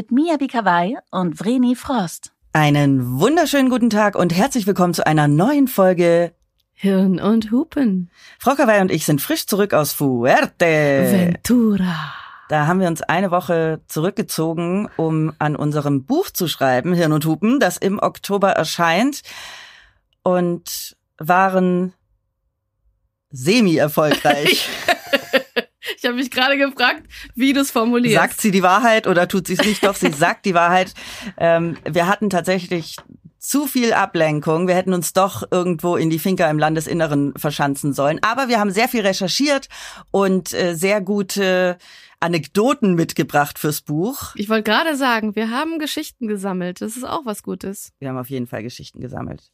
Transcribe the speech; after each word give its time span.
mit 0.00 0.12
Mia 0.12 0.38
Bikawai 0.38 0.96
und 1.10 1.38
Vreni 1.38 1.74
Frost. 1.76 2.32
Einen 2.54 3.20
wunderschönen 3.20 3.68
guten 3.68 3.90
Tag 3.90 4.16
und 4.16 4.34
herzlich 4.34 4.66
willkommen 4.66 4.94
zu 4.94 5.06
einer 5.06 5.28
neuen 5.28 5.68
Folge 5.68 6.32
Hirn 6.72 7.20
und 7.20 7.50
Hupen. 7.50 8.10
Frau 8.38 8.54
Kawai 8.54 8.80
und 8.80 8.90
ich 8.90 9.04
sind 9.04 9.20
frisch 9.20 9.44
zurück 9.44 9.74
aus 9.74 9.92
Fuerte. 9.92 11.34
Ventura. 11.34 12.14
Da 12.48 12.66
haben 12.66 12.80
wir 12.80 12.88
uns 12.88 13.02
eine 13.02 13.30
Woche 13.30 13.82
zurückgezogen, 13.88 14.88
um 14.96 15.34
an 15.38 15.54
unserem 15.54 16.06
Buch 16.06 16.30
zu 16.30 16.48
schreiben, 16.48 16.94
Hirn 16.94 17.12
und 17.12 17.26
Hupen, 17.26 17.60
das 17.60 17.76
im 17.76 17.98
Oktober 17.98 18.52
erscheint 18.52 19.20
und 20.22 20.96
waren 21.18 21.92
semi-erfolgreich. 23.32 24.66
Ich 26.00 26.06
habe 26.06 26.16
mich 26.16 26.30
gerade 26.30 26.56
gefragt, 26.56 27.02
wie 27.34 27.52
du 27.52 27.60
es 27.60 27.70
formulierst. 27.70 28.16
Sagt 28.16 28.40
sie 28.40 28.50
die 28.50 28.62
Wahrheit 28.62 29.06
oder 29.06 29.28
tut 29.28 29.46
sie 29.46 29.52
es 29.52 29.66
nicht? 29.66 29.84
Doch, 29.84 29.94
sie 29.94 30.10
sagt 30.16 30.46
die 30.46 30.54
Wahrheit. 30.54 30.94
Ähm, 31.36 31.76
wir 31.84 32.06
hatten 32.06 32.30
tatsächlich 32.30 32.96
zu 33.38 33.66
viel 33.66 33.92
Ablenkung. 33.92 34.66
Wir 34.66 34.76
hätten 34.76 34.94
uns 34.94 35.12
doch 35.12 35.42
irgendwo 35.50 35.96
in 35.96 36.08
die 36.08 36.18
Finca 36.18 36.48
im 36.48 36.58
Landesinneren 36.58 37.34
verschanzen 37.36 37.92
sollen. 37.92 38.18
Aber 38.22 38.48
wir 38.48 38.58
haben 38.58 38.70
sehr 38.70 38.88
viel 38.88 39.02
recherchiert 39.02 39.68
und 40.10 40.54
äh, 40.54 40.74
sehr 40.74 41.02
gute 41.02 41.76
Anekdoten 42.18 42.94
mitgebracht 42.94 43.58
fürs 43.58 43.82
Buch. 43.82 44.34
Ich 44.36 44.48
wollte 44.48 44.70
gerade 44.70 44.96
sagen, 44.96 45.36
wir 45.36 45.50
haben 45.50 45.78
Geschichten 45.78 46.28
gesammelt. 46.28 46.80
Das 46.80 46.96
ist 46.96 47.04
auch 47.04 47.26
was 47.26 47.42
Gutes. 47.42 47.92
Wir 47.98 48.08
haben 48.08 48.18
auf 48.18 48.30
jeden 48.30 48.46
Fall 48.46 48.62
Geschichten 48.62 49.02
gesammelt. 49.02 49.52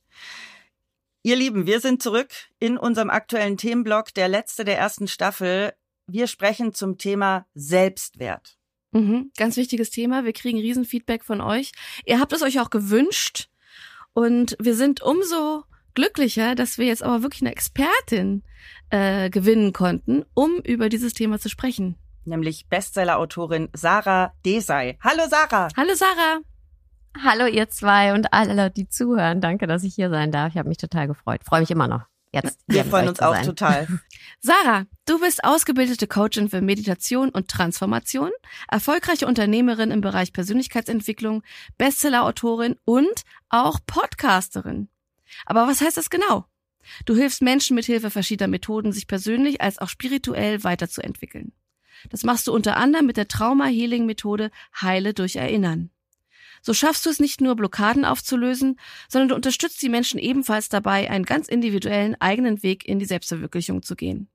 Ihr 1.24 1.34
Lieben, 1.34 1.66
wir 1.66 1.80
sind 1.80 2.04
zurück 2.04 2.28
in 2.60 2.78
unserem 2.78 3.10
aktuellen 3.10 3.56
Themenblock, 3.56 4.14
der 4.14 4.28
letzte 4.28 4.64
der 4.64 4.78
ersten 4.78 5.08
Staffel. 5.08 5.72
Wir 6.08 6.28
sprechen 6.28 6.72
zum 6.72 6.98
Thema 6.98 7.46
Selbstwert. 7.54 8.56
Mhm, 8.92 9.32
ganz 9.36 9.56
wichtiges 9.56 9.90
Thema. 9.90 10.24
Wir 10.24 10.32
kriegen 10.32 10.58
Riesenfeedback 10.58 11.24
von 11.24 11.40
euch. 11.40 11.72
Ihr 12.04 12.20
habt 12.20 12.32
es 12.32 12.42
euch 12.42 12.60
auch 12.60 12.70
gewünscht. 12.70 13.48
Und 14.12 14.56
wir 14.60 14.76
sind 14.76 15.02
umso 15.02 15.64
glücklicher, 15.94 16.54
dass 16.54 16.78
wir 16.78 16.86
jetzt 16.86 17.02
aber 17.02 17.22
wirklich 17.22 17.42
eine 17.42 17.50
Expertin 17.50 18.44
äh, 18.90 19.30
gewinnen 19.30 19.72
konnten, 19.72 20.24
um 20.32 20.58
über 20.62 20.88
dieses 20.88 21.12
Thema 21.12 21.40
zu 21.40 21.48
sprechen. 21.48 21.96
Nämlich 22.24 22.68
Bestseller-Autorin 22.68 23.68
Sarah 23.72 24.32
Desai. 24.44 24.98
Hallo 25.02 25.24
Sarah. 25.28 25.68
Hallo 25.76 25.94
Sarah. 25.94 26.38
Hallo 27.20 27.46
ihr 27.46 27.68
zwei 27.68 28.14
und 28.14 28.32
alle, 28.32 28.70
die 28.70 28.88
zuhören. 28.88 29.40
Danke, 29.40 29.66
dass 29.66 29.82
ich 29.82 29.96
hier 29.96 30.10
sein 30.10 30.30
darf. 30.30 30.52
Ich 30.52 30.58
habe 30.58 30.68
mich 30.68 30.78
total 30.78 31.08
gefreut. 31.08 31.42
Freue 31.44 31.60
mich 31.60 31.70
immer 31.70 31.88
noch. 31.88 32.06
Jetzt 32.32 32.58
Wir 32.66 32.84
freuen 32.84 33.08
uns 33.08 33.20
auch 33.20 33.40
total. 33.42 33.86
Sarah, 34.40 34.86
du 35.06 35.20
bist 35.20 35.44
ausgebildete 35.44 36.06
Coachin 36.06 36.48
für 36.48 36.60
Meditation 36.60 37.30
und 37.30 37.48
Transformation, 37.48 38.30
erfolgreiche 38.68 39.26
Unternehmerin 39.26 39.90
im 39.90 40.00
Bereich 40.00 40.32
Persönlichkeitsentwicklung, 40.32 41.42
Bestseller-Autorin 41.78 42.76
und 42.84 43.22
auch 43.48 43.78
Podcasterin. 43.86 44.88
Aber 45.46 45.66
was 45.66 45.80
heißt 45.80 45.96
das 45.96 46.10
genau? 46.10 46.46
Du 47.04 47.16
hilfst 47.16 47.42
Menschen 47.42 47.74
mit 47.74 47.86
Hilfe 47.86 48.10
verschiedener 48.10 48.48
Methoden, 48.48 48.92
sich 48.92 49.06
persönlich 49.06 49.60
als 49.60 49.78
auch 49.78 49.88
spirituell 49.88 50.62
weiterzuentwickeln. 50.62 51.52
Das 52.10 52.22
machst 52.22 52.46
du 52.46 52.52
unter 52.52 52.76
anderem 52.76 53.06
mit 53.06 53.16
der 53.16 53.28
Trauma-Healing-Methode 53.28 54.50
Heile 54.80 55.14
durch 55.14 55.36
Erinnern. 55.36 55.90
So 56.66 56.74
schaffst 56.74 57.06
du 57.06 57.10
es 57.10 57.20
nicht 57.20 57.40
nur, 57.40 57.54
Blockaden 57.54 58.04
aufzulösen, 58.04 58.76
sondern 59.08 59.28
du 59.28 59.34
unterstützt 59.36 59.80
die 59.82 59.88
Menschen 59.88 60.18
ebenfalls 60.18 60.68
dabei, 60.68 61.08
einen 61.08 61.24
ganz 61.24 61.46
individuellen 61.46 62.20
eigenen 62.20 62.64
Weg 62.64 62.84
in 62.88 62.98
die 62.98 63.04
Selbstverwirklichung 63.04 63.84
zu 63.84 63.94
gehen. 63.94 64.28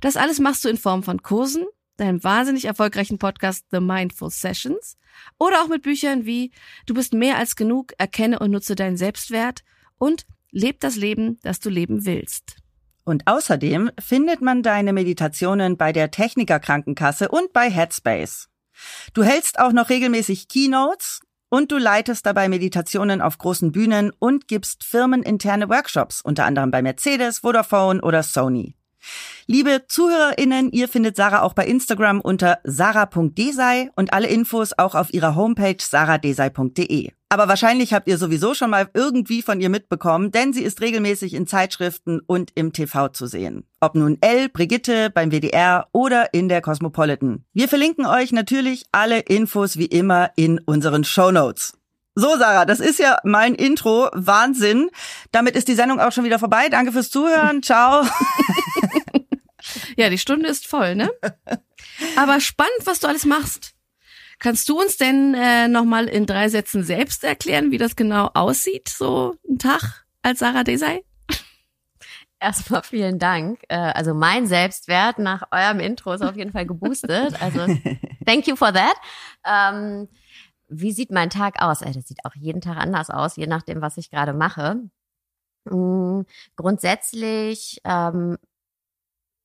Das 0.00 0.16
alles 0.16 0.38
machst 0.38 0.64
du 0.64 0.68
in 0.68 0.76
Form 0.76 1.02
von 1.02 1.24
Kursen, 1.24 1.66
deinem 1.96 2.22
wahnsinnig 2.22 2.66
erfolgreichen 2.66 3.18
Podcast 3.18 3.66
The 3.72 3.80
Mindful 3.80 4.30
Sessions 4.30 4.96
oder 5.40 5.60
auch 5.60 5.66
mit 5.66 5.82
Büchern 5.82 6.24
wie 6.24 6.52
Du 6.86 6.94
bist 6.94 7.14
mehr 7.14 7.36
als 7.36 7.56
genug, 7.56 7.94
erkenne 7.98 8.38
und 8.38 8.52
nutze 8.52 8.76
deinen 8.76 8.96
Selbstwert 8.96 9.64
und 9.98 10.26
Leb 10.52 10.78
das 10.78 10.94
Leben, 10.94 11.40
das 11.42 11.58
du 11.58 11.68
leben 11.68 12.06
willst. 12.06 12.58
Und 13.02 13.26
außerdem 13.26 13.90
findet 13.98 14.40
man 14.40 14.62
deine 14.62 14.92
Meditationen 14.92 15.76
bei 15.76 15.92
der 15.92 16.12
Techniker 16.12 16.60
Krankenkasse 16.60 17.28
und 17.28 17.52
bei 17.52 17.68
Headspace. 17.68 18.48
Du 19.14 19.24
hältst 19.24 19.58
auch 19.58 19.72
noch 19.72 19.90
regelmäßig 19.90 20.46
Keynotes 20.46 21.22
und 21.50 21.70
du 21.70 21.76
leitest 21.76 22.24
dabei 22.24 22.48
Meditationen 22.48 23.20
auf 23.20 23.36
großen 23.36 23.72
Bühnen 23.72 24.12
und 24.18 24.48
gibst 24.48 24.84
firmeninterne 24.84 25.68
Workshops, 25.68 26.22
unter 26.22 26.46
anderem 26.46 26.70
bei 26.70 26.80
Mercedes, 26.80 27.40
Vodafone 27.40 28.00
oder 28.00 28.22
Sony. 28.22 28.74
Liebe 29.46 29.84
ZuhörerInnen, 29.88 30.70
ihr 30.72 30.88
findet 30.88 31.16
Sarah 31.16 31.42
auch 31.42 31.54
bei 31.54 31.66
Instagram 31.66 32.20
unter 32.20 32.58
sarah.desai 32.64 33.90
und 33.96 34.12
alle 34.12 34.28
Infos 34.28 34.72
auch 34.76 34.94
auf 34.94 35.12
ihrer 35.12 35.34
Homepage 35.34 35.76
sarahdesai.de. 35.78 37.10
Aber 37.32 37.46
wahrscheinlich 37.46 37.92
habt 37.94 38.08
ihr 38.08 38.18
sowieso 38.18 38.54
schon 38.54 38.70
mal 38.70 38.90
irgendwie 38.92 39.42
von 39.42 39.60
ihr 39.60 39.68
mitbekommen, 39.68 40.32
denn 40.32 40.52
sie 40.52 40.64
ist 40.64 40.80
regelmäßig 40.80 41.34
in 41.34 41.46
Zeitschriften 41.46 42.20
und 42.26 42.50
im 42.56 42.72
TV 42.72 43.08
zu 43.08 43.26
sehen. 43.26 43.64
Ob 43.78 43.94
nun 43.94 44.18
Elle, 44.20 44.48
Brigitte 44.48 45.10
beim 45.10 45.30
WDR 45.30 45.86
oder 45.92 46.34
in 46.34 46.48
der 46.48 46.60
Cosmopolitan. 46.60 47.44
Wir 47.52 47.68
verlinken 47.68 48.04
euch 48.04 48.32
natürlich 48.32 48.84
alle 48.90 49.20
Infos 49.20 49.76
wie 49.76 49.86
immer 49.86 50.30
in 50.34 50.58
unseren 50.58 51.04
Show 51.04 51.30
Notes. 51.30 51.74
So, 52.16 52.36
Sarah, 52.36 52.64
das 52.64 52.80
ist 52.80 52.98
ja 52.98 53.18
mein 53.22 53.54
Intro. 53.54 54.10
Wahnsinn. 54.12 54.90
Damit 55.30 55.54
ist 55.54 55.68
die 55.68 55.74
Sendung 55.74 56.00
auch 56.00 56.10
schon 56.10 56.24
wieder 56.24 56.40
vorbei. 56.40 56.68
Danke 56.68 56.90
fürs 56.90 57.10
Zuhören. 57.10 57.62
Ciao. 57.62 58.04
Ja, 59.96 60.08
die 60.10 60.18
Stunde 60.18 60.48
ist 60.48 60.66
voll, 60.66 60.94
ne? 60.94 61.10
Aber 62.16 62.40
spannend, 62.40 62.80
was 62.84 63.00
du 63.00 63.06
alles 63.08 63.24
machst. 63.24 63.74
Kannst 64.38 64.68
du 64.68 64.80
uns 64.80 64.96
denn 64.96 65.34
äh, 65.34 65.68
nochmal 65.68 66.08
in 66.08 66.24
drei 66.26 66.48
Sätzen 66.48 66.82
selbst 66.82 67.24
erklären, 67.24 67.70
wie 67.70 67.78
das 67.78 67.94
genau 67.96 68.30
aussieht, 68.34 68.88
so 68.88 69.36
ein 69.48 69.58
Tag 69.58 70.06
als 70.22 70.38
Sarah 70.38 70.64
Desai? 70.64 71.04
Erstmal 72.42 72.82
vielen 72.82 73.18
Dank. 73.18 73.60
Äh, 73.68 73.76
Also 73.76 74.14
mein 74.14 74.46
Selbstwert 74.46 75.18
nach 75.18 75.42
eurem 75.50 75.78
Intro 75.80 76.14
ist 76.14 76.22
auf 76.22 76.36
jeden 76.36 76.52
Fall 76.52 76.64
geboostet. 76.66 77.40
Also 77.42 77.66
thank 78.26 78.46
you 78.46 78.56
for 78.56 78.72
that. 78.72 78.94
Ähm, 79.44 80.08
wie 80.68 80.92
sieht 80.92 81.10
mein 81.10 81.28
Tag 81.28 81.60
aus? 81.60 81.82
Äh, 81.82 81.92
Das 81.92 82.06
sieht 82.08 82.24
auch 82.24 82.34
jeden 82.34 82.62
Tag 82.62 82.78
anders 82.78 83.10
aus, 83.10 83.36
je 83.36 83.46
nachdem, 83.46 83.82
was 83.82 83.98
ich 83.98 84.10
gerade 84.10 84.32
mache. 84.32 84.76
Mm, 85.66 86.22
Grundsätzlich 86.56 87.80
ähm, 87.84 88.38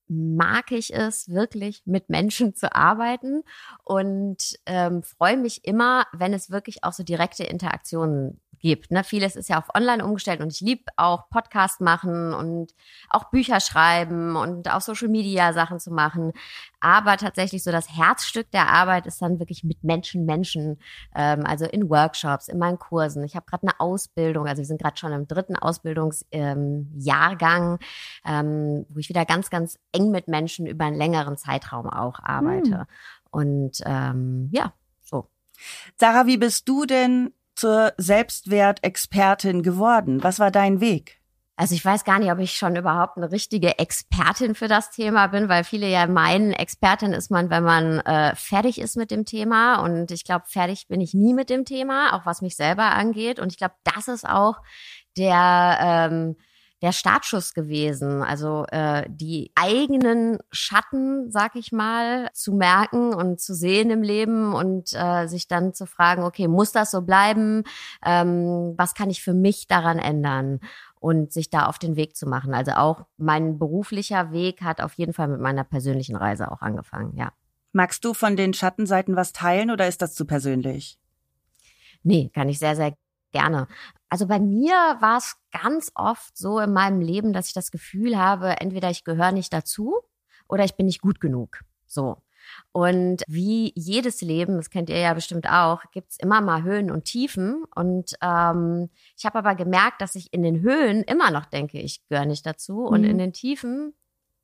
mag 0.07 0.71
ich 0.71 0.93
es 0.93 1.29
wirklich, 1.29 1.81
mit 1.85 2.09
Menschen 2.09 2.55
zu 2.55 2.73
arbeiten 2.75 3.43
und 3.83 4.57
ähm, 4.65 5.03
freue 5.03 5.37
mich 5.37 5.65
immer, 5.65 6.05
wenn 6.13 6.33
es 6.33 6.49
wirklich 6.49 6.83
auch 6.83 6.93
so 6.93 7.03
direkte 7.03 7.43
Interaktionen 7.43 8.39
gibt. 8.59 8.91
Ne? 8.91 9.03
Vieles 9.03 9.35
ist 9.35 9.49
ja 9.49 9.59
auf 9.59 9.75
Online 9.75 10.03
umgestellt 10.03 10.41
und 10.41 10.51
ich 10.51 10.61
liebe 10.61 10.85
auch 10.97 11.29
Podcast 11.29 11.81
machen 11.81 12.33
und 12.33 12.73
auch 13.09 13.29
Bücher 13.29 13.59
schreiben 13.59 14.35
und 14.35 14.73
auch 14.73 14.81
Social 14.81 15.07
Media 15.07 15.53
Sachen 15.53 15.79
zu 15.79 15.91
machen. 15.91 16.33
Aber 16.85 17.17
tatsächlich 17.17 17.63
so 17.63 17.71
das 17.71 17.97
Herzstück 17.97 18.51
der 18.51 18.69
Arbeit 18.69 19.07
ist 19.07 19.19
dann 19.19 19.39
wirklich 19.39 19.63
mit 19.63 19.83
Menschen, 19.83 20.27
Menschen, 20.27 20.77
ähm, 21.15 21.43
also 21.43 21.65
in 21.65 21.89
Workshops, 21.89 22.47
in 22.47 22.59
meinen 22.59 22.77
Kursen. 22.77 23.23
Ich 23.23 23.35
habe 23.35 23.47
gerade 23.47 23.63
eine 23.63 23.79
Ausbildung, 23.79 24.45
also 24.45 24.59
wir 24.59 24.67
sind 24.67 24.79
gerade 24.79 24.95
schon 24.95 25.11
im 25.11 25.27
dritten 25.27 25.55
Ausbildungsjahrgang, 25.55 27.79
ähm, 28.23 28.85
wo 28.89 28.99
ich 28.99 29.09
wieder 29.09 29.25
ganz, 29.25 29.49
ganz 29.49 29.79
eng 29.93 30.11
mit 30.11 30.27
Menschen 30.27 30.67
über 30.67 30.85
einen 30.85 30.95
längeren 30.95 31.37
Zeitraum 31.37 31.89
auch 31.89 32.19
arbeite. 32.19 32.81
Hm. 32.81 32.85
Und 33.31 33.81
ähm, 33.83 34.51
ja, 34.53 34.71
so. 35.01 35.27
Sarah, 35.99 36.27
wie 36.27 36.37
bist 36.37 36.69
du 36.69 36.85
denn 36.85 37.33
zur 37.55 37.93
Selbstwertexpertin 37.97 39.63
geworden? 39.63 40.21
Was 40.21 40.37
war 40.37 40.51
dein 40.51 40.81
Weg? 40.81 41.19
Also 41.57 41.73
ich 41.73 41.85
weiß 41.85 42.03
gar 42.03 42.19
nicht, 42.19 42.31
ob 42.31 42.39
ich 42.39 42.57
schon 42.57 42.75
überhaupt 42.75 43.15
eine 43.15 43.31
richtige 43.31 43.79
Expertin 43.79 44.55
für 44.55 44.67
das 44.67 44.91
Thema 44.91 45.27
bin, 45.27 45.47
weil 45.47 45.63
viele 45.63 45.87
ja 45.87 46.05
meinen, 46.05 46.51
Expertin 46.51 47.13
ist 47.13 47.31
man, 47.31 47.49
wenn 47.49 47.63
man 47.63 47.99
äh, 48.01 48.35
fertig 48.35 48.79
ist 48.79 48.97
mit 48.97 49.09
dem 49.09 49.23
Thema. 49.25 49.81
Und 49.81 50.11
ich 50.11 50.25
glaube, 50.25 50.45
fertig 50.47 50.87
bin 50.89 50.99
ich 50.99 51.13
nie 51.13 51.33
mit 51.33 51.49
dem 51.49 51.63
Thema, 51.63 52.13
auch 52.13 52.25
was 52.25 52.41
mich 52.41 52.57
selber 52.57 52.91
angeht. 52.91 53.39
Und 53.39 53.53
ich 53.53 53.57
glaube, 53.57 53.75
das 53.85 54.09
ist 54.09 54.27
auch 54.27 54.57
der 55.15 55.77
ähm, 55.81 56.35
der 56.81 56.91
Startschuss 56.91 57.53
gewesen. 57.53 58.21
Also 58.21 58.65
äh, 58.67 59.05
die 59.09 59.51
eigenen 59.55 60.37
Schatten, 60.51 61.31
sag 61.31 61.55
ich 61.55 61.71
mal, 61.71 62.29
zu 62.33 62.53
merken 62.53 63.13
und 63.13 63.39
zu 63.39 63.55
sehen 63.55 63.89
im 63.89 64.03
Leben 64.03 64.53
und 64.53 64.91
äh, 64.93 65.27
sich 65.27 65.47
dann 65.47 65.73
zu 65.73 65.87
fragen, 65.87 66.23
okay, 66.23 66.47
muss 66.47 66.73
das 66.73 66.91
so 66.91 67.01
bleiben? 67.01 67.63
Ähm, 68.05 68.75
was 68.77 68.93
kann 68.93 69.09
ich 69.09 69.23
für 69.23 69.33
mich 69.33 69.67
daran 69.67 69.99
ändern? 69.99 70.59
Und 71.05 71.31
sich 71.31 71.51
da 71.51 71.67
auf 71.67 71.77
den 71.77 71.95
Weg 71.97 72.15
zu 72.15 72.25
machen. 72.25 72.55
Also 72.55 72.71
auch 72.71 73.05
mein 73.17 73.59
beruflicher 73.59 74.31
Weg 74.31 74.63
hat 74.63 74.81
auf 74.81 74.95
jeden 74.95 75.13
Fall 75.13 75.27
mit 75.27 75.39
meiner 75.39 75.63
persönlichen 75.63 76.15
Reise 76.15 76.51
auch 76.51 76.63
angefangen, 76.63 77.15
ja. 77.15 77.31
Magst 77.73 78.03
du 78.05 78.15
von 78.15 78.35
den 78.35 78.55
Schattenseiten 78.55 79.15
was 79.15 79.31
teilen 79.31 79.69
oder 79.69 79.87
ist 79.87 80.01
das 80.01 80.15
zu 80.15 80.25
persönlich? 80.25 80.97
Nee, 82.01 82.31
kann 82.33 82.49
ich 82.49 82.57
sehr, 82.57 82.75
sehr 82.75 82.97
gerne. 83.31 83.67
Also 84.09 84.25
bei 84.25 84.39
mir 84.39 84.73
war 84.99 85.19
es 85.19 85.35
ganz 85.51 85.91
oft 85.93 86.35
so 86.35 86.57
in 86.57 86.73
meinem 86.73 87.01
Leben, 87.01 87.33
dass 87.33 87.49
ich 87.49 87.53
das 87.53 87.69
Gefühl 87.69 88.17
habe, 88.17 88.59
entweder 88.59 88.89
ich 88.89 89.03
gehöre 89.03 89.31
nicht 89.31 89.53
dazu 89.53 89.93
oder 90.47 90.63
ich 90.63 90.75
bin 90.75 90.87
nicht 90.87 91.01
gut 91.01 91.19
genug. 91.19 91.59
So. 91.85 92.17
Und 92.71 93.23
wie 93.27 93.71
jedes 93.75 94.21
Leben, 94.21 94.57
das 94.57 94.69
kennt 94.69 94.89
ihr 94.89 94.99
ja 94.99 95.13
bestimmt 95.13 95.49
auch, 95.49 95.81
gibt's 95.91 96.17
immer 96.19 96.41
mal 96.41 96.63
Höhen 96.63 96.91
und 96.91 97.05
Tiefen. 97.05 97.63
Und 97.75 98.15
ähm, 98.21 98.89
ich 99.17 99.25
habe 99.25 99.37
aber 99.39 99.55
gemerkt, 99.55 100.01
dass 100.01 100.15
ich 100.15 100.33
in 100.33 100.43
den 100.43 100.61
Höhen 100.61 101.03
immer 101.03 101.31
noch 101.31 101.45
denke, 101.45 101.79
ich 101.79 102.05
gehöre 102.07 102.25
nicht 102.25 102.45
dazu. 102.45 102.85
Und 102.85 103.01
Mhm. 103.01 103.07
in 103.09 103.17
den 103.17 103.33
Tiefen 103.33 103.93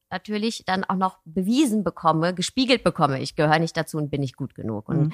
natürlich 0.09 0.63
dann 0.65 0.83
auch 0.83 0.95
noch 0.97 1.19
bewiesen 1.23 1.83
bekomme, 1.85 2.33
gespiegelt 2.33 2.83
bekomme, 2.83 3.21
ich 3.21 3.35
gehöre 3.35 3.59
nicht 3.59 3.77
dazu 3.77 3.97
und 3.97 4.09
bin 4.09 4.19
nicht 4.21 4.35
gut 4.35 4.55
genug. 4.55 4.89
Und 4.89 4.99
Mhm. 5.07 5.13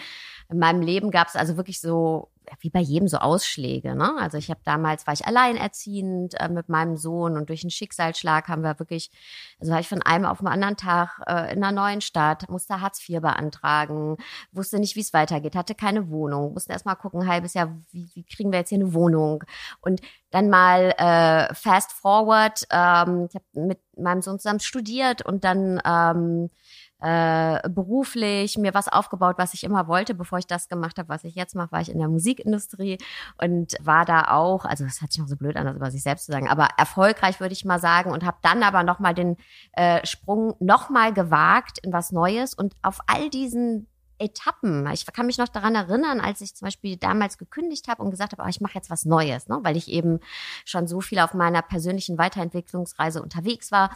in 0.49 0.59
meinem 0.59 0.81
Leben 0.81 1.11
gab 1.11 1.27
es 1.27 1.35
also 1.35 1.55
wirklich 1.55 1.79
so, 1.79 2.31
wie 2.59 2.69
bei 2.69 2.79
jedem 2.79 3.07
so 3.07 3.17
Ausschläge. 3.17 3.95
Ne? 3.95 4.15
Also 4.19 4.37
ich 4.37 4.49
habe 4.49 4.59
damals, 4.63 5.07
war 5.07 5.13
ich 5.13 5.25
alleinerziehend 5.25 6.39
äh, 6.39 6.49
mit 6.49 6.69
meinem 6.69 6.97
Sohn 6.97 7.37
und 7.37 7.49
durch 7.49 7.63
einen 7.63 7.71
Schicksalsschlag 7.71 8.47
haben 8.47 8.63
wir 8.63 8.79
wirklich, 8.79 9.11
also 9.59 9.71
war 9.71 9.79
ich 9.79 9.87
von 9.87 10.01
einem 10.01 10.25
auf 10.25 10.39
den 10.39 10.47
anderen 10.47 10.77
Tag 10.77 11.21
äh, 11.27 11.53
in 11.53 11.63
einer 11.63 11.71
neuen 11.71 12.01
Stadt, 12.01 12.49
musste 12.49 12.81
Hartz 12.81 13.07
IV 13.07 13.21
beantragen, 13.21 14.17
wusste 14.51 14.79
nicht, 14.79 14.95
wie 14.95 15.01
es 15.01 15.13
weitergeht, 15.13 15.55
hatte 15.55 15.75
keine 15.75 16.09
Wohnung, 16.09 16.53
musste 16.53 16.73
erst 16.73 16.85
mal 16.85 16.95
gucken, 16.95 17.27
halbes 17.27 17.53
Jahr, 17.53 17.75
wie, 17.91 18.09
wie 18.13 18.23
kriegen 18.23 18.51
wir 18.51 18.59
jetzt 18.59 18.69
hier 18.69 18.79
eine 18.79 18.93
Wohnung? 18.93 19.43
Und 19.81 20.01
dann 20.31 20.49
mal 20.49 20.93
äh, 20.97 21.53
fast 21.53 21.91
forward, 21.91 22.63
ähm, 22.71 23.27
ich 23.29 23.35
habe 23.35 23.45
mit 23.53 23.79
meinem 23.97 24.21
Sohn 24.21 24.39
zusammen 24.39 24.59
studiert 24.59 25.25
und 25.25 25.43
dann 25.43 25.81
ähm, 25.85 26.49
äh, 26.99 27.69
beruflich 27.69 28.57
mir 28.57 28.73
was 28.73 28.87
aufgebaut, 28.87 29.35
was 29.37 29.53
ich 29.53 29.63
immer 29.63 29.87
wollte. 29.87 30.15
Bevor 30.15 30.39
ich 30.39 30.47
das 30.47 30.67
gemacht 30.67 30.97
habe, 30.97 31.09
was 31.09 31.23
ich 31.23 31.35
jetzt 31.35 31.55
mache, 31.55 31.71
war 31.71 31.81
ich 31.81 31.89
in 31.89 31.99
der 31.99 32.07
Musikindustrie 32.07 32.97
und 33.41 33.75
war 33.79 34.05
da 34.05 34.31
auch, 34.31 34.65
also 34.65 34.83
das 34.83 35.01
hat 35.01 35.11
sich 35.11 35.21
noch 35.21 35.27
so 35.27 35.35
blöd 35.35 35.55
an, 35.57 35.65
das 35.65 35.75
über 35.75 35.91
sich 35.91 36.03
selbst 36.03 36.25
zu 36.25 36.31
sagen, 36.31 36.47
aber 36.47 36.69
erfolgreich 36.77 37.39
würde 37.39 37.53
ich 37.53 37.65
mal 37.65 37.79
sagen 37.79 38.11
und 38.11 38.25
habe 38.25 38.37
dann 38.41 38.63
aber 38.63 38.83
nochmal 38.83 39.13
den 39.13 39.37
äh, 39.73 40.05
Sprung 40.05 40.55
nochmal 40.59 41.13
gewagt 41.13 41.79
in 41.83 41.93
was 41.93 42.11
Neues 42.11 42.53
und 42.53 42.75
auf 42.81 42.99
all 43.07 43.29
diesen 43.29 43.87
Etappen. 44.19 44.87
Ich 44.93 45.05
kann 45.05 45.27
mich 45.27 45.37
noch 45.37 45.47
daran 45.47 45.75
erinnern, 45.75 46.19
als 46.19 46.41
ich 46.41 46.55
zum 46.55 46.65
Beispiel 46.65 46.97
damals 46.97 47.37
gekündigt 47.37 47.87
habe 47.87 48.01
und 48.01 48.09
gesagt 48.09 48.31
habe, 48.31 48.43
oh, 48.43 48.49
ich 48.49 48.61
mache 48.61 48.73
jetzt 48.75 48.89
was 48.89 49.05
Neues, 49.05 49.47
ne? 49.47 49.59
weil 49.61 49.77
ich 49.77 49.87
eben 49.89 50.19
schon 50.65 50.87
so 50.87 51.01
viel 51.01 51.19
auf 51.19 51.33
meiner 51.33 51.61
persönlichen 51.61 52.17
Weiterentwicklungsreise 52.17 53.21
unterwegs 53.21 53.71
war. 53.71 53.91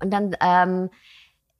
Und 0.00 0.10
dann, 0.10 0.34
ähm, 0.40 0.90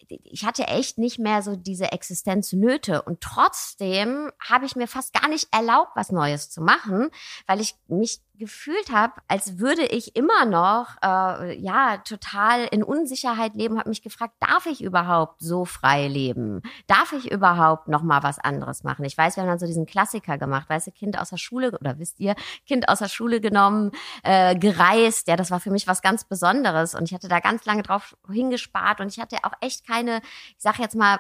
ich 0.09 0.45
hatte 0.45 0.65
echt 0.65 0.99
nicht 0.99 1.19
mehr 1.19 1.43
so 1.43 1.57
diese 1.57 1.93
Existenznöte. 1.93 3.03
Und 3.03 3.21
trotzdem 3.21 4.31
habe 4.47 4.67
ich 4.67 4.77
mir 4.77 4.89
fast 4.89 5.13
gar 5.13 5.29
nicht 5.29 5.49
erlaubt, 5.53 5.93
was 5.95 6.13
Neues 6.13 6.51
zu 6.51 6.61
machen, 6.61 7.11
weil 7.47 7.61
ich 7.61 7.75
mich 7.89 8.21
gefühlt 8.39 8.91
habe, 8.91 9.15
als 9.29 9.59
würde 9.59 9.85
ich 9.85 10.17
immer 10.17 10.45
noch 10.45 10.97
äh, 11.03 11.59
ja 11.59 11.99
total 11.99 12.65
in 12.67 12.83
Unsicherheit 12.83 13.55
leben, 13.55 13.79
habe 13.79 13.89
mich 13.89 14.03
gefragt, 14.03 14.35
darf 14.41 14.67
ich 14.67 14.83
überhaupt 14.83 15.41
so 15.41 15.65
frei 15.65 16.09
leben? 16.09 16.63
Darf 16.87 17.13
ich 17.13 17.31
überhaupt 17.31 17.89
noch 17.89 18.03
mal 18.03 18.23
was 18.23 18.39
anderes 18.39 18.85
machen? 18.85 19.05
Ich 19.05 19.17
weiß, 19.17 19.37
wir 19.37 19.43
haben 19.43 19.49
dann 19.49 19.59
so 19.59 19.67
diesen 19.67 19.87
Klassiker 19.87 20.39
gemacht, 20.39 20.69
weißt 20.69 20.89
du, 20.89 20.91
Kind 20.93 21.19
aus 21.19 21.31
der 21.31 21.37
Schule 21.37 21.77
oder 21.79 21.99
wisst 21.99 22.21
ihr, 22.21 22.35
Kind 22.67 22.89
aus 22.89 22.99
der 22.99 23.09
Schule 23.09 23.41
genommen, 23.41 23.93
äh, 24.23 24.57
gereist, 24.57 25.29
ja, 25.29 25.37
das 25.37 25.51
war 25.51 25.61
für 25.61 25.71
mich 25.71 25.87
was 25.87 26.03
ganz 26.03 26.25
Besonderes 26.25 26.95
und 26.95 27.05
ich 27.05 27.15
hatte 27.15 27.29
da 27.29 27.41
ganz 27.41 27.65
lange 27.65 27.83
drauf 27.83 28.17
hingespart 28.29 29.01
und 29.01 29.09
ich 29.09 29.21
hatte 29.21 29.39
auch 29.43 29.53
echt 29.61 29.87
keine, 29.87 30.19
ich 30.51 30.63
sag 30.63 30.79
jetzt 30.79 30.97
mal, 30.97 31.19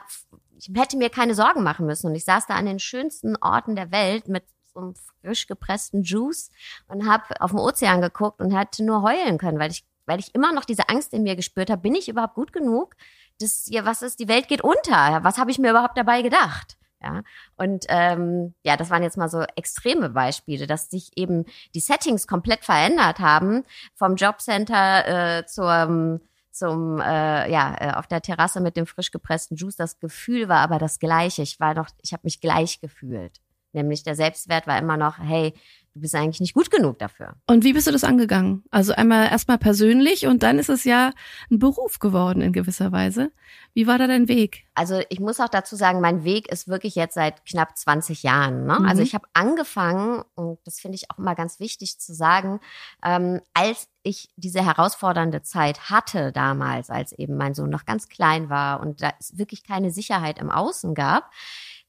ich 0.59 0.71
hätte 0.75 0.97
mir 0.97 1.11
keine 1.11 1.35
Sorgen 1.35 1.63
machen 1.63 1.87
müssen 1.87 2.09
und 2.09 2.15
ich 2.15 2.25
saß 2.25 2.47
da 2.47 2.55
an 2.55 2.67
den 2.67 2.79
schönsten 2.79 3.37
Orten 3.37 3.77
der 3.77 3.91
Welt 3.91 4.29
mit 4.29 4.45
einem 4.77 4.95
frisch 4.95 5.47
gepressten 5.47 6.03
Juice 6.03 6.51
und 6.89 7.09
habe 7.09 7.41
auf 7.41 7.51
den 7.51 7.61
Ozean 7.61 8.01
geguckt 8.01 8.41
und 8.41 8.57
hätte 8.57 8.85
nur 8.85 9.03
heulen 9.03 9.39
können, 9.39 9.59
weil 9.59 9.71
ich, 9.71 9.85
weil 10.07 10.21
ich 10.21 10.35
immer 10.35 10.53
noch 10.53 10.65
diese 10.65 10.89
Angst 10.89 11.13
in 11.13 11.23
mir 11.23 11.37
gespürt 11.37 11.71
habe, 11.71 11.83
bin 11.83 11.95
ich 11.95 12.09
überhaupt 12.09 12.35
gut 12.35 12.53
genug? 12.53 12.95
Das 13.41 13.67
hier, 13.69 13.85
was 13.85 14.03
ist, 14.03 14.21
die 14.21 14.29
Welt 14.29 14.49
geht 14.49 14.63
unter. 14.63 15.23
Was 15.23 15.39
habe 15.39 15.51
ich 15.51 15.59
mir 15.59 15.71
überhaupt 15.71 15.99
dabei 15.99 16.23
gedacht? 16.23 16.77
Ja, 17.03 17.23
und 17.57 17.85
ähm, 17.89 18.55
ja, 18.65 18.77
das 18.77 18.89
waren 18.89 19.03
jetzt 19.03 19.19
mal 19.19 19.29
so 19.29 19.43
extreme 19.55 20.09
Beispiele, 20.09 20.67
dass 20.67 20.89
sich 20.91 21.11
eben 21.17 21.45
die 21.75 21.81
Settings 21.81 22.27
komplett 22.27 22.65
verändert 22.65 23.19
haben, 23.19 23.65
vom 23.95 24.17
Jobcenter 24.17 25.39
äh, 25.39 25.47
zum 25.47 26.21
zum 26.57 27.01
äh, 27.01 27.51
ja 27.51 27.77
äh, 27.79 27.93
auf 27.93 28.07
der 28.07 28.23
Terrasse 28.23 28.61
mit 28.61 28.77
dem 28.77 28.87
frisch 28.87 29.11
gepressten 29.11 29.57
Juice. 29.57 29.77
Das 29.77 29.99
Gefühl 30.01 30.49
war 30.49 30.61
aber 30.61 30.79
das 30.79 30.99
gleiche. 30.99 31.43
Ich 31.43 31.61
war 31.61 31.75
noch, 31.75 31.89
ich 32.03 32.13
habe 32.13 32.23
mich 32.25 32.41
gleich 32.41 32.81
gefühlt. 32.81 33.41
Nämlich 33.73 34.03
der 34.03 34.15
Selbstwert 34.15 34.67
war 34.67 34.79
immer 34.79 34.97
noch, 34.97 35.19
hey, 35.19 35.55
du 35.97 36.01
bist 36.03 36.15
eigentlich 36.15 36.41
nicht 36.41 36.55
gut 36.55 36.71
genug 36.71 36.99
dafür. 36.99 37.35
Und 37.47 37.65
wie 37.65 37.73
bist 37.73 37.87
du 37.87 37.91
das 37.91 38.05
angegangen? 38.05 38.63
Also 38.71 38.93
einmal 38.93 39.29
erstmal 39.29 39.57
persönlich 39.57 40.27
und 40.27 40.43
dann 40.43 40.59
ist 40.59 40.69
es 40.69 40.85
ja 40.85 41.13
ein 41.51 41.59
Beruf 41.59 41.99
geworden 41.99 42.43
in 42.43 42.53
gewisser 42.53 42.93
Weise. 42.93 43.33
Wie 43.73 43.87
war 43.87 43.99
da 43.99 44.07
dein 44.07 44.29
Weg? 44.29 44.67
Also 44.75 45.01
ich 45.09 45.21
muss 45.21 45.41
auch 45.41 45.49
dazu 45.49 45.75
sagen, 45.75 46.01
mein 46.03 46.23
Weg 46.23 46.49
ist 46.53 46.69
wirklich 46.69 46.95
jetzt 46.95 47.15
seit 47.15 47.47
knapp 47.47 47.77
20 47.77 48.23
Jahren. 48.23 48.67
Ne? 48.67 48.79
Mhm. 48.81 48.87
Also 48.87 49.03
ich 49.03 49.15
habe 49.15 49.27
angefangen, 49.33 50.23
und 50.35 50.59
das 50.65 50.81
finde 50.81 50.97
ich 50.97 51.11
auch 51.11 51.19
immer 51.19 51.35
ganz 51.35 51.61
wichtig 51.61 51.99
zu 51.99 52.15
sagen, 52.15 52.61
ähm, 53.03 53.41
als 53.55 53.89
ich 54.03 54.29
diese 54.37 54.65
herausfordernde 54.65 55.43
Zeit 55.43 55.89
hatte 55.91 56.31
damals, 56.31 56.91
als 56.91 57.13
eben 57.13 57.37
mein 57.37 57.55
Sohn 57.55 57.71
noch 57.71 57.87
ganz 57.87 58.09
klein 58.09 58.51
war 58.51 58.81
und 58.81 59.03
da 59.03 59.13
es 59.19 59.39
wirklich 59.39 59.65
keine 59.65 59.91
Sicherheit 59.91 60.39
im 60.39 60.51
Außen 60.51 60.95
gab, 60.95 61.31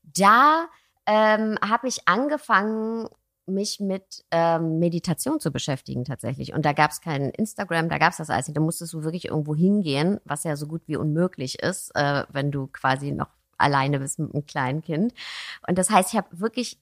da 0.03 0.67
ähm, 1.07 1.57
habe 1.61 1.87
ich 1.87 2.07
angefangen, 2.07 3.07
mich 3.47 3.79
mit 3.79 4.25
ähm, 4.29 4.77
Meditation 4.77 5.39
zu 5.39 5.51
beschäftigen 5.51 6.03
tatsächlich. 6.03 6.53
Und 6.53 6.65
da 6.65 6.73
gab 6.73 6.91
es 6.91 7.01
kein 7.01 7.29
Instagram, 7.29 7.89
da 7.89 7.97
gab 7.97 8.11
es 8.11 8.17
das 8.17 8.29
alles 8.29 8.47
nicht. 8.47 8.57
Da 8.57 8.61
musstest 8.61 8.93
du 8.93 9.03
wirklich 9.03 9.29
irgendwo 9.29 9.55
hingehen, 9.55 10.19
was 10.25 10.43
ja 10.43 10.55
so 10.57 10.67
gut 10.67 10.81
wie 10.85 10.97
unmöglich 10.97 11.63
ist, 11.63 11.91
äh, 11.95 12.25
wenn 12.29 12.51
du 12.51 12.67
quasi 12.67 13.11
noch 13.13 13.29
alleine 13.57 13.99
bist 13.99 14.19
mit 14.19 14.33
einem 14.33 14.45
kleinen 14.45 14.81
Kind. 14.81 15.13
Und 15.67 15.77
das 15.77 15.89
heißt, 15.89 16.11
ich 16.11 16.17
habe 16.17 16.27
wirklich 16.31 16.77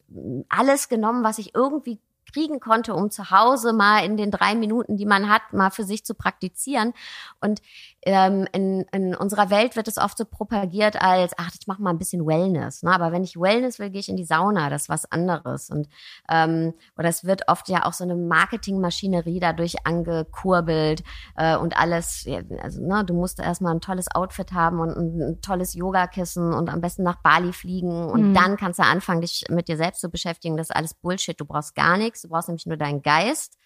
alles 0.50 0.90
genommen, 0.90 1.24
was 1.24 1.38
ich 1.38 1.56
irgendwie 1.56 2.00
kriegen 2.36 2.60
konnte, 2.60 2.94
um 2.94 3.10
zu 3.12 3.32
Hause 3.32 3.72
mal 3.72 4.04
in 4.04 4.18
den 4.18 4.30
drei 4.30 4.56
Minuten, 4.56 4.98
die 4.98 5.06
man 5.06 5.30
hat, 5.30 5.54
mal 5.54 5.70
für 5.72 5.86
sich 5.86 6.06
zu 6.06 6.14
praktizieren. 6.14 6.94
Und 7.40 7.62
ähm, 8.02 8.46
in, 8.52 8.82
in 8.92 9.16
unserer 9.16 9.50
Welt 9.50 9.78
wird 9.78 9.88
es 9.88 9.98
oft 9.98 10.18
so 10.18 10.26
propagiert 10.26 11.02
als, 11.02 11.34
ach, 11.38 11.52
ich 11.58 11.66
mache 11.66 11.82
mal 11.82 11.92
ein 11.92 11.98
bisschen 11.98 12.26
Wellness. 12.28 12.84
Ne? 12.84 12.92
Aber 12.92 13.14
wenn 13.14 13.24
ich 13.24 13.40
Wellness 13.40 13.80
will, 13.80 13.90
gehe 13.90 14.02
ich 14.02 14.10
in 14.10 14.18
die 14.18 14.26
Sauna. 14.26 14.70
Das 14.70 14.84
ist 14.84 14.90
was 14.90 15.10
anderes. 15.12 15.70
Und 15.70 15.88
ähm, 16.30 16.74
oder 16.98 17.08
es 17.08 17.24
wird 17.24 17.48
oft 17.48 17.70
ja 17.70 17.86
auch 17.86 17.94
so 17.94 18.04
eine 18.04 18.16
Marketingmaschinerie 18.16 19.40
dadurch 19.40 19.86
angekurbelt 19.86 21.04
äh, 21.38 21.56
und 21.56 21.78
alles. 21.78 22.28
Also 22.62 22.82
ne, 22.86 23.06
du 23.06 23.14
musst 23.14 23.40
erstmal 23.40 23.74
ein 23.74 23.82
tolles 23.82 24.14
Outfit 24.14 24.52
haben 24.52 24.82
und 24.82 24.90
ein, 24.90 25.22
ein 25.22 25.42
tolles 25.42 25.74
Yogakissen 25.74 26.54
und 26.54 26.70
am 26.70 26.82
besten 26.82 27.04
nach 27.04 27.22
Bali 27.22 27.54
fliegen 27.54 28.10
und 28.10 28.26
Mhm. 28.26 28.34
dann 28.34 28.58
kannst 28.58 28.80
du 28.80 28.84
anfangen, 28.84 29.22
dich 29.22 29.46
mit 29.50 29.68
dir 29.68 29.78
selbst 29.78 30.02
zu 30.02 30.10
beschäftigen. 30.10 30.58
Das 30.58 30.70
ist 30.70 30.76
alles 30.76 30.94
Bullshit. 30.94 31.40
Du 31.40 31.46
brauchst 31.46 31.76
gar 31.76 31.98
nichts. 31.98 32.25
Du 32.26 32.30
brauchst 32.30 32.50
nämlich 32.50 32.66
nur 32.66 32.78
deinen 32.78 33.02
Geist 33.02 33.58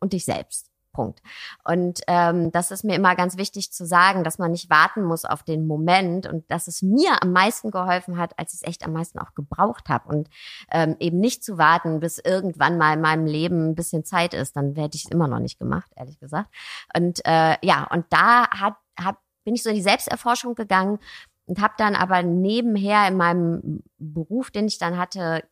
und 0.00 0.12
dich 0.12 0.24
selbst. 0.24 0.70
Punkt. 0.92 1.20
Und 1.64 2.00
ähm, 2.08 2.50
das 2.52 2.70
ist 2.70 2.84
mir 2.84 2.96
immer 2.96 3.14
ganz 3.14 3.36
wichtig 3.36 3.72
zu 3.72 3.86
sagen, 3.86 4.24
dass 4.24 4.38
man 4.38 4.50
nicht 4.50 4.70
warten 4.70 5.04
muss 5.04 5.24
auf 5.24 5.42
den 5.42 5.66
Moment 5.66 6.26
und 6.26 6.50
dass 6.50 6.66
es 6.66 6.82
mir 6.82 7.22
am 7.22 7.32
meisten 7.32 7.70
geholfen 7.70 8.18
hat, 8.18 8.38
als 8.38 8.54
ich 8.54 8.62
es 8.62 8.66
echt 8.66 8.84
am 8.84 8.92
meisten 8.92 9.18
auch 9.18 9.34
gebraucht 9.34 9.88
habe. 9.88 10.08
Und 10.08 10.28
ähm, 10.70 10.96
eben 10.98 11.20
nicht 11.20 11.44
zu 11.44 11.58
warten, 11.58 12.00
bis 12.00 12.18
irgendwann 12.18 12.78
mal 12.78 12.94
in 12.94 13.00
meinem 13.00 13.26
Leben 13.26 13.70
ein 13.70 13.74
bisschen 13.74 14.04
Zeit 14.04 14.34
ist. 14.34 14.56
Dann 14.56 14.74
hätte 14.74 14.96
ich 14.96 15.04
es 15.04 15.10
immer 15.10 15.28
noch 15.28 15.38
nicht 15.38 15.58
gemacht, 15.58 15.90
ehrlich 15.96 16.18
gesagt. 16.18 16.50
Und 16.96 17.20
äh, 17.24 17.56
ja, 17.62 17.84
und 17.90 18.06
da 18.10 18.48
hat, 18.50 18.74
hab, 18.98 19.18
bin 19.44 19.54
ich 19.54 19.62
so 19.62 19.70
in 19.70 19.76
die 19.76 19.82
Selbsterforschung 19.82 20.54
gegangen 20.54 20.98
und 21.46 21.60
habe 21.60 21.74
dann 21.78 21.94
aber 21.94 22.22
nebenher 22.22 23.08
in 23.08 23.16
meinem 23.16 23.82
Beruf, 23.98 24.50
den 24.50 24.66
ich 24.66 24.78
dann 24.78 24.98
hatte, 24.98 25.44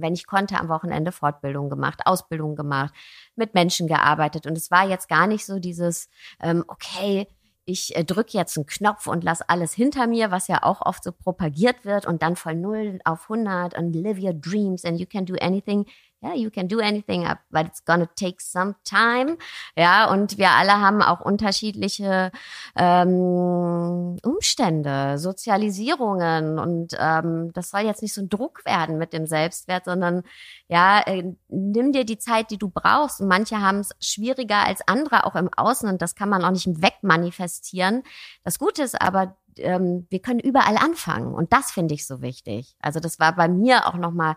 wenn 0.00 0.14
ich 0.14 0.26
konnte, 0.26 0.58
am 0.58 0.68
Wochenende 0.68 1.12
Fortbildung 1.12 1.68
gemacht, 1.68 2.00
Ausbildung 2.06 2.56
gemacht, 2.56 2.94
mit 3.36 3.54
Menschen 3.54 3.88
gearbeitet. 3.88 4.46
Und 4.46 4.56
es 4.56 4.70
war 4.70 4.88
jetzt 4.88 5.08
gar 5.08 5.26
nicht 5.26 5.44
so 5.44 5.58
dieses, 5.58 6.08
ähm, 6.40 6.64
okay, 6.68 7.26
ich 7.64 7.94
äh, 7.96 8.04
drücke 8.04 8.36
jetzt 8.36 8.56
einen 8.56 8.66
Knopf 8.66 9.06
und 9.06 9.24
lass 9.24 9.42
alles 9.42 9.72
hinter 9.72 10.06
mir, 10.06 10.30
was 10.30 10.48
ja 10.48 10.62
auch 10.62 10.80
oft 10.80 11.04
so 11.04 11.12
propagiert 11.12 11.84
wird 11.84 12.06
und 12.06 12.22
dann 12.22 12.36
von 12.36 12.60
0 12.60 13.00
auf 13.04 13.30
100 13.30 13.76
und 13.76 13.92
live 13.92 14.18
your 14.18 14.34
dreams 14.34 14.84
and 14.84 14.98
you 14.98 15.06
can 15.06 15.26
do 15.26 15.34
anything. 15.40 15.86
Ja, 16.22 16.34
you 16.34 16.50
can 16.50 16.68
do 16.68 16.78
anything, 16.78 17.26
but 17.50 17.66
it's 17.66 17.84
gonna 17.84 18.06
take 18.14 18.36
some 18.38 18.76
time. 18.84 19.38
Ja, 19.76 20.08
und 20.08 20.38
wir 20.38 20.50
alle 20.50 20.80
haben 20.80 21.02
auch 21.02 21.20
unterschiedliche 21.20 22.30
ähm, 22.76 24.18
Umstände, 24.22 25.18
Sozialisierungen 25.18 26.60
und 26.60 26.96
ähm, 26.96 27.52
das 27.54 27.70
soll 27.70 27.80
jetzt 27.80 28.02
nicht 28.02 28.14
so 28.14 28.20
ein 28.20 28.28
Druck 28.28 28.64
werden 28.64 28.98
mit 28.98 29.12
dem 29.12 29.26
Selbstwert, 29.26 29.84
sondern 29.84 30.22
ja, 30.68 31.00
äh, 31.00 31.34
nimm 31.48 31.90
dir 31.90 32.04
die 32.04 32.18
Zeit, 32.18 32.52
die 32.52 32.58
du 32.58 32.68
brauchst. 32.68 33.20
Und 33.20 33.26
manche 33.26 33.60
haben 33.60 33.80
es 33.80 33.90
schwieriger 34.00 34.64
als 34.64 34.86
andere, 34.86 35.26
auch 35.26 35.34
im 35.34 35.50
Außen 35.52 35.88
und 35.88 36.00
das 36.02 36.14
kann 36.14 36.28
man 36.28 36.44
auch 36.44 36.52
nicht 36.52 36.68
wegmanifestieren. 36.80 38.04
Das 38.44 38.60
Gute 38.60 38.84
ist 38.84 39.00
aber, 39.02 39.36
ähm, 39.56 40.06
wir 40.08 40.20
können 40.20 40.38
überall 40.38 40.76
anfangen 40.76 41.34
und 41.34 41.52
das 41.52 41.72
finde 41.72 41.94
ich 41.94 42.06
so 42.06 42.22
wichtig. 42.22 42.76
Also 42.80 43.00
das 43.00 43.18
war 43.18 43.34
bei 43.34 43.48
mir 43.48 43.88
auch 43.88 43.96
nochmal 43.96 44.36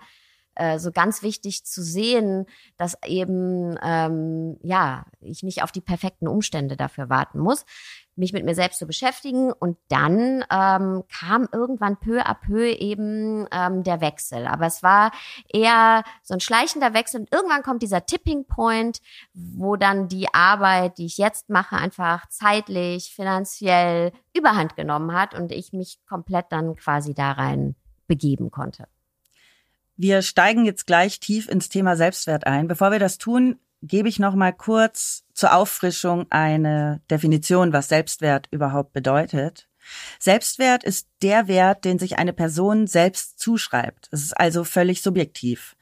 äh, 0.55 0.79
so 0.79 0.91
ganz 0.91 1.21
wichtig 1.21 1.65
zu 1.65 1.81
sehen, 1.83 2.45
dass 2.77 2.97
eben 3.05 3.77
ähm, 3.83 4.57
ja 4.61 5.05
ich 5.21 5.43
nicht 5.43 5.63
auf 5.63 5.71
die 5.71 5.81
perfekten 5.81 6.27
Umstände 6.27 6.75
dafür 6.75 7.09
warten 7.09 7.39
muss 7.39 7.65
mich 8.15 8.33
mit 8.33 8.45
mir 8.45 8.55
selbst 8.55 8.79
zu 8.79 8.85
beschäftigen. 8.85 9.51
Und 9.51 9.77
dann 9.89 10.43
ähm, 10.51 11.03
kam 11.09 11.47
irgendwann 11.51 11.97
peu 11.97 12.21
à 12.21 12.33
peu 12.33 12.71
eben 12.71 13.47
ähm, 13.51 13.83
der 13.83 14.01
Wechsel. 14.01 14.47
Aber 14.47 14.65
es 14.65 14.83
war 14.83 15.11
eher 15.49 16.03
so 16.23 16.33
ein 16.33 16.39
schleichender 16.39 16.93
Wechsel. 16.93 17.21
Und 17.21 17.33
irgendwann 17.33 17.63
kommt 17.63 17.81
dieser 17.81 18.05
Tipping 18.05 18.45
Point, 18.45 19.01
wo 19.33 19.75
dann 19.75 20.07
die 20.07 20.33
Arbeit, 20.33 20.97
die 20.97 21.05
ich 21.05 21.17
jetzt 21.17 21.49
mache, 21.49 21.75
einfach 21.75 22.27
zeitlich, 22.29 23.13
finanziell 23.13 24.11
überhand 24.33 24.75
genommen 24.75 25.13
hat 25.13 25.33
und 25.33 25.51
ich 25.51 25.73
mich 25.73 25.99
komplett 26.07 26.47
dann 26.49 26.75
quasi 26.75 27.13
da 27.13 27.31
rein 27.31 27.75
begeben 28.07 28.51
konnte. 28.51 28.87
Wir 29.97 30.21
steigen 30.21 30.65
jetzt 30.65 30.87
gleich 30.87 31.19
tief 31.19 31.47
ins 31.47 31.69
Thema 31.69 31.95
Selbstwert 31.95 32.45
ein. 32.45 32.67
Bevor 32.67 32.91
wir 32.91 32.99
das 32.99 33.17
tun, 33.17 33.59
gebe 33.81 34.09
ich 34.09 34.19
noch 34.19 34.35
mal 34.35 34.51
kurz 34.51 35.23
zur 35.33 35.55
Auffrischung 35.55 36.25
eine 36.31 37.01
Definition, 37.09 37.71
was 37.71 37.87
Selbstwert 37.87 38.47
überhaupt 38.51 38.91
bedeutet. 38.91 39.67
Selbstwert 40.19 40.83
ist 40.83 41.07
der 41.21 41.47
Wert, 41.47 41.85
den 41.85 41.99
sich 41.99 42.17
eine 42.17 42.33
Person 42.33 42.87
selbst 42.87 43.39
zuschreibt. 43.39 44.09
Es 44.11 44.21
ist 44.21 44.37
also 44.37 44.63
völlig 44.63 45.01
subjektiv. 45.01 45.75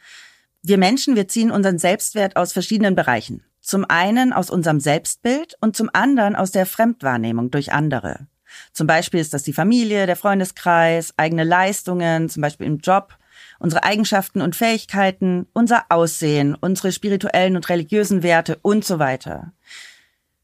Wir 0.62 0.77
Menschen, 0.77 1.15
wir 1.15 1.27
ziehen 1.27 1.51
unseren 1.51 1.79
Selbstwert 1.79 2.36
aus 2.36 2.53
verschiedenen 2.53 2.96
Bereichen. 2.96 3.43
Zum 3.62 3.86
einen 3.86 4.34
aus 4.34 4.50
unserem 4.50 4.79
Selbstbild 4.79 5.55
und 5.62 5.75
zum 5.75 5.89
anderen 5.93 6.36
aus 6.36 6.51
der 6.51 6.65
Fremdwahrnehmung 6.65 7.50
durch 7.50 7.72
andere. 7.72 8.27
Zum 8.74 8.86
Beispiel 8.86 9.20
ist 9.20 9.34
das 9.34 9.43
die 9.43 9.53
Familie, 9.53 10.05
der 10.05 10.17
Freundeskreis, 10.17 11.13
eigene 11.17 11.43
Leistungen, 11.43 12.29
zum 12.29 12.41
Beispiel 12.41 12.67
im 12.67 12.77
Job 12.79 13.17
unsere 13.63 13.86
Eigenschaften 13.86 14.41
und 14.41 14.58
Fähigkeiten, 14.58 15.48
unser 15.53 15.86
Aussehen, 15.88 16.53
unsere 16.53 16.91
spirituellen 16.91 17.55
und 17.55 17.70
religiösen 17.70 18.22
Werte 18.22 18.60
und 18.62 18.84
so 18.84 19.00
weiter. 19.00 19.53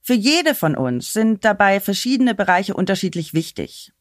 Für 0.02 0.14
jede 0.14 0.56
von 0.56 0.76
uns 0.76 1.12
sind 1.12 1.44
dabei 1.44 1.82
verschiedene 1.82 2.34
Bereiche 2.34 2.74
unterschiedlich 2.74 3.34
wichtig. 3.34 3.92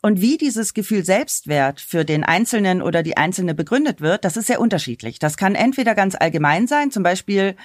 Und 0.00 0.22
wie 0.22 0.38
dieses 0.38 0.72
Gefühl 0.72 1.04
Selbstwert 1.04 1.80
für 1.80 2.06
den 2.06 2.24
Einzelnen 2.24 2.80
oder 2.80 3.02
die 3.02 3.18
Einzelne 3.18 3.54
begründet 3.54 4.00
wird, 4.00 4.24
das 4.24 4.38
ist 4.38 4.46
sehr 4.46 4.60
unterschiedlich. 4.60 5.18
Das 5.18 5.36
kann 5.36 5.54
entweder 5.54 5.94
ganz 5.94 6.14
allgemein 6.14 6.66
sein, 6.66 6.90
zum 6.90 7.02
Beispiel, 7.02 7.56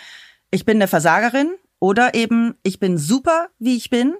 ich 0.51 0.65
bin 0.65 0.75
eine 0.77 0.89
Versagerin 0.89 1.55
oder 1.79 2.15
eben, 2.15 2.55
ich 2.63 2.81
bin 2.81 2.97
super, 2.97 3.47
wie 3.59 3.77
ich 3.77 3.89
bin. 3.89 4.13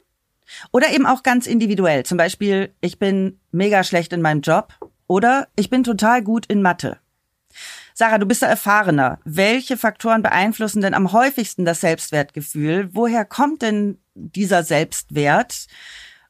Oder 0.72 0.94
eben 0.94 1.06
auch 1.06 1.24
ganz 1.24 1.48
individuell, 1.48 2.06
zum 2.06 2.18
Beispiel, 2.18 2.74
ich 2.80 2.98
bin 2.98 3.42
mega 3.52 3.84
schlecht 3.84 4.14
in 4.14 4.22
meinem 4.22 4.40
Job 4.40 4.74
oder 5.08 5.48
ich 5.56 5.70
bin 5.70 5.84
total 5.84 6.22
gut 6.22 6.46
in 6.46 6.62
Mathe. 6.62 6.98
Sarah, 7.94 8.20
du 8.20 8.28
bist 8.28 8.44
da 8.44 8.48
erfahrener. 8.48 9.20
Welche 9.26 9.76
Faktoren 9.76 10.22
beeinflussen 10.22 10.82
denn 10.82 10.94
am 10.94 11.12
häufigsten 11.14 11.66
das 11.66 11.82
Selbstwertgefühl? 11.82 12.90
Woher 12.94 13.26
kommt 13.26 13.64
denn 13.64 13.98
dieser 14.14 14.64
Selbstwert? 14.64 15.66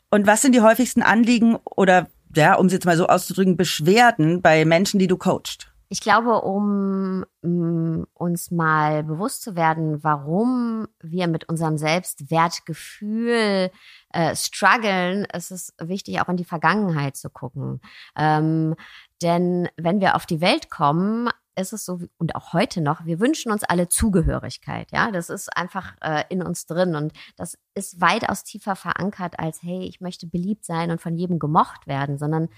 Und 0.10 0.28
was 0.28 0.42
sind 0.42 0.56
die 0.56 0.62
häufigsten 0.62 1.02
Anliegen 1.02 1.58
oder, 1.66 2.08
ja, 2.34 2.54
um 2.54 2.68
es 2.68 2.74
jetzt 2.74 2.86
mal 2.86 2.96
so 2.96 3.08
auszudrücken, 3.08 3.58
Beschwerden 3.58 4.42
bei 4.42 4.64
Menschen, 4.64 5.00
die 5.00 5.08
du 5.08 5.18
coachst? 5.18 5.70
Ich 5.90 6.02
glaube, 6.02 6.42
um 6.42 7.26
mm, 7.42 8.04
uns 8.14 8.52
mal 8.52 9.04
bewusst 9.04 9.42
zu 9.44 9.56
werden, 9.56 10.04
warum 10.04 10.88
wir 11.02 11.28
mit 11.28 11.48
unserem 11.48 11.78
Selbstwertgefühl 11.78 13.72
äh, 14.12 14.36
strugglen, 14.36 15.26
ist 15.34 15.52
es 15.52 15.74
wichtig, 15.80 16.20
auch 16.20 16.30
in 16.30 16.38
die 16.38 16.44
Vergangenheit 16.44 17.16
zu 17.16 17.30
gucken. 17.30 17.82
Ähm, 18.18 18.76
denn 19.22 19.70
wenn 19.78 20.02
wir 20.02 20.16
auf 20.16 20.26
die 20.26 20.42
Welt 20.42 20.70
kommen, 20.70 21.30
ist 21.58 21.74
es 21.74 21.86
so, 21.86 22.00
und 22.18 22.36
auch 22.36 22.54
heute 22.54 22.82
noch, 22.82 23.06
wir 23.06 23.20
wünschen 23.20 23.52
uns 23.52 23.64
alle 23.64 23.90
Zugehörigkeit. 23.90 24.92
Ja, 24.92 25.12
das 25.12 25.30
ist 25.30 25.56
einfach 25.58 25.96
äh, 26.02 26.24
in 26.30 26.44
uns 26.44 26.66
drin 26.66 26.96
und 26.96 27.14
das 27.36 27.58
ist 27.74 28.00
weitaus 28.00 28.44
tiefer 28.44 28.76
verankert 28.76 29.40
als, 29.40 29.64
hey, 29.64 29.84
ich 29.84 30.00
möchte 30.00 30.28
beliebt 30.28 30.66
sein 30.66 30.92
und 30.92 31.02
von 31.02 31.16
jedem 31.16 31.40
gemocht 31.40 31.88
werden, 31.88 32.18
sondern 32.18 32.50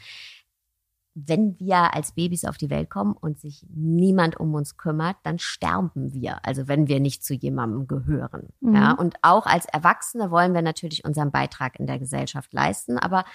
wenn 1.27 1.59
wir 1.59 1.93
als 1.93 2.13
Babys 2.13 2.45
auf 2.45 2.57
die 2.57 2.69
Welt 2.69 2.89
kommen 2.89 3.13
und 3.13 3.39
sich 3.39 3.65
niemand 3.69 4.39
um 4.39 4.53
uns 4.53 4.77
kümmert, 4.77 5.17
dann 5.23 5.39
sterben 5.39 6.13
wir. 6.13 6.45
Also 6.45 6.67
wenn 6.67 6.88
wir 6.88 6.99
nicht 6.99 7.23
zu 7.23 7.33
jemandem 7.33 7.88
gehören. 7.88 8.49
Mhm. 8.59 8.75
Ja, 8.75 8.91
und 8.93 9.15
auch 9.21 9.45
als 9.45 9.65
Erwachsene 9.65 10.31
wollen 10.31 10.53
wir 10.53 10.61
natürlich 10.61 11.05
unseren 11.05 11.31
Beitrag 11.31 11.79
in 11.79 11.88
der 11.88 11.99
Gesellschaft 11.99 12.53
leisten. 12.53 12.97
Aber 12.97 13.25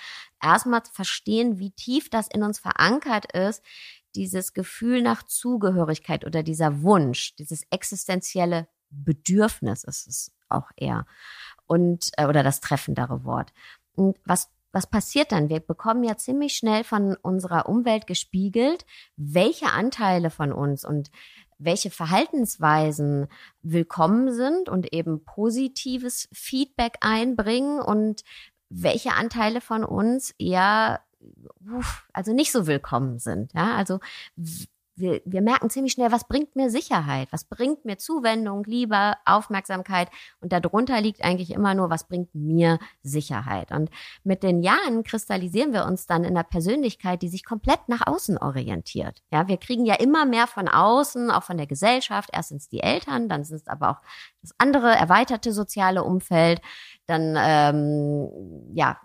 erstmal 0.42 0.82
verstehen, 0.92 1.58
wie 1.58 1.72
tief 1.72 2.10
das 2.10 2.28
in 2.28 2.42
uns 2.42 2.58
verankert 2.58 3.32
ist, 3.32 3.62
dieses 4.14 4.52
Gefühl 4.52 5.02
nach 5.02 5.24
Zugehörigkeit 5.24 6.24
oder 6.24 6.42
dieser 6.42 6.82
Wunsch, 6.82 7.34
dieses 7.36 7.64
existenzielle 7.70 8.68
Bedürfnis 8.90 9.82
ist 9.84 10.06
es 10.06 10.32
auch 10.48 10.70
eher. 10.76 11.06
Und, 11.66 12.10
äh, 12.16 12.26
oder 12.26 12.42
das 12.42 12.60
treffendere 12.60 13.24
Wort. 13.24 13.52
Und 13.96 14.18
was 14.24 14.50
was 14.74 14.88
passiert 14.88 15.32
dann? 15.32 15.48
Wir 15.48 15.60
bekommen 15.60 16.02
ja 16.02 16.16
ziemlich 16.16 16.54
schnell 16.54 16.82
von 16.84 17.16
unserer 17.22 17.68
Umwelt 17.68 18.06
gespiegelt, 18.06 18.84
welche 19.16 19.66
Anteile 19.66 20.30
von 20.30 20.52
uns 20.52 20.84
und 20.84 21.10
welche 21.58 21.90
Verhaltensweisen 21.90 23.28
willkommen 23.62 24.32
sind 24.32 24.68
und 24.68 24.92
eben 24.92 25.24
positives 25.24 26.28
Feedback 26.32 26.96
einbringen 27.00 27.80
und 27.80 28.24
welche 28.68 29.12
Anteile 29.12 29.60
von 29.60 29.84
uns 29.84 30.34
eher 30.38 31.00
also 32.12 32.34
nicht 32.34 32.52
so 32.52 32.66
willkommen 32.66 33.18
sind. 33.18 33.52
Ja, 33.54 33.76
also 33.76 34.00
wir, 34.96 35.20
wir 35.24 35.42
merken 35.42 35.70
ziemlich 35.70 35.92
schnell, 35.92 36.12
was 36.12 36.28
bringt 36.28 36.54
mir 36.56 36.70
Sicherheit, 36.70 37.28
was 37.32 37.44
bringt 37.44 37.84
mir 37.84 37.98
Zuwendung, 37.98 38.64
Liebe, 38.64 39.14
Aufmerksamkeit 39.24 40.08
und 40.40 40.52
darunter 40.52 41.00
liegt 41.00 41.24
eigentlich 41.24 41.50
immer 41.50 41.74
nur, 41.74 41.90
was 41.90 42.06
bringt 42.06 42.34
mir 42.34 42.78
Sicherheit. 43.02 43.72
Und 43.72 43.90
mit 44.22 44.42
den 44.42 44.62
Jahren 44.62 45.02
kristallisieren 45.02 45.72
wir 45.72 45.84
uns 45.84 46.06
dann 46.06 46.24
in 46.24 46.36
einer 46.36 46.44
Persönlichkeit, 46.44 47.22
die 47.22 47.28
sich 47.28 47.44
komplett 47.44 47.88
nach 47.88 48.06
außen 48.06 48.38
orientiert. 48.38 49.22
Ja, 49.30 49.48
wir 49.48 49.56
kriegen 49.56 49.84
ja 49.84 49.94
immer 49.94 50.26
mehr 50.26 50.46
von 50.46 50.68
außen, 50.68 51.30
auch 51.30 51.42
von 51.42 51.56
der 51.56 51.66
Gesellschaft. 51.66 52.30
Erst 52.32 52.50
sind 52.50 52.60
es 52.60 52.68
die 52.68 52.80
Eltern, 52.80 53.28
dann 53.28 53.44
sind 53.44 53.62
es 53.62 53.68
aber 53.68 53.90
auch 53.90 54.00
das 54.42 54.54
andere 54.58 54.94
erweiterte 54.94 55.52
soziale 55.52 56.04
Umfeld. 56.04 56.60
Dann 57.06 57.36
ähm, 57.38 58.30
ja 58.74 58.98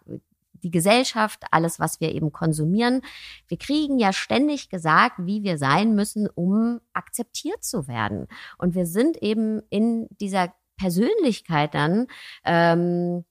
die 0.63 0.72
Gesellschaft, 0.72 1.44
alles, 1.51 1.80
was 1.80 2.00
wir 2.00 2.13
eben 2.13 2.32
konsumieren. 2.32 3.01
Wir 3.48 3.58
kriegen 3.58 4.00
ja 4.00 4.13
ständig 4.13 4.70
gesagt, 4.70 5.16
wie 5.20 5.44
wir 5.44 5.58
sein 5.58 5.96
müssen, 5.96 6.30
um 6.30 6.80
akzeptiert 6.94 7.63
zu 7.63 7.88
werden. 7.88 8.28
Und 8.58 8.75
wir 8.75 8.86
sind 8.86 9.18
eben 9.18 9.62
in 9.70 10.08
dieser 10.22 10.54
Persönlichkeit 10.78 11.74
dann 11.74 12.08
ähm, 12.46 13.25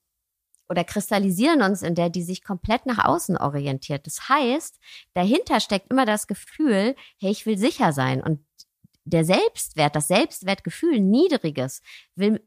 oder 0.69 0.85
kristallisieren 0.85 1.63
uns 1.63 1.83
in 1.83 1.95
der, 1.95 2.11
die 2.11 2.23
sich 2.23 2.45
komplett 2.45 2.85
nach 2.87 3.05
außen 3.05 3.39
orientiert. 3.39 4.07
Das 4.07 4.29
heißt, 4.29 4.79
dahinter 5.15 5.61
steckt 5.61 5.91
immer 5.91 6.05
das 6.05 6.27
Gefühl, 6.27 6.95
hey, 7.19 7.31
ich 7.31 7.47
will 7.47 7.57
sicher 7.57 7.93
sein. 7.93 8.23
Und 8.23 8.45
der 9.05 9.25
Selbstwert, 9.25 9.97
das 9.97 10.09
Selbstwertgefühl, 10.09 11.01
niedriges, 11.01 11.81
will 12.15 12.47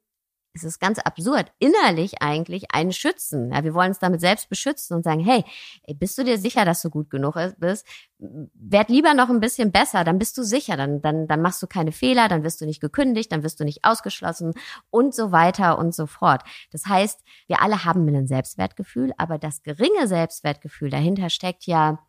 es 0.54 0.64
ist 0.64 0.80
ganz 0.80 1.00
absurd, 1.00 1.52
innerlich 1.60 2.22
eigentlich 2.22 2.72
einen 2.72 2.92
schützen. 2.92 3.52
Ja, 3.52 3.64
wir 3.64 3.74
wollen 3.74 3.90
uns 3.90 4.00
damit 4.00 4.20
selbst 4.20 4.50
beschützen 4.50 4.96
und 4.96 5.04
sagen, 5.04 5.22
hey, 5.22 5.46
ey, 5.84 5.94
bist 5.94 6.18
du 6.18 6.24
dir 6.24 6.38
sicher, 6.38 6.66
dass 6.66 6.82
du 6.82 6.90
gut 6.90 7.10
genug 7.10 7.36
bist? 7.58 7.86
Werd 8.20 8.90
lieber 8.90 9.14
noch 9.14 9.30
ein 9.30 9.40
bisschen 9.40 9.72
besser, 9.72 10.04
dann 10.04 10.20
bist 10.20 10.38
du 10.38 10.44
sicher, 10.44 10.76
dann, 10.76 11.02
dann, 11.02 11.28
dann 11.28 11.42
machst 11.42 11.64
du 11.64 11.68
keine 11.68 11.92
Fehler, 11.92 12.28
dann 12.28 12.44
wirst 12.44 12.60
du 12.60 12.66
nicht 12.66 12.82
gekündigt, 12.82 13.32
dann 13.32 13.44
wirst 13.44 13.60
du 13.60 13.64
nicht 13.64 13.86
ausgeschlossen 13.86 14.54
und 14.90 15.16
so 15.16 15.32
weiter 15.32 15.78
und 15.78 15.96
so 15.96 16.06
fort. 16.06 16.44
Das 16.72 16.86
heißt, 16.86 17.22
wir 17.48 17.62
alle 17.62 17.86
haben 17.86 18.08
ein 18.08 18.28
Selbstwertgefühl, 18.28 19.14
aber 19.18 19.38
das 19.38 19.64
geringe 19.64 20.08
Selbstwertgefühl 20.08 20.90
dahinter 20.90 21.30
steckt 21.30 21.66
ja, 21.66 22.00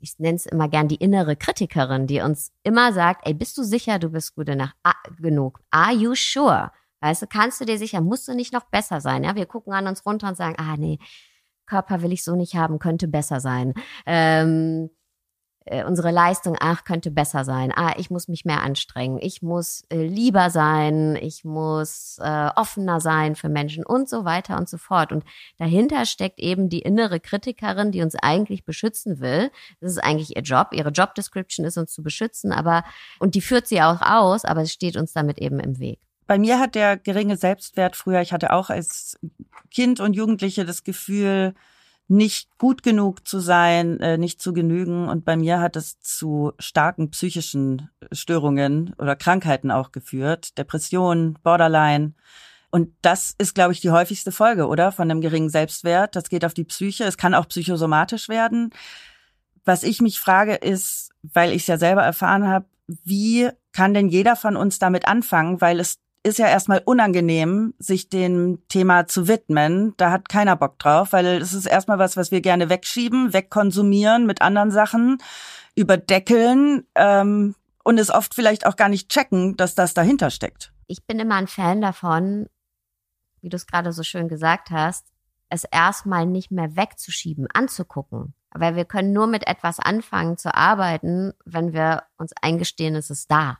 ich 0.00 0.18
nenne 0.18 0.36
es 0.36 0.46
immer 0.46 0.68
gern 0.68 0.88
die 0.88 0.96
innere 0.96 1.36
Kritikerin, 1.36 2.06
die 2.06 2.20
uns 2.20 2.52
immer 2.62 2.92
sagt, 2.92 3.26
ey, 3.26 3.34
bist 3.34 3.56
du 3.56 3.62
sicher, 3.62 3.98
du 3.98 4.10
bist 4.10 4.34
gut 4.34 4.50
genug? 5.18 5.60
Are 5.70 5.92
you 5.92 6.14
sure? 6.14 6.70
Weißt 7.06 7.22
du, 7.22 7.28
kannst 7.28 7.60
du 7.60 7.64
dir 7.64 7.78
sicher, 7.78 8.00
musst 8.00 8.26
du 8.26 8.34
nicht 8.34 8.52
noch 8.52 8.64
besser 8.64 9.00
sein. 9.00 9.22
Ja, 9.22 9.36
wir 9.36 9.46
gucken 9.46 9.72
an 9.72 9.86
uns 9.86 10.04
runter 10.04 10.26
und 10.26 10.36
sagen, 10.36 10.56
ah 10.58 10.74
nee, 10.76 10.98
Körper 11.64 12.02
will 12.02 12.12
ich 12.12 12.24
so 12.24 12.34
nicht 12.34 12.56
haben, 12.56 12.80
könnte 12.80 13.06
besser 13.06 13.38
sein. 13.38 13.74
Ähm, 14.06 14.90
äh, 15.66 15.84
unsere 15.84 16.10
Leistung, 16.10 16.56
ach, 16.58 16.82
könnte 16.82 17.12
besser 17.12 17.44
sein. 17.44 17.72
Ah, 17.72 17.94
ich 17.96 18.10
muss 18.10 18.26
mich 18.26 18.44
mehr 18.44 18.60
anstrengen. 18.60 19.18
Ich 19.20 19.40
muss 19.40 19.84
äh, 19.88 20.04
lieber 20.04 20.50
sein. 20.50 21.14
Ich 21.14 21.44
muss 21.44 22.18
äh, 22.20 22.50
offener 22.56 23.00
sein 23.00 23.36
für 23.36 23.48
Menschen 23.48 23.86
und 23.86 24.08
so 24.08 24.24
weiter 24.24 24.56
und 24.56 24.68
so 24.68 24.76
fort. 24.76 25.12
Und 25.12 25.22
dahinter 25.58 26.06
steckt 26.06 26.40
eben 26.40 26.68
die 26.68 26.80
innere 26.80 27.20
Kritikerin, 27.20 27.92
die 27.92 28.02
uns 28.02 28.16
eigentlich 28.16 28.64
beschützen 28.64 29.20
will. 29.20 29.52
Das 29.80 29.92
ist 29.92 30.02
eigentlich 30.02 30.34
ihr 30.34 30.42
Job. 30.42 30.70
Ihre 30.72 30.90
Job 30.90 31.14
Description 31.14 31.64
ist 31.64 31.78
uns 31.78 31.92
zu 31.92 32.02
beschützen, 32.02 32.50
aber, 32.50 32.82
und 33.20 33.36
die 33.36 33.40
führt 33.40 33.68
sie 33.68 33.80
auch 33.80 34.02
aus, 34.02 34.44
aber 34.44 34.62
es 34.62 34.72
steht 34.72 34.96
uns 34.96 35.12
damit 35.12 35.38
eben 35.38 35.60
im 35.60 35.78
Weg. 35.78 36.00
Bei 36.26 36.38
mir 36.38 36.58
hat 36.58 36.74
der 36.74 36.96
geringe 36.96 37.36
Selbstwert 37.36 37.96
früher, 37.96 38.20
ich 38.20 38.32
hatte 38.32 38.52
auch 38.52 38.70
als 38.70 39.18
Kind 39.70 40.00
und 40.00 40.14
Jugendliche 40.14 40.64
das 40.64 40.84
Gefühl, 40.84 41.54
nicht 42.08 42.56
gut 42.58 42.82
genug 42.82 43.26
zu 43.26 43.40
sein, 43.40 43.98
äh, 44.00 44.16
nicht 44.16 44.40
zu 44.40 44.52
genügen. 44.52 45.08
Und 45.08 45.24
bei 45.24 45.36
mir 45.36 45.60
hat 45.60 45.76
es 45.76 45.98
zu 46.00 46.52
starken 46.58 47.10
psychischen 47.10 47.90
Störungen 48.12 48.94
oder 48.98 49.16
Krankheiten 49.16 49.70
auch 49.70 49.92
geführt. 49.92 50.56
Depression, 50.56 51.38
Borderline. 51.42 52.14
Und 52.70 52.92
das 53.02 53.34
ist, 53.38 53.54
glaube 53.54 53.72
ich, 53.72 53.80
die 53.80 53.90
häufigste 53.90 54.32
Folge, 54.32 54.66
oder? 54.68 54.92
Von 54.92 55.10
einem 55.10 55.20
geringen 55.20 55.48
Selbstwert. 55.48 56.14
Das 56.14 56.28
geht 56.28 56.44
auf 56.44 56.54
die 56.54 56.64
Psyche. 56.64 57.04
Es 57.04 57.16
kann 57.16 57.34
auch 57.34 57.48
psychosomatisch 57.48 58.28
werden. 58.28 58.70
Was 59.64 59.82
ich 59.82 60.00
mich 60.00 60.20
frage, 60.20 60.54
ist, 60.54 61.10
weil 61.22 61.50
ich 61.50 61.62
es 61.62 61.66
ja 61.66 61.78
selber 61.78 62.02
erfahren 62.02 62.46
habe, 62.46 62.66
wie 62.86 63.48
kann 63.72 63.94
denn 63.94 64.08
jeder 64.08 64.36
von 64.36 64.56
uns 64.56 64.78
damit 64.78 65.08
anfangen? 65.08 65.60
Weil 65.60 65.80
es 65.80 65.98
ist 66.26 66.38
ja 66.38 66.48
erstmal 66.48 66.82
unangenehm, 66.84 67.74
sich 67.78 68.08
dem 68.08 68.58
Thema 68.68 69.06
zu 69.06 69.28
widmen. 69.28 69.94
Da 69.96 70.10
hat 70.10 70.28
keiner 70.28 70.56
Bock 70.56 70.78
drauf, 70.78 71.12
weil 71.12 71.26
es 71.40 71.52
ist 71.52 71.66
erstmal 71.66 71.98
was, 71.98 72.16
was 72.16 72.30
wir 72.30 72.40
gerne 72.40 72.68
wegschieben, 72.68 73.32
wegkonsumieren 73.32 74.26
mit 74.26 74.42
anderen 74.42 74.70
Sachen, 74.72 75.18
überdeckeln 75.76 76.84
ähm, 76.96 77.54
und 77.84 77.98
es 77.98 78.10
oft 78.10 78.34
vielleicht 78.34 78.66
auch 78.66 78.74
gar 78.76 78.88
nicht 78.88 79.08
checken, 79.08 79.56
dass 79.56 79.76
das 79.76 79.94
dahinter 79.94 80.30
steckt. 80.30 80.72
Ich 80.88 81.06
bin 81.06 81.20
immer 81.20 81.36
ein 81.36 81.46
Fan 81.46 81.80
davon, 81.80 82.48
wie 83.40 83.48
du 83.48 83.56
es 83.56 83.66
gerade 83.66 83.92
so 83.92 84.02
schön 84.02 84.28
gesagt 84.28 84.70
hast, 84.70 85.06
es 85.48 85.62
erstmal 85.62 86.26
nicht 86.26 86.50
mehr 86.50 86.76
wegzuschieben, 86.76 87.46
anzugucken. 87.52 88.34
Weil 88.50 88.74
wir 88.74 88.84
können 88.84 89.12
nur 89.12 89.28
mit 89.28 89.46
etwas 89.46 89.78
anfangen 89.78 90.38
zu 90.38 90.52
arbeiten, 90.54 91.34
wenn 91.44 91.72
wir 91.72 92.02
uns 92.16 92.32
eingestehen, 92.40 92.96
es 92.96 93.10
ist 93.10 93.30
da. 93.30 93.58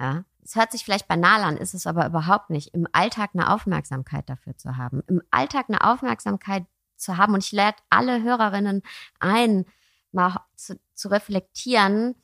Ja? 0.00 0.24
Es 0.48 0.56
hört 0.56 0.72
sich 0.72 0.82
vielleicht 0.82 1.08
banal 1.08 1.42
an, 1.42 1.58
ist 1.58 1.74
es 1.74 1.86
aber 1.86 2.06
überhaupt 2.06 2.48
nicht. 2.48 2.72
Im 2.72 2.88
Alltag 2.92 3.32
eine 3.34 3.52
Aufmerksamkeit 3.52 4.30
dafür 4.30 4.56
zu 4.56 4.78
haben. 4.78 5.02
Im 5.06 5.20
Alltag 5.30 5.66
eine 5.68 5.84
Aufmerksamkeit 5.84 6.64
zu 6.96 7.18
haben. 7.18 7.34
Und 7.34 7.44
ich 7.44 7.52
lade 7.52 7.76
alle 7.90 8.22
Hörerinnen 8.22 8.80
ein, 9.20 9.66
mal 10.10 10.40
zu, 10.56 10.80
zu 10.94 11.08
reflektieren, 11.08 12.14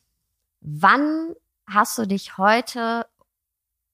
wann 0.62 1.34
hast 1.68 1.98
du 1.98 2.06
dich 2.06 2.38
heute 2.38 3.06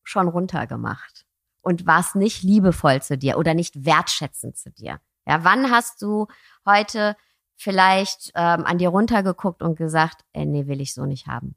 schon 0.05 0.29
runtergemacht 0.29 1.27
und 1.61 1.85
warst 1.85 2.15
nicht 2.15 2.45
liebevoll 2.45 3.03
zu 3.03 3.19
dir 3.19 3.37
oder 3.37 3.55
nicht 3.55 3.85
wertschätzend 3.85 4.57
zu 4.57 4.71
dir? 4.71 5.01
Ja, 5.27 5.43
wann 5.43 5.73
hast 5.73 6.03
du 6.03 6.29
heute 6.65 7.17
vielleicht 7.57 8.31
ähm, 8.37 8.65
an 8.65 8.79
dir 8.79 8.91
runtergeguckt 8.91 9.61
und 9.61 9.75
gesagt, 9.75 10.25
ey, 10.35 10.47
nee, 10.47 10.69
will 10.69 10.81
ich 10.81 10.95
so 10.95 11.05
nicht 11.05 11.27
haben? 11.27 11.57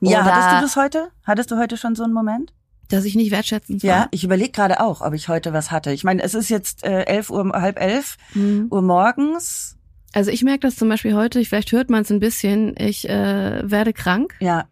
Ja, 0.00 0.24
hattest 0.24 0.52
du 0.52 0.60
das 0.60 0.76
heute? 0.76 1.10
Hattest 1.24 1.50
du 1.50 1.56
heute 1.56 1.76
schon 1.76 1.94
so 1.94 2.04
einen 2.04 2.12
Moment? 2.12 2.52
Dass 2.88 3.04
ich 3.04 3.14
nicht 3.14 3.30
wertschätzend 3.30 3.82
war. 3.82 3.88
Ja, 3.88 4.08
ich 4.10 4.24
überlege 4.24 4.50
gerade 4.50 4.80
auch, 4.80 5.02
ob 5.02 5.12
ich 5.12 5.28
heute 5.28 5.52
was 5.52 5.70
hatte. 5.70 5.92
Ich 5.92 6.04
meine, 6.04 6.22
es 6.22 6.34
ist 6.34 6.48
jetzt 6.48 6.84
äh, 6.84 7.02
elf 7.02 7.30
Uhr, 7.30 7.50
halb 7.52 7.78
elf 7.80 8.16
mhm. 8.34 8.68
Uhr 8.70 8.82
morgens. 8.82 9.76
Also 10.14 10.30
ich 10.30 10.42
merke 10.42 10.60
das 10.60 10.76
zum 10.76 10.88
Beispiel 10.88 11.14
heute, 11.14 11.44
vielleicht 11.44 11.72
hört 11.72 11.90
man 11.90 12.02
es 12.02 12.10
ein 12.10 12.18
bisschen, 12.18 12.74
ich 12.78 13.08
äh, 13.08 13.70
werde 13.70 13.92
krank. 13.92 14.34
Ja. 14.40 14.66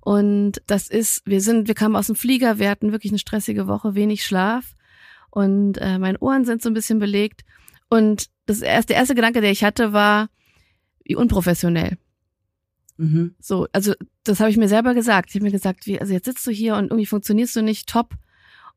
Und 0.00 0.60
das 0.66 0.88
ist, 0.88 1.22
wir 1.24 1.40
sind, 1.40 1.66
wir 1.66 1.74
kamen 1.74 1.96
aus 1.96 2.08
dem 2.08 2.16
Flieger, 2.16 2.58
wir 2.58 2.68
hatten 2.68 2.92
wirklich 2.92 3.12
eine 3.12 3.18
stressige 3.18 3.66
Woche, 3.66 3.94
wenig 3.94 4.24
Schlaf. 4.24 4.74
Und 5.30 5.78
äh, 5.78 5.98
meine 5.98 6.18
Ohren 6.18 6.44
sind 6.44 6.62
so 6.62 6.68
ein 6.68 6.74
bisschen 6.74 6.98
belegt. 6.98 7.44
Und 7.88 8.26
das 8.46 8.60
erste, 8.60 8.88
der 8.88 8.96
erste 8.96 9.14
Gedanke, 9.14 9.40
der 9.40 9.50
ich 9.50 9.64
hatte, 9.64 9.94
war, 9.94 10.28
wie 11.04 11.16
unprofessionell. 11.16 11.96
Mhm. 12.96 13.34
So, 13.40 13.66
also 13.72 13.94
das 14.22 14.40
habe 14.40 14.50
ich 14.50 14.56
mir 14.56 14.68
selber 14.68 14.94
gesagt. 14.94 15.30
Ich 15.30 15.36
habe 15.36 15.44
mir 15.44 15.50
gesagt, 15.50 15.86
wie, 15.86 16.00
also 16.00 16.12
jetzt 16.12 16.26
sitzt 16.26 16.46
du 16.46 16.50
hier 16.50 16.76
und 16.76 16.84
irgendwie 16.84 17.06
funktionierst 17.06 17.56
du 17.56 17.62
nicht 17.62 17.88
top. 17.88 18.14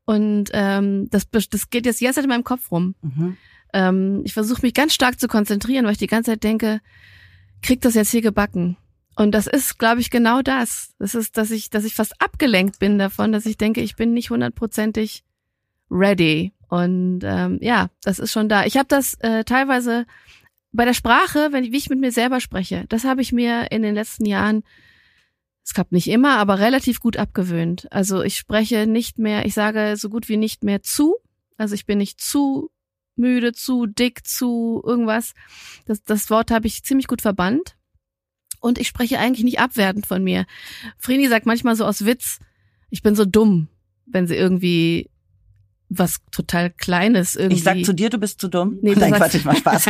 Und 0.06 0.50
ähm, 0.54 1.10
das, 1.10 1.30
das 1.30 1.70
geht 1.70 1.86
jetzt 1.86 2.00
die 2.00 2.06
ganze 2.06 2.18
Zeit 2.18 2.26
in 2.26 2.30
meinem 2.30 2.44
Kopf 2.44 2.72
rum. 2.72 2.96
Mhm. 3.02 3.38
Ähm, 3.74 4.22
ich 4.24 4.34
versuche 4.34 4.62
mich 4.62 4.74
ganz 4.74 4.94
stark 4.94 5.20
zu 5.20 5.28
konzentrieren, 5.28 5.86
weil 5.86 5.92
ich 5.92 5.98
die 5.98 6.08
ganze 6.08 6.32
Zeit 6.32 6.44
denke, 6.44 6.80
krieg 7.62 7.82
das 7.82 7.96
jetzt 7.96 8.12
hier 8.12 8.22
gebacken. 8.22 8.78
Und 9.16 9.32
das 9.32 9.48
ist, 9.48 9.80
glaube 9.80 10.00
ich, 10.00 10.10
genau 10.10 10.42
das. 10.42 10.94
Das 11.00 11.16
ist, 11.16 11.38
dass 11.38 11.52
ich, 11.52 11.70
dass 11.70 11.84
ich 11.84 11.96
fast 11.96 12.22
abgelenkt 12.22 12.80
bin 12.80 13.00
davon, 13.00 13.32
dass 13.32 13.46
ich 13.46 13.58
denke, 13.58 13.82
ich 13.82 13.96
bin 13.96 14.14
nicht 14.14 14.30
hundertprozentig 14.30 15.24
ready. 15.90 16.54
Und 16.70 17.22
ähm, 17.24 17.58
ja, 17.62 17.90
das 18.04 18.20
ist 18.20 18.32
schon 18.32 18.48
da. 18.48 18.66
Ich 18.66 18.78
habe 18.78 18.88
das 18.88 19.16
äh, 19.16 19.44
teilweise 19.44 20.06
bei 20.72 20.86
der 20.86 20.94
Sprache, 20.94 21.50
wenn 21.52 21.64
ich, 21.64 21.72
wie 21.72 21.78
ich 21.78 21.90
mit 21.90 22.00
mir 22.00 22.12
selber 22.12 22.40
spreche, 22.40 22.86
das 22.90 23.04
habe 23.04 23.22
ich 23.22 23.32
mir 23.32 23.72
in 23.72 23.82
den 23.82 23.96
letzten 23.96 24.26
Jahren, 24.26 24.64
es 25.64 25.74
gab 25.74 25.92
nicht 25.92 26.08
immer, 26.08 26.38
aber 26.38 26.60
relativ 26.60 27.00
gut 27.00 27.18
abgewöhnt. 27.18 27.92
Also 27.92 28.24
ich 28.24 28.38
spreche 28.38 28.88
nicht 28.88 29.20
mehr, 29.20 29.46
ich 29.46 29.54
sage 29.54 29.96
so 29.98 30.10
gut 30.10 30.30
wie 30.30 30.38
nicht 30.38 30.64
mehr 30.64 30.82
zu. 30.82 31.18
Also 31.58 31.76
ich 31.76 31.86
bin 31.86 31.98
nicht 31.98 32.22
zu 32.22 32.70
müde, 33.18 33.52
zu 33.52 33.86
dick, 33.86 34.26
zu 34.26 34.82
irgendwas. 34.86 35.34
Das, 35.86 36.04
das 36.04 36.30
Wort 36.30 36.52
habe 36.52 36.68
ich 36.68 36.84
ziemlich 36.84 37.08
gut 37.08 37.22
verbannt. 37.22 37.76
Und 38.60 38.78
ich 38.78 38.88
spreche 38.88 39.20
eigentlich 39.20 39.44
nicht 39.44 39.60
abwertend 39.60 40.08
von 40.08 40.24
mir. 40.24 40.46
Vreni 40.98 41.28
sagt 41.28 41.46
manchmal 41.46 41.76
so 41.76 41.86
aus 41.86 42.06
Witz, 42.06 42.40
ich 42.90 43.02
bin 43.02 43.16
so 43.16 43.26
dumm, 43.26 43.68
wenn 44.06 44.26
sie 44.26 44.36
irgendwie 44.36 45.10
was 45.90 46.18
total 46.32 46.70
Kleines 46.70 47.36
irgendwie. 47.36 47.58
Ich 47.58 47.64
sag 47.64 47.84
zu 47.84 47.94
dir, 47.94 48.10
du 48.10 48.18
bist 48.18 48.42
zu 48.42 48.48
dumm. 48.48 48.78
Nee, 48.82 48.96
Nein, 48.96 49.14
Quatsch, 49.14 49.36
ich 49.36 49.46
mach 49.46 49.56
Spaß. 49.56 49.86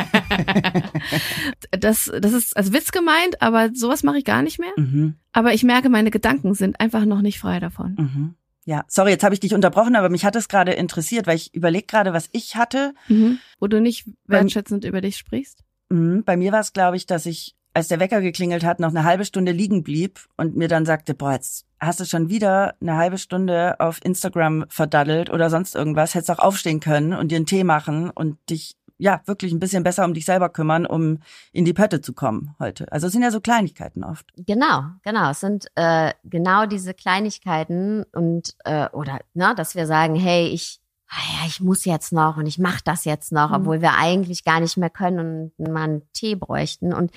das, 1.72 2.12
das 2.22 2.34
ist 2.34 2.56
als 2.56 2.72
Witz 2.72 2.92
gemeint, 2.92 3.42
aber 3.42 3.72
sowas 3.74 4.04
mache 4.04 4.20
ich 4.20 4.26
gar 4.26 4.42
nicht 4.42 4.60
mehr. 4.60 4.72
Mhm. 4.76 5.16
Aber 5.32 5.54
ich 5.54 5.64
merke, 5.64 5.90
meine 5.90 6.12
Gedanken 6.12 6.54
sind 6.54 6.80
einfach 6.80 7.06
noch 7.06 7.22
nicht 7.22 7.40
frei 7.40 7.60
davon. 7.60 7.96
Mhm. 7.98 8.36
Ja, 8.66 8.84
sorry, 8.90 9.12
jetzt 9.12 9.24
habe 9.24 9.34
ich 9.34 9.40
dich 9.40 9.54
unterbrochen, 9.54 9.96
aber 9.96 10.10
mich 10.10 10.26
hat 10.26 10.36
es 10.36 10.50
gerade 10.50 10.74
interessiert, 10.74 11.26
weil 11.26 11.38
ich 11.38 11.54
überlege 11.56 11.88
gerade, 11.88 12.12
was 12.12 12.28
ich 12.34 12.58
hatte. 12.58 12.94
Mhm. 13.08 13.40
Wo 13.60 13.68
du 13.68 13.80
nicht 13.80 14.08
wertschätzend 14.26 14.84
bei, 14.84 14.90
über 14.90 15.02
dich 15.02 15.18
sprichst? 15.18 15.64
Mhm. 15.90 16.24
Bei 16.26 16.36
mir 16.36 16.52
war 16.52 16.60
es, 16.60 16.74
glaube 16.74 16.98
ich, 16.98 17.06
dass 17.06 17.26
ich 17.26 17.56
als 17.78 17.90
der 17.90 18.00
Wecker 18.00 18.22
geklingelt 18.22 18.66
hat, 18.66 18.80
noch 18.80 18.90
eine 18.90 19.04
halbe 19.04 19.24
Stunde 19.24 19.52
liegen 19.52 19.84
blieb 19.84 20.28
und 20.36 20.56
mir 20.56 20.68
dann 20.68 20.84
sagte, 20.84 21.14
boah, 21.14 21.34
jetzt 21.34 21.68
hast 21.80 22.00
du 22.00 22.06
schon 22.06 22.28
wieder 22.28 22.74
eine 22.82 22.98
halbe 22.98 23.20
Stunde 23.20 23.80
auf 23.80 24.04
Instagram 24.04 24.66
verdaddelt 24.68 25.30
oder 25.30 25.52
sonst 25.52 25.76
irgendwas, 25.76 26.16
hättest 26.16 26.32
auch 26.32 26.40
aufstehen 26.40 26.80
können 26.80 27.14
und 27.14 27.32
dir 27.32 27.36
einen 27.36 27.46
Tee 27.46 27.64
machen 27.64 28.10
und 28.10 28.40
dich 28.50 28.76
ja 28.98 29.22
wirklich 29.26 29.54
ein 29.54 29.60
bisschen 29.60 29.84
besser 29.84 30.06
um 30.06 30.16
dich 30.16 30.26
selber 30.26 30.50
kümmern, 30.50 30.88
um 30.88 31.20
in 31.52 31.66
die 31.66 31.74
Pötte 31.74 32.02
zu 32.02 32.14
kommen 32.14 32.56
heute. 32.58 32.92
Also 32.92 33.06
es 33.06 33.14
sind 33.14 33.22
ja 33.22 33.30
so 33.30 33.42
Kleinigkeiten 33.42 34.04
oft. 34.04 34.26
Genau, 34.36 34.86
genau. 35.04 35.30
Es 35.30 35.40
sind 35.40 35.68
äh, 35.76 36.14
genau 36.24 36.66
diese 36.66 36.96
Kleinigkeiten 36.96 38.06
und 38.12 38.56
äh, 38.66 38.90
oder 38.90 39.20
ne, 39.36 39.54
dass 39.56 39.76
wir 39.76 39.86
sagen, 39.86 40.16
hey, 40.16 40.48
ich 40.48 40.80
ah 41.10 41.42
ja, 41.42 41.48
ich 41.48 41.62
muss 41.62 41.86
jetzt 41.86 42.12
noch 42.12 42.38
und 42.38 42.48
ich 42.48 42.58
mache 42.58 42.82
das 42.84 43.06
jetzt 43.06 43.32
noch, 43.32 43.50
mhm. 43.50 43.56
obwohl 43.56 43.82
wir 43.82 43.98
eigentlich 43.98 44.44
gar 44.44 44.60
nicht 44.60 44.78
mehr 44.78 44.90
können 44.90 45.52
und 45.58 45.72
mal 45.72 45.84
einen 45.84 46.12
Tee 46.14 46.36
bräuchten. 46.36 46.92
Und 46.94 47.12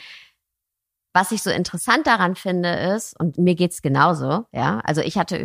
was 1.13 1.33
ich 1.33 1.43
so 1.43 1.51
interessant 1.51 2.07
daran 2.07 2.37
finde 2.37 2.71
ist, 2.71 3.19
und 3.19 3.39
mir 3.39 3.55
geht's 3.55 3.83
genauso, 3.83 4.47
ja, 4.53 4.81
also 4.85 5.01
ich 5.01 5.19
hatte, 5.19 5.37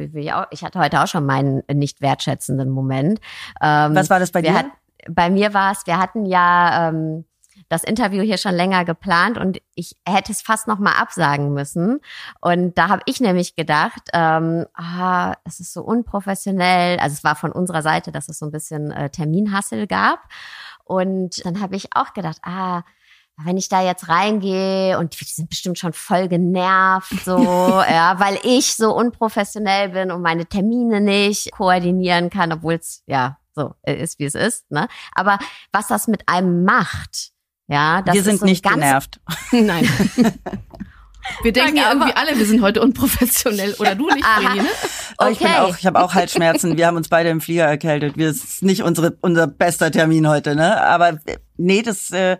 ich 0.52 0.64
hatte 0.64 0.80
heute 0.80 1.02
auch 1.02 1.08
schon 1.08 1.26
meinen 1.26 1.64
nicht 1.72 2.02
wertschätzenden 2.02 2.70
Moment. 2.70 3.20
Ähm, 3.62 3.96
Was 3.96 4.10
war 4.10 4.20
das 4.20 4.32
bei 4.32 4.42
dir? 4.42 4.54
Hat, 4.54 4.68
bei 5.10 5.30
mir 5.30 5.54
war 5.54 5.72
es, 5.72 5.86
wir 5.86 5.98
hatten 5.98 6.26
ja 6.26 6.90
ähm, 6.90 7.26
das 7.70 7.84
Interview 7.84 8.22
hier 8.22 8.38
schon 8.38 8.54
länger 8.54 8.86
geplant 8.86 9.38
und 9.38 9.60
ich 9.74 9.96
hätte 10.08 10.32
es 10.32 10.42
fast 10.42 10.68
noch 10.68 10.78
mal 10.78 10.94
absagen 10.94 11.54
müssen. 11.54 12.00
Und 12.42 12.78
da 12.78 12.90
habe 12.90 13.02
ich 13.06 13.20
nämlich 13.20 13.56
gedacht, 13.56 14.10
ähm, 14.14 14.66
ah, 14.74 15.34
es 15.46 15.60
ist 15.60 15.74
so 15.74 15.82
unprofessionell. 15.82 17.00
Also 17.00 17.14
es 17.14 17.24
war 17.24 17.36
von 17.36 17.52
unserer 17.52 17.82
Seite, 17.82 18.12
dass 18.12 18.30
es 18.30 18.40
so 18.40 18.46
ein 18.46 18.52
bisschen 18.52 18.92
äh, 18.92 19.10
Terminhassel 19.10 19.88
gab. 19.88 20.20
Und 20.84 21.44
dann 21.46 21.62
habe 21.62 21.76
ich 21.76 21.96
auch 21.96 22.14
gedacht, 22.14 22.38
ah, 22.44 22.84
wenn 23.44 23.58
ich 23.58 23.68
da 23.68 23.84
jetzt 23.84 24.08
reingehe 24.08 24.98
und 24.98 25.20
die 25.20 25.26
sind 25.26 25.50
bestimmt 25.50 25.78
schon 25.78 25.94
voll 25.94 26.28
genervt, 26.28 27.14
so, 27.26 27.38
ja, 27.90 28.20
weil 28.20 28.40
ich 28.44 28.76
so 28.76 28.96
unprofessionell 28.96 29.90
bin 29.90 30.12
und 30.12 30.22
meine 30.22 30.46
Termine 30.46 31.02
nicht 31.02 31.52
koordinieren 31.52 32.30
kann, 32.30 32.54
obwohl 32.54 32.76
es 32.76 33.04
ja 33.08 33.38
so 33.54 33.74
ist, 33.84 34.20
wie 34.20 34.26
es 34.26 34.36
ist, 34.36 34.70
ne? 34.72 34.88
Aber 35.14 35.40
was 35.72 35.88
das 35.88 36.08
mit 36.08 36.28
einem 36.28 36.64
macht, 36.64 37.32
ja, 37.68 38.02
das 38.02 38.16
wir 38.16 38.24
sind 38.24 38.40
so 38.40 38.46
nicht 38.46 38.64
genervt. 38.64 39.20
Nein. 39.52 39.88
Wir 41.42 41.52
denken 41.54 41.78
ja 41.78 41.92
irgendwie 41.92 42.16
alle, 42.16 42.38
wir 42.38 42.46
sind 42.46 42.62
heute 42.62 42.84
unprofessionell 42.84 43.74
oder 43.80 43.96
du 43.96 44.08
nicht, 44.12 44.24
Vreni, 44.24 44.62
ne? 44.62 44.70
Okay. 45.18 45.32
Ich 45.32 45.40
bin 45.40 45.54
auch, 45.56 45.76
ich 45.76 45.86
habe 45.88 46.00
auch 46.00 46.14
Halsschmerzen. 46.14 46.78
Wir 46.78 46.86
haben 46.86 46.98
uns 46.98 47.10
beide 47.10 47.30
im 47.30 47.42
Flieger 47.42 47.64
erkältet. 47.66 48.16
Wir 48.16 48.30
ist 48.30 48.62
nicht 48.62 48.84
unsere 48.84 49.18
unser 49.22 49.48
bester 49.48 49.90
Termin 49.90 50.28
heute, 50.28 50.56
ne? 50.56 50.80
Aber 50.84 51.18
nee, 51.58 51.82
das 51.82 52.12
äh, 52.12 52.38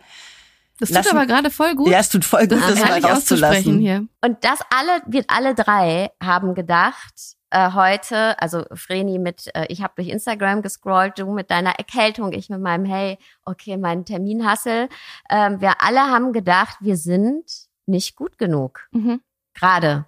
das 0.80 0.90
tut 0.92 1.08
aber 1.14 1.26
gerade 1.26 1.50
voll 1.50 1.76
gut. 1.76 1.90
Ja, 1.90 2.00
es 2.00 2.10
tut 2.10 2.26
voll 2.26 2.48
gut, 2.48 2.60
das, 2.60 2.80
das 2.80 2.82
mal 2.82 3.00
rauszulassen. 3.00 3.80
Hier. 3.80 4.08
Und 4.22 4.44
das 4.44 4.60
alle, 4.70 5.02
wir 5.08 5.24
alle 5.28 5.56
drei 5.56 6.10
haben 6.22 6.56
gedacht, 6.56 7.36
äh, 7.52 7.72
heute, 7.72 8.40
also 8.42 8.66
Vreni 8.74 9.18
mit, 9.18 9.50
äh, 9.56 9.66
ich 9.70 9.82
habe 9.82 9.94
durch 9.96 10.10
Instagram 10.10 10.62
gescrollt, 10.62 11.18
du 11.20 11.32
mit 11.32 11.50
deiner 11.52 11.72
Erkältung, 11.72 12.34
ich 12.34 12.50
mit 12.50 12.60
meinem, 12.60 12.86
hey, 12.86 13.18
okay, 13.46 13.78
mein 13.78 14.04
Terminhassel. 14.04 14.90
Ähm, 15.30 15.62
wir 15.62 15.82
alle 15.82 16.02
haben 16.02 16.34
gedacht, 16.34 16.78
wir 16.82 16.98
sind 16.98 17.44
nicht 17.86 18.16
gut 18.16 18.38
genug. 18.38 18.88
Mhm. 18.92 19.22
Gerade. 19.54 20.06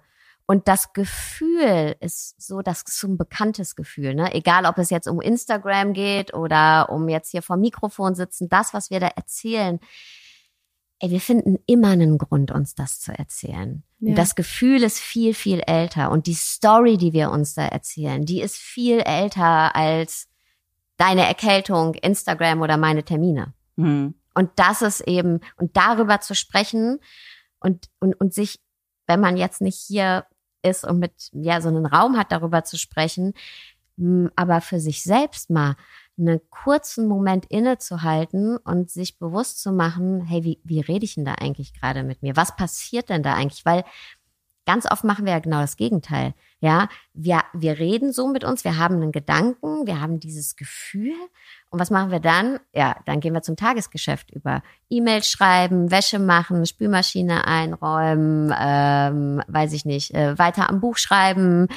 Und 0.50 0.66
das 0.66 0.94
Gefühl 0.94 1.94
ist 2.00 2.40
so, 2.40 2.62
das 2.62 2.82
ist 2.82 2.98
so 2.98 3.06
ein 3.06 3.18
bekanntes 3.18 3.76
Gefühl, 3.76 4.14
ne? 4.14 4.34
Egal, 4.34 4.64
ob 4.64 4.78
es 4.78 4.88
jetzt 4.88 5.06
um 5.06 5.20
Instagram 5.20 5.92
geht 5.92 6.32
oder 6.32 6.88
um 6.90 7.08
jetzt 7.08 7.30
hier 7.30 7.42
vor 7.42 7.58
Mikrofon 7.58 8.14
sitzen, 8.14 8.48
das, 8.48 8.72
was 8.72 8.90
wir 8.90 8.98
da 8.98 9.08
erzählen, 9.08 9.78
ey, 11.00 11.10
wir 11.10 11.20
finden 11.20 11.58
immer 11.66 11.88
einen 11.88 12.18
Grund, 12.18 12.50
uns 12.50 12.74
das 12.74 13.00
zu 13.00 13.16
erzählen. 13.16 13.82
Ja. 14.00 14.14
Das 14.14 14.34
Gefühl 14.34 14.82
ist 14.82 14.98
viel, 14.98 15.34
viel 15.34 15.60
älter. 15.60 16.10
Und 16.10 16.26
die 16.26 16.34
Story, 16.34 16.96
die 16.96 17.12
wir 17.12 17.30
uns 17.30 17.54
da 17.54 17.66
erzählen, 17.66 18.24
die 18.24 18.40
ist 18.40 18.56
viel 18.56 19.00
älter 19.00 19.74
als 19.76 20.28
deine 20.96 21.26
Erkältung, 21.26 21.94
Instagram 21.94 22.60
oder 22.60 22.76
meine 22.76 23.04
Termine. 23.04 23.54
Hm. 23.76 24.14
Und 24.34 24.50
das 24.56 24.82
ist 24.82 25.00
eben, 25.02 25.40
und 25.56 25.76
darüber 25.76 26.20
zu 26.20 26.34
sprechen 26.34 26.98
und, 27.60 27.88
und, 28.00 28.14
und 28.20 28.34
sich, 28.34 28.60
wenn 29.06 29.20
man 29.20 29.36
jetzt 29.36 29.60
nicht 29.60 29.78
hier 29.78 30.26
ist 30.62 30.84
und 30.84 30.98
mit, 30.98 31.30
ja, 31.32 31.60
so 31.60 31.68
einen 31.68 31.86
Raum 31.86 32.16
hat, 32.16 32.32
darüber 32.32 32.64
zu 32.64 32.76
sprechen, 32.76 33.34
aber 34.36 34.60
für 34.60 34.80
sich 34.80 35.02
selbst 35.02 35.50
mal 35.50 35.76
einen 36.18 36.40
kurzen 36.50 37.06
Moment 37.06 37.46
innezuhalten 37.46 38.56
und 38.56 38.90
sich 38.90 39.18
bewusst 39.18 39.62
zu 39.62 39.72
machen, 39.72 40.24
hey, 40.24 40.44
wie, 40.44 40.60
wie 40.64 40.80
rede 40.80 41.04
ich 41.04 41.14
denn 41.14 41.24
da 41.24 41.34
eigentlich 41.34 41.72
gerade 41.72 42.02
mit 42.02 42.22
mir? 42.22 42.36
Was 42.36 42.56
passiert 42.56 43.08
denn 43.08 43.22
da 43.22 43.34
eigentlich? 43.34 43.64
Weil 43.64 43.84
ganz 44.68 44.84
oft 44.90 45.02
machen 45.02 45.24
wir 45.24 45.32
ja 45.32 45.38
genau 45.38 45.62
das 45.62 45.76
Gegenteil. 45.76 46.34
Ja, 46.60 46.88
wir, 47.14 47.40
wir 47.54 47.78
reden 47.78 48.12
so 48.12 48.28
mit 48.28 48.44
uns, 48.44 48.64
wir 48.64 48.76
haben 48.76 48.96
einen 48.96 49.12
Gedanken, 49.12 49.86
wir 49.86 49.98
haben 49.98 50.20
dieses 50.20 50.56
Gefühl. 50.56 51.14
Und 51.70 51.80
was 51.80 51.90
machen 51.90 52.10
wir 52.10 52.20
dann? 52.20 52.60
Ja, 52.74 52.96
dann 53.06 53.20
gehen 53.20 53.32
wir 53.32 53.40
zum 53.40 53.56
Tagesgeschäft 53.56 54.30
über 54.30 54.62
E-Mails 54.90 55.30
schreiben, 55.30 55.90
Wäsche 55.90 56.18
machen, 56.18 56.66
Spülmaschine 56.66 57.46
einräumen, 57.46 58.54
ähm, 58.60 59.42
weiß 59.48 59.72
ich 59.72 59.86
nicht, 59.86 60.14
äh, 60.14 60.38
weiter 60.38 60.68
am 60.68 60.80
Buch 60.80 60.98
schreiben, 60.98 61.68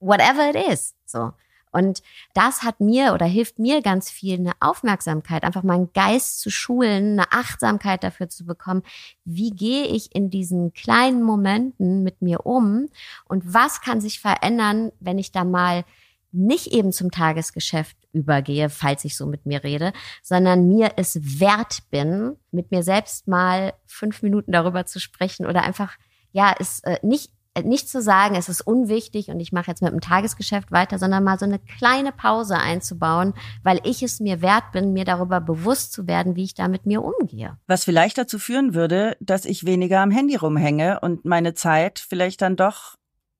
whatever 0.00 0.50
it 0.50 0.72
is. 0.72 0.96
So. 1.06 1.30
Und 1.72 2.02
das 2.34 2.62
hat 2.62 2.80
mir 2.80 3.14
oder 3.14 3.26
hilft 3.26 3.58
mir 3.58 3.82
ganz 3.82 4.10
viel, 4.10 4.38
eine 4.38 4.52
Aufmerksamkeit, 4.60 5.44
einfach 5.44 5.62
meinen 5.62 5.92
Geist 5.92 6.40
zu 6.40 6.50
schulen, 6.50 7.18
eine 7.18 7.32
Achtsamkeit 7.32 8.02
dafür 8.02 8.28
zu 8.28 8.44
bekommen. 8.44 8.82
Wie 9.24 9.50
gehe 9.50 9.86
ich 9.86 10.14
in 10.14 10.30
diesen 10.30 10.72
kleinen 10.72 11.22
Momenten 11.22 12.02
mit 12.02 12.22
mir 12.22 12.46
um? 12.46 12.88
Und 13.26 13.54
was 13.54 13.80
kann 13.80 14.00
sich 14.00 14.20
verändern, 14.20 14.92
wenn 15.00 15.18
ich 15.18 15.32
da 15.32 15.44
mal 15.44 15.84
nicht 16.32 16.68
eben 16.68 16.92
zum 16.92 17.10
Tagesgeschäft 17.10 17.96
übergehe, 18.12 18.70
falls 18.70 19.04
ich 19.04 19.16
so 19.16 19.26
mit 19.26 19.46
mir 19.46 19.64
rede, 19.64 19.92
sondern 20.22 20.68
mir 20.68 20.92
es 20.96 21.40
wert 21.40 21.82
bin, 21.90 22.36
mit 22.50 22.70
mir 22.70 22.82
selbst 22.82 23.28
mal 23.28 23.74
fünf 23.86 24.22
Minuten 24.22 24.52
darüber 24.52 24.86
zu 24.86 25.00
sprechen 25.00 25.46
oder 25.46 25.62
einfach, 25.62 25.96
ja, 26.32 26.54
es 26.58 26.80
äh, 26.80 26.98
nicht 27.02 27.32
nicht 27.64 27.88
zu 27.88 28.00
sagen, 28.00 28.36
es 28.36 28.48
ist 28.48 28.60
unwichtig 28.60 29.28
und 29.28 29.40
ich 29.40 29.52
mache 29.52 29.70
jetzt 29.70 29.82
mit 29.82 29.92
dem 29.92 30.00
Tagesgeschäft 30.00 30.70
weiter, 30.70 30.98
sondern 30.98 31.24
mal 31.24 31.38
so 31.38 31.44
eine 31.44 31.58
kleine 31.58 32.12
Pause 32.12 32.56
einzubauen, 32.56 33.34
weil 33.62 33.80
ich 33.84 34.02
es 34.02 34.20
mir 34.20 34.40
wert 34.40 34.72
bin, 34.72 34.92
mir 34.92 35.04
darüber 35.04 35.40
bewusst 35.40 35.92
zu 35.92 36.06
werden, 36.06 36.36
wie 36.36 36.44
ich 36.44 36.54
da 36.54 36.68
mit 36.68 36.86
mir 36.86 37.02
umgehe. 37.02 37.58
Was 37.66 37.84
vielleicht 37.84 38.18
dazu 38.18 38.38
führen 38.38 38.74
würde, 38.74 39.16
dass 39.20 39.44
ich 39.44 39.66
weniger 39.66 40.00
am 40.00 40.12
Handy 40.12 40.36
rumhänge 40.36 41.00
und 41.00 41.24
meine 41.24 41.54
Zeit 41.54 41.98
vielleicht 41.98 42.40
dann 42.42 42.56
doch 42.56 42.96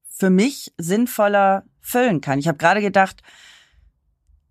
für 0.08 0.30
mich 0.30 0.74
sinnvoller 0.76 1.64
füllen 1.80 2.20
kann. 2.20 2.38
Ich 2.38 2.48
habe 2.48 2.58
gerade 2.58 2.80
gedacht, 2.80 3.22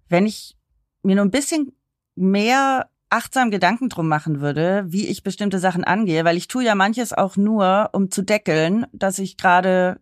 wenn 0.07 0.25
ich 0.25 0.57
mir 1.03 1.15
nur 1.15 1.25
ein 1.25 1.31
bisschen 1.31 1.73
mehr 2.15 2.89
achtsam 3.09 3.51
Gedanken 3.51 3.89
drum 3.89 4.07
machen 4.07 4.39
würde, 4.41 4.85
wie 4.87 5.07
ich 5.07 5.23
bestimmte 5.23 5.59
Sachen 5.59 5.83
angehe, 5.83 6.25
weil 6.25 6.37
ich 6.37 6.47
tue 6.47 6.63
ja 6.63 6.75
manches 6.75 7.11
auch 7.13 7.37
nur, 7.37 7.89
um 7.93 8.11
zu 8.11 8.21
deckeln, 8.21 8.85
dass 8.93 9.19
ich 9.19 9.37
gerade 9.37 9.99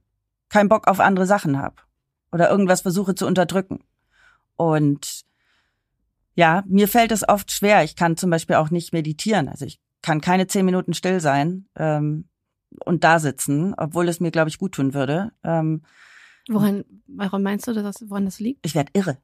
keinen 0.49 0.69
Bock 0.69 0.87
auf 0.87 0.99
andere 0.99 1.25
Sachen 1.25 1.59
habe 1.61 1.75
oder 2.31 2.49
irgendwas 2.49 2.81
versuche 2.81 3.15
zu 3.15 3.25
unterdrücken. 3.25 3.79
Und 4.55 5.21
ja, 6.35 6.63
mir 6.67 6.87
fällt 6.87 7.11
es 7.11 7.27
oft 7.27 7.51
schwer. 7.51 7.83
Ich 7.83 7.95
kann 7.95 8.17
zum 8.17 8.29
Beispiel 8.29 8.55
auch 8.57 8.69
nicht 8.69 8.93
meditieren. 8.93 9.47
Also 9.49 9.65
ich 9.65 9.79
kann 10.01 10.21
keine 10.21 10.47
zehn 10.47 10.65
Minuten 10.65 10.93
still 10.93 11.19
sein 11.19 11.67
ähm, 11.75 12.27
und 12.85 13.03
da 13.03 13.19
sitzen, 13.19 13.73
obwohl 13.75 14.07
es 14.09 14.19
mir, 14.19 14.31
glaube 14.31 14.49
ich, 14.49 14.57
gut 14.57 14.73
tun 14.73 14.93
würde. 14.93 15.31
Ähm, 15.43 15.83
Woran, 16.49 16.85
warum 17.07 17.41
meinst 17.43 17.67
du, 17.67 17.73
dass, 17.73 18.09
woran 18.09 18.25
das 18.25 18.39
liegt? 18.39 18.65
ich 18.65 18.75
werde 18.75 18.91
irre. 18.93 19.17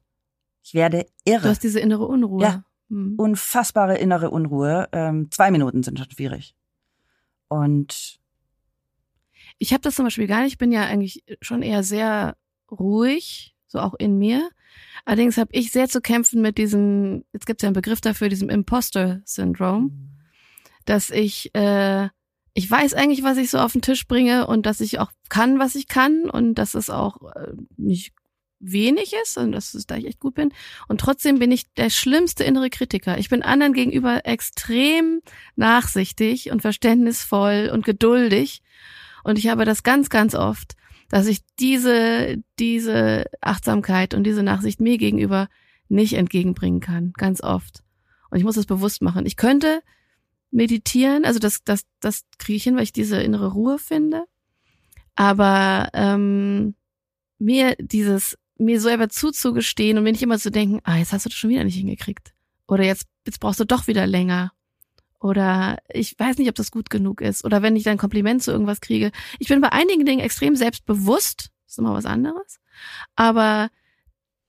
Ich 0.62 0.74
werde 0.74 1.06
Du 1.26 1.32
irre. 1.32 1.48
hast 1.48 1.62
diese 1.62 1.80
innere 1.80 2.06
Unruhe. 2.06 2.42
Ja. 2.42 2.64
Hm. 2.94 3.14
unfassbare 3.16 3.98
innere 3.98 4.30
Unruhe. 4.30 4.88
Ähm, 4.92 5.28
zwei 5.32 5.50
Minuten 5.50 5.82
sind 5.82 5.98
schon 5.98 6.10
schwierig. 6.12 6.54
Und 7.48 8.20
Ich 9.58 9.72
habe 9.72 9.82
das 9.82 9.96
zum 9.96 10.04
Beispiel 10.04 10.28
gar 10.28 10.42
nicht. 10.42 10.52
Ich 10.52 10.58
bin 10.58 10.70
ja 10.72 10.84
eigentlich 10.84 11.24
schon 11.40 11.62
eher 11.62 11.82
sehr 11.82 12.36
ruhig, 12.70 13.54
so 13.66 13.80
auch 13.80 13.94
in 13.94 14.16
mir. 14.18 14.48
Allerdings 15.04 15.36
habe 15.38 15.50
ich 15.52 15.72
sehr 15.72 15.88
zu 15.88 16.00
kämpfen 16.00 16.40
mit 16.40 16.56
diesem, 16.56 17.24
jetzt 17.32 17.46
gibt 17.46 17.60
es 17.60 17.62
ja 17.62 17.68
einen 17.68 17.74
Begriff 17.74 18.00
dafür, 18.00 18.28
diesem 18.28 18.48
Imposter-Syndrom, 18.48 20.10
dass 20.84 21.10
ich, 21.10 21.54
äh, 21.54 22.08
ich 22.54 22.70
weiß 22.70 22.94
eigentlich, 22.94 23.22
was 23.24 23.38
ich 23.38 23.50
so 23.50 23.58
auf 23.58 23.72
den 23.72 23.82
Tisch 23.82 24.06
bringe 24.06 24.46
und 24.46 24.66
dass 24.66 24.80
ich 24.80 25.00
auch 25.00 25.10
kann, 25.28 25.58
was 25.58 25.74
ich 25.74 25.88
kann 25.88 26.30
und 26.30 26.54
dass 26.54 26.74
es 26.74 26.90
auch 26.90 27.22
äh, 27.34 27.52
nicht 27.76 28.12
wenig 28.60 29.12
ist 29.22 29.36
und 29.36 29.52
dass 29.52 29.74
es 29.74 29.86
da 29.86 29.96
ich 29.96 30.06
echt 30.06 30.20
gut 30.20 30.34
bin. 30.34 30.52
Und 30.88 31.00
trotzdem 31.00 31.38
bin 31.38 31.52
ich 31.52 31.72
der 31.74 31.90
schlimmste 31.90 32.44
innere 32.44 32.70
Kritiker. 32.70 33.18
Ich 33.18 33.28
bin 33.28 33.42
anderen 33.42 33.72
gegenüber 33.72 34.24
extrem 34.24 35.20
nachsichtig 35.56 36.50
und 36.50 36.62
verständnisvoll 36.62 37.70
und 37.72 37.84
geduldig. 37.84 38.62
Und 39.22 39.38
ich 39.38 39.48
habe 39.48 39.64
das 39.64 39.82
ganz, 39.82 40.08
ganz 40.08 40.34
oft, 40.34 40.76
dass 41.08 41.26
ich 41.26 41.40
diese, 41.58 42.42
diese 42.58 43.26
Achtsamkeit 43.40 44.14
und 44.14 44.24
diese 44.24 44.42
Nachsicht 44.42 44.80
mir 44.80 44.98
gegenüber 44.98 45.48
nicht 45.88 46.14
entgegenbringen 46.14 46.80
kann. 46.80 47.12
Ganz 47.16 47.42
oft. 47.42 47.82
Und 48.30 48.38
ich 48.38 48.44
muss 48.44 48.56
das 48.56 48.66
bewusst 48.66 49.02
machen. 49.02 49.26
Ich 49.26 49.36
könnte 49.36 49.82
meditieren, 50.50 51.24
also 51.24 51.38
das, 51.38 51.64
das, 51.64 51.84
das 52.00 52.24
kriege 52.38 52.56
ich 52.56 52.64
hin, 52.64 52.76
weil 52.76 52.84
ich 52.84 52.92
diese 52.92 53.20
innere 53.20 53.52
Ruhe 53.52 53.78
finde. 53.78 54.24
Aber 55.16 55.88
ähm, 55.92 56.74
mir 57.38 57.76
dieses, 57.78 58.36
mir 58.58 58.80
selber 58.80 59.08
zuzugestehen 59.08 59.98
und 59.98 60.04
mir 60.04 60.12
nicht 60.12 60.22
immer 60.22 60.38
zu 60.38 60.50
denken, 60.50 60.80
ah, 60.84 60.96
jetzt 60.96 61.12
hast 61.12 61.24
du 61.24 61.28
das 61.28 61.38
schon 61.38 61.50
wieder 61.50 61.64
nicht 61.64 61.76
hingekriegt. 61.76 62.34
Oder 62.66 62.84
jetzt, 62.84 63.06
jetzt 63.26 63.40
brauchst 63.40 63.60
du 63.60 63.64
doch 63.64 63.86
wieder 63.86 64.06
länger. 64.06 64.52
Oder 65.20 65.78
ich 65.88 66.18
weiß 66.18 66.38
nicht, 66.38 66.48
ob 66.48 66.54
das 66.54 66.70
gut 66.70 66.90
genug 66.90 67.20
ist. 67.20 67.44
Oder 67.44 67.62
wenn 67.62 67.76
ich 67.76 67.82
dann 67.82 67.96
Kompliment 67.96 68.42
zu 68.42 68.52
irgendwas 68.52 68.80
kriege. 68.80 69.10
Ich 69.38 69.48
bin 69.48 69.60
bei 69.60 69.72
einigen 69.72 70.04
Dingen 70.04 70.20
extrem 70.20 70.54
selbstbewusst. 70.56 71.50
Das 71.64 71.72
ist 71.72 71.78
immer 71.78 71.94
was 71.94 72.06
anderes. 72.06 72.60
Aber 73.16 73.70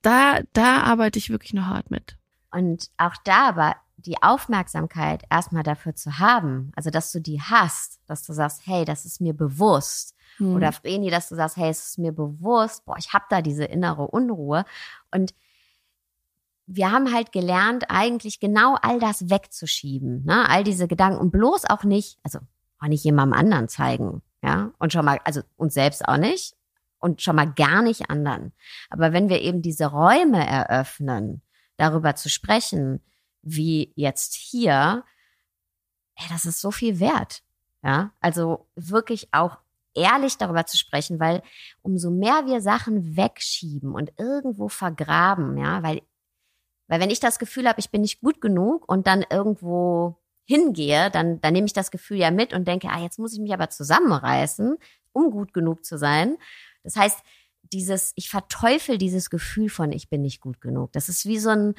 da, 0.02 0.40
da 0.52 0.82
arbeite 0.82 1.18
ich 1.18 1.30
wirklich 1.30 1.54
noch 1.54 1.66
hart 1.66 1.90
mit. 1.90 2.16
Und 2.50 2.90
auch 2.96 3.14
da 3.24 3.48
aber 3.48 3.76
die 3.96 4.22
Aufmerksamkeit 4.22 5.24
erstmal 5.30 5.62
dafür 5.62 5.94
zu 5.94 6.18
haben, 6.18 6.72
also 6.76 6.90
dass 6.90 7.12
du 7.12 7.20
die 7.20 7.40
hast, 7.40 8.00
dass 8.06 8.22
du 8.22 8.32
sagst, 8.32 8.62
hey, 8.66 8.84
das 8.84 9.04
ist 9.04 9.20
mir 9.20 9.34
bewusst. 9.34 10.14
Hm. 10.36 10.54
Oder 10.54 10.72
Vreni, 10.72 11.10
dass 11.10 11.28
du 11.28 11.34
sagst, 11.34 11.56
hey, 11.56 11.70
es 11.70 11.88
ist 11.88 11.98
mir 11.98 12.12
bewusst, 12.12 12.84
boah, 12.84 12.96
ich 12.98 13.12
habe 13.12 13.24
da 13.30 13.42
diese 13.42 13.64
innere 13.64 14.06
Unruhe. 14.06 14.64
Und 15.10 15.34
wir 16.66 16.90
haben 16.90 17.12
halt 17.12 17.32
gelernt, 17.32 17.84
eigentlich 17.88 18.40
genau 18.40 18.76
all 18.82 18.98
das 18.98 19.30
wegzuschieben, 19.30 20.24
ne? 20.24 20.48
all 20.48 20.64
diese 20.64 20.88
Gedanken 20.88 21.20
und 21.20 21.30
bloß 21.30 21.64
auch 21.66 21.84
nicht, 21.84 22.18
also 22.24 22.40
auch 22.80 22.88
nicht 22.88 23.04
jemandem 23.04 23.38
anderen 23.38 23.68
zeigen, 23.68 24.22
ja, 24.42 24.72
und 24.78 24.92
schon 24.92 25.04
mal, 25.04 25.20
also 25.24 25.42
uns 25.56 25.74
selbst 25.74 26.06
auch 26.06 26.18
nicht 26.18 26.56
und 26.98 27.22
schon 27.22 27.36
mal 27.36 27.52
gar 27.52 27.82
nicht 27.82 28.10
anderen. 28.10 28.52
Aber 28.90 29.12
wenn 29.12 29.28
wir 29.28 29.40
eben 29.40 29.62
diese 29.62 29.86
Räume 29.86 30.44
eröffnen, 30.44 31.42
darüber 31.76 32.16
zu 32.16 32.28
sprechen, 32.28 33.00
wie 33.42 33.92
jetzt 33.94 34.34
hier, 34.34 35.04
ey, 36.16 36.26
das 36.30 36.44
ist 36.44 36.60
so 36.60 36.70
viel 36.70 36.98
wert, 36.98 37.42
ja, 37.82 38.10
also 38.20 38.66
wirklich 38.74 39.28
auch 39.32 39.58
ehrlich 39.96 40.38
darüber 40.38 40.66
zu 40.66 40.76
sprechen, 40.76 41.18
weil 41.18 41.42
umso 41.82 42.10
mehr 42.10 42.46
wir 42.46 42.60
Sachen 42.60 43.16
wegschieben 43.16 43.94
und 43.94 44.12
irgendwo 44.18 44.68
vergraben, 44.68 45.56
ja, 45.58 45.82
weil 45.82 46.02
weil 46.88 47.00
wenn 47.00 47.10
ich 47.10 47.20
das 47.20 47.38
Gefühl 47.38 47.68
habe, 47.68 47.80
ich 47.80 47.90
bin 47.90 48.02
nicht 48.02 48.20
gut 48.20 48.40
genug 48.40 48.88
und 48.88 49.06
dann 49.06 49.24
irgendwo 49.28 50.16
hingehe, 50.44 51.10
dann, 51.10 51.40
dann 51.40 51.52
nehme 51.52 51.66
ich 51.66 51.72
das 51.72 51.90
Gefühl 51.90 52.18
ja 52.18 52.30
mit 52.30 52.52
und 52.52 52.68
denke, 52.68 52.88
ah, 52.88 53.00
jetzt 53.00 53.18
muss 53.18 53.32
ich 53.32 53.40
mich 53.40 53.52
aber 53.52 53.68
zusammenreißen, 53.70 54.76
um 55.12 55.30
gut 55.30 55.52
genug 55.52 55.84
zu 55.84 55.98
sein. 55.98 56.36
Das 56.84 56.96
heißt, 56.96 57.18
dieses, 57.72 58.12
ich 58.14 58.30
verteufel 58.30 58.96
dieses 58.96 59.28
Gefühl 59.28 59.68
von, 59.68 59.90
ich 59.90 60.08
bin 60.08 60.22
nicht 60.22 60.40
gut 60.40 60.60
genug. 60.60 60.92
Das 60.92 61.08
ist 61.08 61.26
wie 61.26 61.40
so 61.40 61.50
ein, 61.50 61.74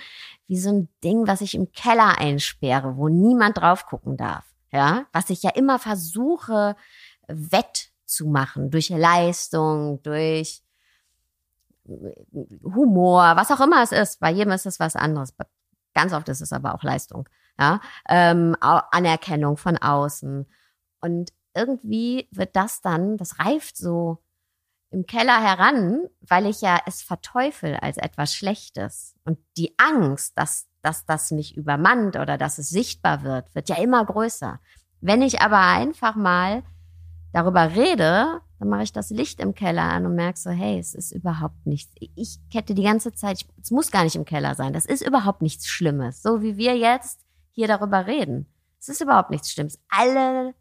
wie 0.47 0.59
so 0.59 0.69
ein 0.69 0.89
Ding, 1.01 1.27
was 1.27 1.39
ich 1.39 1.55
im 1.55 1.71
Keller 1.71 2.17
einsperre, 2.17 2.97
wo 2.97 3.07
niemand 3.07 3.57
drauf 3.57 3.85
gucken 3.85 4.17
darf. 4.17 4.43
Ja, 4.73 5.05
was 5.13 5.29
ich 5.29 5.43
ja 5.43 5.51
immer 5.51 5.79
versuche, 5.79 6.75
wettzumachen 8.07 8.71
durch 8.71 8.89
Leistung, 8.89 10.01
durch 10.01 10.63
Humor, 11.85 13.33
was 13.35 13.51
auch 13.51 13.61
immer 13.61 13.81
es 13.83 13.91
ist. 13.91 14.19
Bei 14.19 14.31
jedem 14.31 14.51
ist 14.51 14.65
es 14.65 14.79
was 14.79 14.95
anderes. 14.95 15.33
Ganz 15.93 16.13
oft 16.13 16.27
ist 16.29 16.41
es 16.41 16.51
aber 16.51 16.75
auch 16.75 16.83
Leistung. 16.83 17.27
Ja, 17.59 17.81
ähm, 18.07 18.55
Anerkennung 18.59 19.57
von 19.57 19.77
außen. 19.77 20.45
Und 21.01 21.33
irgendwie 21.55 22.27
wird 22.31 22.55
das 22.55 22.81
dann, 22.81 23.17
das 23.17 23.39
reift 23.39 23.77
so 23.77 24.19
im 24.91 25.05
Keller 25.05 25.41
heran, 25.41 26.07
weil 26.21 26.45
ich 26.45 26.61
ja 26.61 26.79
es 26.85 27.01
verteufel 27.01 27.75
als 27.77 27.97
etwas 27.97 28.33
Schlechtes. 28.33 29.15
Und 29.23 29.39
die 29.57 29.73
Angst, 29.79 30.37
dass, 30.37 30.67
dass 30.81 31.05
das 31.05 31.31
mich 31.31 31.57
übermannt 31.57 32.15
oder 32.15 32.37
dass 32.37 32.57
es 32.57 32.69
sichtbar 32.69 33.23
wird, 33.23 33.53
wird 33.55 33.69
ja 33.69 33.77
immer 33.77 34.05
größer. 34.05 34.59
Wenn 34.99 35.21
ich 35.21 35.41
aber 35.41 35.59
einfach 35.59 36.15
mal 36.15 36.63
darüber 37.33 37.75
rede, 37.75 38.41
dann 38.59 38.69
mache 38.69 38.83
ich 38.83 38.93
das 38.93 39.09
Licht 39.09 39.39
im 39.39 39.53
Keller 39.53 39.83
an 39.83 40.05
und 40.05 40.15
merke 40.15 40.39
so, 40.39 40.49
hey, 40.49 40.79
es 40.79 40.95
ist 40.95 41.11
überhaupt 41.11 41.65
nichts. 41.65 41.93
Ich 42.15 42.39
hätte 42.51 42.73
die 42.73 42.83
ganze 42.83 43.13
Zeit, 43.13 43.45
es 43.61 43.71
muss 43.71 43.91
gar 43.91 44.03
nicht 44.03 44.15
im 44.15 44.25
Keller 44.25 44.55
sein. 44.55 44.73
Das 44.73 44.85
ist 44.85 45.05
überhaupt 45.05 45.41
nichts 45.41 45.67
Schlimmes. 45.67 46.21
So 46.21 46.41
wie 46.41 46.57
wir 46.57 46.75
jetzt 46.75 47.21
hier 47.51 47.67
darüber 47.67 48.07
reden. 48.07 48.47
Es 48.79 48.89
ist 48.89 49.01
überhaupt 49.01 49.29
nichts 49.29 49.51
Schlimmes. 49.51 49.79
Alle, 49.89 50.55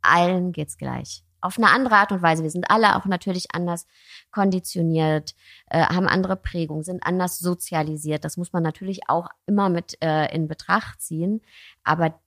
allen 0.00 0.52
geht's 0.52 0.78
gleich. 0.78 1.24
Auf 1.40 1.56
eine 1.56 1.70
andere 1.70 1.96
Art 1.96 2.10
und 2.10 2.22
Weise. 2.22 2.42
Wir 2.42 2.50
sind 2.50 2.70
alle 2.70 2.96
auch 2.96 3.04
natürlich 3.04 3.54
anders 3.54 3.86
konditioniert, 4.32 5.34
äh, 5.66 5.84
haben 5.84 6.08
andere 6.08 6.36
Prägungen, 6.36 6.82
sind 6.82 7.04
anders 7.04 7.38
sozialisiert. 7.38 8.24
Das 8.24 8.36
muss 8.36 8.52
man 8.52 8.62
natürlich 8.62 9.08
auch 9.08 9.28
immer 9.46 9.68
mit 9.68 9.96
äh, 10.02 10.34
in 10.34 10.48
Betracht 10.48 11.00
ziehen. 11.00 11.42
Aber 11.84 12.18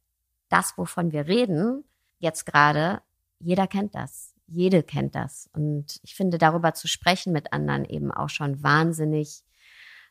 das, 0.50 0.78
wovon 0.78 1.12
wir 1.12 1.28
reden, 1.28 1.84
jetzt 2.20 2.46
gerade, 2.46 3.02
jeder 3.44 3.68
kennt 3.68 3.96
das. 3.96 4.34
Jede 4.48 4.84
kennt 4.84 5.16
das. 5.16 5.50
Und 5.54 6.00
ich 6.04 6.16
finde, 6.16 6.38
darüber 6.38 6.74
zu 6.74 6.88
sprechen 6.88 7.32
mit 7.32 7.54
anderen 7.54 7.86
eben 7.86 8.12
auch 8.12 8.30
schon 8.30 8.62
wahnsinnig 8.62 9.44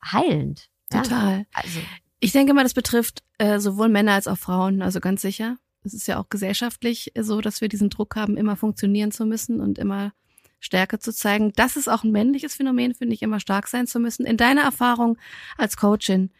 heilend. 0.04 0.70
Total. 0.90 1.40
Ja? 1.40 1.44
Also, 1.52 1.80
ich 2.20 2.32
denke 2.32 2.54
mal, 2.54 2.62
das 2.62 2.74
betrifft 2.74 3.22
äh, 3.38 3.58
sowohl 3.60 3.88
Männer 3.88 4.12
als 4.12 4.28
auch 4.28 4.38
Frauen, 4.38 4.82
also 4.82 5.00
ganz 5.00 5.22
sicher. 5.22 5.58
Es 5.84 5.94
ist 5.94 6.06
ja 6.06 6.18
auch 6.18 6.28
gesellschaftlich 6.28 7.12
so, 7.18 7.40
dass 7.40 7.60
wir 7.60 7.68
diesen 7.68 7.90
Druck 7.90 8.16
haben, 8.16 8.36
immer 8.36 8.56
funktionieren 8.56 9.12
zu 9.12 9.24
müssen 9.24 9.60
und 9.60 9.78
immer 9.78 10.12
Stärke 10.58 10.98
zu 10.98 11.12
zeigen. 11.12 11.52
Das 11.56 11.76
ist 11.76 11.88
auch 11.88 12.04
ein 12.04 12.10
männliches 12.10 12.54
Phänomen, 12.54 12.94
finde 12.94 13.14
ich, 13.14 13.22
immer 13.22 13.40
stark 13.40 13.66
sein 13.66 13.86
zu 13.86 13.98
müssen. 13.98 14.26
In 14.26 14.36
deiner 14.36 14.62
Erfahrung 14.62 15.16
als 15.56 15.76
Coachin, 15.76 16.30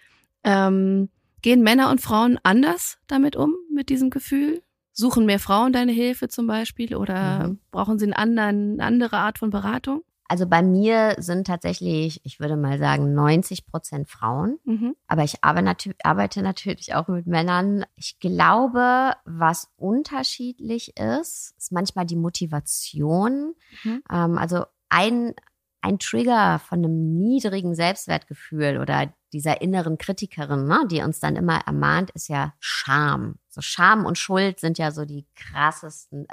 ähm, 0.44 1.08
gehen 1.42 1.62
Männer 1.62 1.90
und 1.90 2.00
Frauen 2.00 2.38
anders 2.42 2.98
damit 3.06 3.36
um, 3.36 3.54
mit 3.72 3.88
diesem 3.88 4.10
Gefühl? 4.10 4.62
Suchen 5.00 5.26
mehr 5.26 5.38
Frauen 5.38 5.72
deine 5.72 5.92
Hilfe 5.92 6.28
zum 6.28 6.46
Beispiel 6.46 6.94
oder 6.94 7.48
mhm. 7.48 7.58
brauchen 7.70 7.98
sie 7.98 8.04
einen 8.04 8.12
anderen, 8.12 8.72
eine 8.74 8.84
andere 8.84 9.16
Art 9.16 9.38
von 9.38 9.50
Beratung? 9.50 10.02
Also 10.28 10.46
bei 10.46 10.62
mir 10.62 11.16
sind 11.18 11.48
tatsächlich, 11.48 12.20
ich 12.22 12.38
würde 12.38 12.56
mal 12.56 12.78
sagen, 12.78 13.14
90 13.14 13.66
Prozent 13.66 14.08
Frauen. 14.08 14.60
Mhm. 14.64 14.94
Aber 15.08 15.24
ich 15.24 15.42
arbeite 15.42 16.42
natürlich 16.42 16.94
auch 16.94 17.08
mit 17.08 17.26
Männern. 17.26 17.84
Ich 17.96 18.20
glaube, 18.20 19.14
was 19.24 19.72
unterschiedlich 19.76 20.96
ist, 20.96 21.56
ist 21.58 21.72
manchmal 21.72 22.06
die 22.06 22.14
Motivation. 22.14 23.54
Mhm. 23.82 24.02
Ähm, 24.08 24.38
also 24.38 24.66
ein, 24.88 25.34
ein 25.80 25.98
Trigger 25.98 26.58
von 26.58 26.80
einem 26.80 27.18
niedrigen 27.18 27.74
Selbstwertgefühl 27.74 28.78
oder 28.78 29.12
dieser 29.32 29.62
inneren 29.62 29.98
Kritikerin, 29.98 30.66
ne, 30.66 30.84
die 30.90 31.02
uns 31.02 31.20
dann 31.20 31.36
immer 31.36 31.60
ermahnt, 31.66 32.10
ist 32.10 32.28
ja 32.28 32.54
Scham. 32.58 33.38
So 33.48 33.60
Scham 33.60 34.04
und 34.04 34.18
Schuld 34.18 34.60
sind 34.60 34.78
ja 34.78 34.90
so 34.90 35.04
die 35.04 35.26
krassesten. 35.36 36.26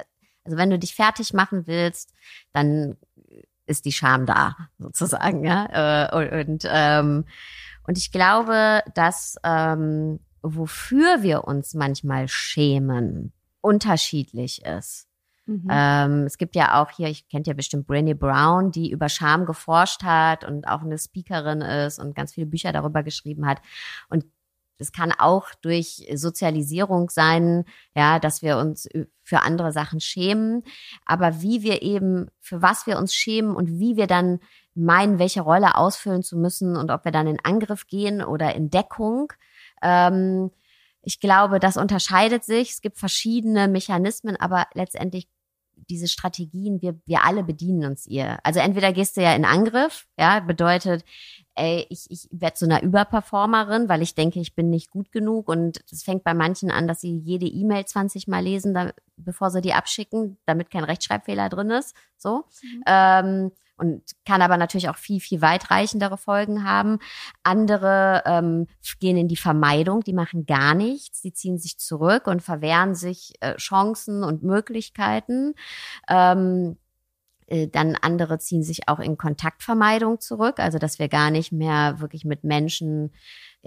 Also 0.43 0.57
wenn 0.57 0.69
du 0.69 0.79
dich 0.79 0.95
fertig 0.95 1.33
machen 1.33 1.67
willst, 1.67 2.13
dann 2.53 2.97
ist 3.65 3.85
die 3.85 3.91
Scham 3.91 4.25
da, 4.25 4.55
sozusagen, 4.79 5.43
ja. 5.43 6.09
Äh, 6.11 6.41
und, 6.41 6.63
ähm, 6.69 7.25
und 7.85 7.97
ich 7.97 8.11
glaube, 8.11 8.81
dass 8.95 9.35
ähm, 9.43 10.19
wofür 10.41 11.21
wir 11.23 11.43
uns 11.43 11.73
manchmal 11.73 12.27
schämen, 12.27 13.33
unterschiedlich 13.61 14.63
ist. 14.65 15.06
Mhm. 15.47 15.67
Ähm, 15.69 16.23
es 16.25 16.37
gibt 16.37 16.55
ja 16.55 16.81
auch 16.81 16.91
hier, 16.91 17.07
ich 17.07 17.27
kennt 17.29 17.47
ja 17.47 17.53
bestimmt 17.53 17.89
Brené 17.89 18.13
Brown, 18.13 18.71
die 18.71 18.91
über 18.91 19.09
Scham 19.09 19.45
geforscht 19.45 20.03
hat 20.03 20.43
und 20.43 20.67
auch 20.67 20.81
eine 20.81 20.97
Speakerin 20.97 21.61
ist 21.61 21.99
und 21.99 22.15
ganz 22.15 22.33
viele 22.33 22.47
Bücher 22.47 22.73
darüber 22.73 23.01
geschrieben 23.01 23.47
hat. 23.47 23.61
Und 24.09 24.25
das 24.77 24.91
kann 24.91 25.11
auch 25.11 25.47
durch 25.61 26.07
Sozialisierung 26.13 27.09
sein, 27.09 27.65
ja, 27.95 28.19
dass 28.19 28.41
wir 28.41 28.57
uns 28.57 28.87
für 29.23 29.41
andere 29.41 29.71
Sachen 29.71 29.99
schämen. 29.99 30.63
Aber 31.05 31.41
wie 31.41 31.63
wir 31.63 31.81
eben, 31.81 32.27
für 32.39 32.61
was 32.61 32.85
wir 32.85 32.97
uns 32.97 33.15
schämen 33.15 33.55
und 33.55 33.79
wie 33.79 33.95
wir 33.95 34.07
dann 34.07 34.39
meinen, 34.75 35.17
welche 35.17 35.41
Rolle 35.41 35.75
ausfüllen 35.75 36.21
zu 36.21 36.37
müssen 36.37 36.75
und 36.75 36.91
ob 36.91 37.05
wir 37.05 37.11
dann 37.11 37.25
in 37.25 37.39
Angriff 37.43 37.87
gehen 37.87 38.21
oder 38.21 38.53
in 38.53 38.69
Deckung, 38.69 39.33
ähm, 39.81 40.51
ich 41.01 41.21
glaube, 41.21 41.59
das 41.59 41.77
unterscheidet 41.77 42.43
sich. 42.43 42.71
Es 42.71 42.81
gibt 42.81 42.99
verschiedene 42.99 43.69
Mechanismen, 43.69 44.35
aber 44.35 44.67
letztendlich 44.73 45.29
diese 45.89 46.07
Strategien, 46.07 46.81
wir, 46.81 46.99
wir 47.05 47.23
alle 47.23 47.43
bedienen 47.43 47.85
uns 47.85 48.07
ihr. 48.07 48.39
Also 48.43 48.59
entweder 48.59 48.93
gehst 48.93 49.17
du 49.17 49.21
ja 49.21 49.33
in 49.33 49.45
Angriff, 49.45 50.07
ja, 50.17 50.39
bedeutet, 50.39 51.05
ey, 51.55 51.85
ich, 51.89 52.05
ich 52.09 52.27
werde 52.31 52.55
zu 52.55 52.65
einer 52.65 52.83
Überperformerin, 52.83 53.89
weil 53.89 54.01
ich 54.01 54.15
denke, 54.15 54.39
ich 54.39 54.55
bin 54.55 54.69
nicht 54.69 54.91
gut 54.91 55.11
genug. 55.11 55.49
Und 55.49 55.79
das 55.89 56.03
fängt 56.03 56.23
bei 56.23 56.33
manchen 56.33 56.71
an, 56.71 56.87
dass 56.87 57.01
sie 57.01 57.17
jede 57.17 57.45
E-Mail 57.45 57.85
20 57.85 58.27
Mal 58.27 58.43
lesen, 58.43 58.73
da, 58.73 58.91
bevor 59.17 59.49
sie 59.49 59.61
die 59.61 59.73
abschicken, 59.73 60.37
damit 60.45 60.69
kein 60.69 60.83
Rechtschreibfehler 60.83 61.49
drin 61.49 61.71
ist. 61.71 61.95
So. 62.17 62.45
Mhm. 62.61 62.83
Ähm, 62.85 63.51
und 63.77 64.01
kann 64.25 64.41
aber 64.41 64.57
natürlich 64.57 64.89
auch 64.89 64.97
viel, 64.97 65.19
viel 65.19 65.41
weitreichendere 65.41 66.17
Folgen 66.17 66.63
haben. 66.63 66.99
Andere 67.43 68.23
ähm, 68.25 68.67
gehen 68.99 69.17
in 69.17 69.27
die 69.27 69.37
Vermeidung, 69.37 70.01
die 70.01 70.13
machen 70.13 70.45
gar 70.45 70.73
nichts, 70.73 71.21
die 71.21 71.33
ziehen 71.33 71.59
sich 71.59 71.77
zurück 71.77 72.27
und 72.27 72.41
verwehren 72.41 72.95
sich 72.95 73.33
äh, 73.39 73.55
Chancen 73.57 74.23
und 74.23 74.43
Möglichkeiten. 74.43 75.53
Ähm, 76.09 76.77
äh, 76.77 76.86
dann 77.71 77.95
andere 77.95 78.39
ziehen 78.39 78.63
sich 78.63 78.89
auch 78.89 78.99
in 78.99 79.17
Kontaktvermeidung 79.17 80.19
zurück, 80.19 80.59
also 80.59 80.79
dass 80.79 80.99
wir 80.99 81.07
gar 81.07 81.31
nicht 81.31 81.51
mehr 81.53 82.01
wirklich 82.01 82.25
mit 82.25 82.43
Menschen 82.43 83.11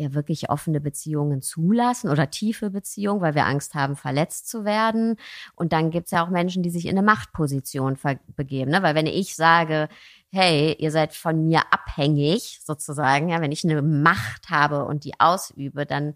ja, 0.01 0.15
wirklich 0.15 0.49
offene 0.51 0.81
Beziehungen 0.81 1.43
zulassen 1.43 2.11
oder 2.11 2.31
tiefe 2.31 2.71
Beziehungen, 2.71 3.21
weil 3.21 3.35
wir 3.35 3.47
Angst 3.47 3.75
haben, 3.75 3.97
verletzt 3.97 4.49
zu 4.49 4.65
werden. 4.65 5.17
Und 5.55 5.73
dann 5.73 5.91
gibt's 5.91 6.13
ja 6.13 6.25
auch 6.25 6.31
Menschen, 6.31 6.63
die 6.63 6.71
sich 6.71 6.87
in 6.87 6.97
eine 6.97 7.03
Machtposition 7.03 7.99
begeben. 8.37 8.71
Ne? 8.71 8.83
Weil 8.83 8.95
wenn 8.95 9.07
ich 9.07 9.37
sage, 9.37 9.89
hey, 10.31 10.75
ihr 10.79 10.91
seid 10.91 11.15
von 11.15 11.47
mir 11.47 11.63
abhängig, 11.73 12.61
sozusagen, 12.65 13.29
ja, 13.29 13.41
wenn 13.41 13.53
ich 13.53 13.65
eine 13.65 13.83
Macht 13.83 14.49
habe 14.49 14.85
und 14.85 15.05
die 15.05 15.19
ausübe, 15.19 15.87
dann 15.87 16.15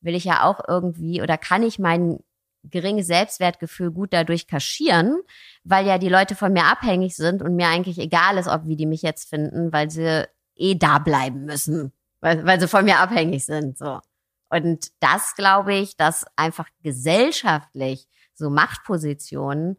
will 0.00 0.14
ich 0.14 0.24
ja 0.24 0.44
auch 0.44 0.60
irgendwie 0.66 1.20
oder 1.20 1.36
kann 1.36 1.62
ich 1.62 1.78
mein 1.78 2.20
geringes 2.64 3.06
Selbstwertgefühl 3.06 3.90
gut 3.90 4.12
dadurch 4.12 4.46
kaschieren, 4.46 5.20
weil 5.64 5.86
ja 5.86 5.98
die 5.98 6.08
Leute 6.08 6.34
von 6.34 6.52
mir 6.52 6.64
abhängig 6.64 7.16
sind 7.16 7.42
und 7.42 7.56
mir 7.56 7.68
eigentlich 7.68 7.98
egal 7.98 8.36
ist, 8.38 8.48
ob 8.48 8.66
wie 8.66 8.76
die 8.76 8.86
mich 8.86 9.02
jetzt 9.02 9.28
finden, 9.28 9.72
weil 9.72 9.90
sie 9.90 10.26
eh 10.56 10.74
da 10.74 10.98
bleiben 10.98 11.44
müssen 11.44 11.92
weil, 12.20 12.44
weil 12.44 12.60
sie 12.60 12.68
von 12.68 12.84
mir 12.84 12.98
abhängig 12.98 13.44
sind. 13.44 13.78
So. 13.78 14.00
Und 14.48 14.90
das 15.00 15.34
glaube 15.34 15.74
ich, 15.74 15.96
dass 15.96 16.26
einfach 16.36 16.68
gesellschaftlich 16.82 18.06
so 18.34 18.50
Machtpositionen, 18.50 19.76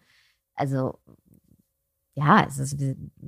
also 0.55 0.99
ja, 2.13 2.45
es 2.45 2.57
ist 2.59 2.75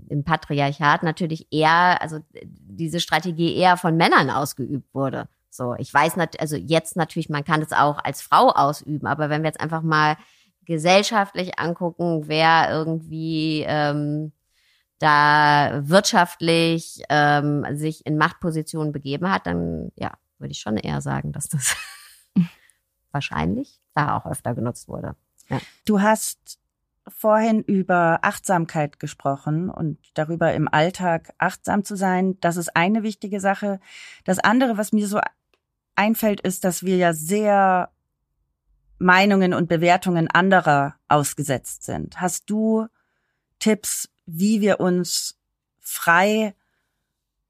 im 0.10 0.24
Patriarchat 0.24 1.04
natürlich 1.04 1.48
eher, 1.52 2.02
also 2.02 2.20
diese 2.32 3.00
Strategie 3.00 3.56
eher 3.56 3.78
von 3.78 3.96
Männern 3.96 4.30
ausgeübt 4.30 4.94
wurde. 4.94 5.30
So, 5.54 5.76
ich 5.78 5.94
weiß 5.94 6.16
nicht, 6.16 6.40
also 6.40 6.56
jetzt 6.56 6.96
natürlich, 6.96 7.30
man 7.30 7.44
kann 7.44 7.62
es 7.62 7.74
auch 7.74 8.04
als 8.04 8.24
Frau 8.24 8.50
ausüben, 8.50 9.06
aber 9.06 9.30
wenn 9.30 9.44
wir 9.44 9.50
jetzt 9.50 9.62
einfach 9.62 9.84
mal 9.84 10.18
gesellschaftlich 10.66 11.60
angucken, 11.60 12.24
wer 12.26 12.72
irgendwie 12.72 13.64
ähm, 13.68 14.32
da 14.98 15.82
wirtschaftlich 15.84 17.04
ähm, 17.10 17.68
sich 17.72 18.04
in 18.08 18.18
Machtpositionen 18.18 18.92
begeben 18.92 19.30
hat, 19.30 19.46
dann 19.46 19.92
ja, 19.96 20.14
würde 20.40 20.54
ich 20.54 20.60
schon 20.60 20.78
eher 20.78 21.02
sagen, 21.02 21.34
dass 21.34 21.50
das 21.50 21.76
wahrscheinlich 23.12 23.80
da 23.94 24.18
auch 24.18 24.26
öfter 24.26 24.56
genutzt 24.56 24.88
wurde. 24.88 25.16
Ja. 25.50 25.60
Du 25.86 26.02
hast 26.02 26.58
vorhin 27.08 27.62
über 27.62 28.20
Achtsamkeit 28.24 29.00
gesprochen 29.00 29.70
und 29.70 30.00
darüber 30.16 30.54
im 30.54 30.68
Alltag 30.68 31.34
achtsam 31.38 31.84
zu 31.84 31.96
sein. 31.96 32.40
Das 32.40 32.58
ist 32.58 32.76
eine 32.76 33.04
wichtige 33.04 33.40
Sache. 33.40 33.80
Das 34.24 34.40
andere, 34.40 34.78
was 34.78 34.94
mir 34.94 35.08
so 35.08 35.20
einfällt, 35.96 36.42
ist, 36.42 36.64
dass 36.64 36.84
wir 36.84 36.98
ja 36.98 37.14
sehr 37.14 37.90
Meinungen 38.98 39.54
und 39.54 39.68
Bewertungen 39.68 40.30
anderer 40.30 40.96
ausgesetzt 41.08 41.84
sind. 41.84 42.22
Hast 42.22 42.50
du 42.50 42.88
Tipps, 43.60 44.10
wie 44.26 44.62
wir 44.62 44.80
uns 44.80 45.38
frei 45.80 46.56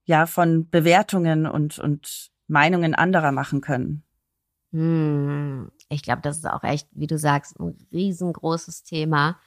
ja 0.05 0.25
von 0.25 0.69
Bewertungen 0.69 1.45
und 1.45 1.79
und 1.79 2.31
Meinungen 2.47 2.93
anderer 2.93 3.31
machen 3.31 3.61
können. 3.61 4.03
Hm, 4.71 5.71
ich 5.89 6.03
glaube, 6.03 6.21
das 6.21 6.37
ist 6.37 6.45
auch 6.45 6.63
echt, 6.63 6.87
wie 6.91 7.07
du 7.07 7.17
sagst, 7.17 7.59
ein 7.59 7.77
riesengroßes 7.91 8.83
Thema 8.83 9.39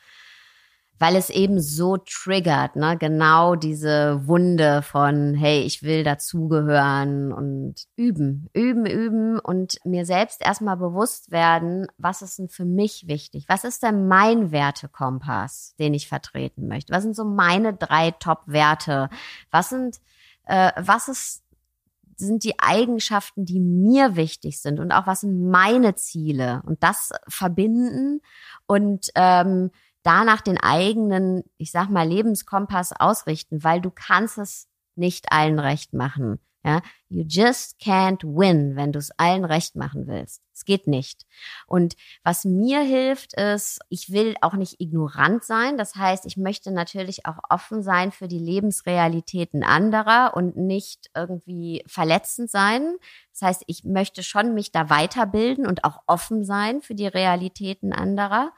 weil 0.98 1.16
es 1.16 1.30
eben 1.30 1.61
so 1.61 1.98
triggert, 1.98 2.76
ne? 2.76 2.96
Genau 2.98 3.54
diese 3.54 4.26
Wunde 4.26 4.82
von, 4.82 5.35
hey, 5.35 5.61
ich 5.62 5.82
will 5.82 6.04
dazugehören 6.04 7.32
und 7.32 7.85
üben, 7.96 8.48
üben, 8.54 8.87
üben 8.87 9.38
und 9.38 9.78
mir 9.85 10.06
selbst 10.06 10.40
erstmal 10.40 10.76
bewusst 10.76 11.30
werden, 11.30 11.87
was 11.98 12.22
ist 12.22 12.38
denn 12.38 12.48
für 12.48 12.64
mich 12.64 13.09
wichtig? 13.09 13.44
Was 13.48 13.64
ist 13.64 13.82
denn 13.82 14.09
mein 14.09 14.52
Wertekompass, 14.52 15.74
den 15.78 15.92
ich 15.94 16.09
vertreten 16.09 16.66
möchte? 16.68 16.92
Was 16.92 17.02
sind 17.02 17.16
so 17.16 17.24
meine 17.24 17.74
drei 17.74 18.12
Top-Werte? 18.12 19.11
Was 19.50 19.68
sind, 19.68 20.00
äh, 20.46 20.72
was 20.76 21.09
ist 21.09 21.42
sind 22.18 22.44
die 22.44 22.59
Eigenschaften, 22.59 23.44
die 23.44 23.61
mir 23.61 24.16
wichtig 24.16 24.61
sind 24.61 24.80
und 24.80 24.90
auch 24.92 25.06
was 25.06 25.20
sind 25.20 25.50
meine 25.50 25.96
Ziele 25.96 26.62
und 26.64 26.82
das 26.82 27.12
verbinden 27.28 28.22
und 28.66 29.11
ähm, 29.14 29.70
danach 30.07 30.40
den 30.40 30.59
eigenen, 30.59 31.42
ich 31.57 31.71
sag 31.73 31.90
mal, 31.90 32.09
Lebenskompass 32.09 32.92
ausrichten, 32.92 33.64
weil 33.64 33.81
du 33.81 33.90
kannst 33.90 34.38
es 34.38 34.69
nicht 34.95 35.33
allen 35.33 35.59
recht 35.59 35.92
machen. 35.92 36.38
Ja, 36.66 36.83
you 37.09 37.23
just 37.23 37.79
can't 37.81 38.25
win, 38.25 38.75
wenn 38.75 38.90
du 38.90 38.99
es 38.99 39.12
allen 39.19 39.45
recht 39.45 39.77
machen 39.77 40.09
willst. 40.09 40.42
Es 40.53 40.64
geht 40.64 40.88
nicht. 40.88 41.25
Und 41.69 41.95
was 42.25 42.45
mir 42.45 42.81
hilft, 42.81 43.35
ist, 43.35 43.79
ich 43.88 44.11
will 44.11 44.35
auch 44.40 44.55
nicht 44.55 44.81
ignorant 44.81 45.45
sein. 45.45 45.79
Das 45.79 45.95
heißt, 45.95 46.27
ich 46.27 46.37
möchte 46.37 46.73
natürlich 46.73 47.25
auch 47.25 47.38
offen 47.51 47.85
sein 47.85 48.11
für 48.11 48.27
die 48.27 48.40
Lebensrealitäten 48.40 49.62
anderer 49.62 50.33
und 50.35 50.57
nicht 50.57 51.09
irgendwie 51.14 51.85
verletzend 51.87 52.51
sein. 52.51 52.97
Das 53.31 53.42
heißt, 53.42 53.62
ich 53.69 53.85
möchte 53.85 54.25
schon 54.25 54.53
mich 54.53 54.73
da 54.73 54.90
weiterbilden 54.90 55.69
und 55.69 55.85
auch 55.85 56.03
offen 56.09 56.45
sein 56.45 56.83
für 56.83 56.97
die 56.97 57.07
Realitäten 57.07 57.92
anderer. 57.92 58.51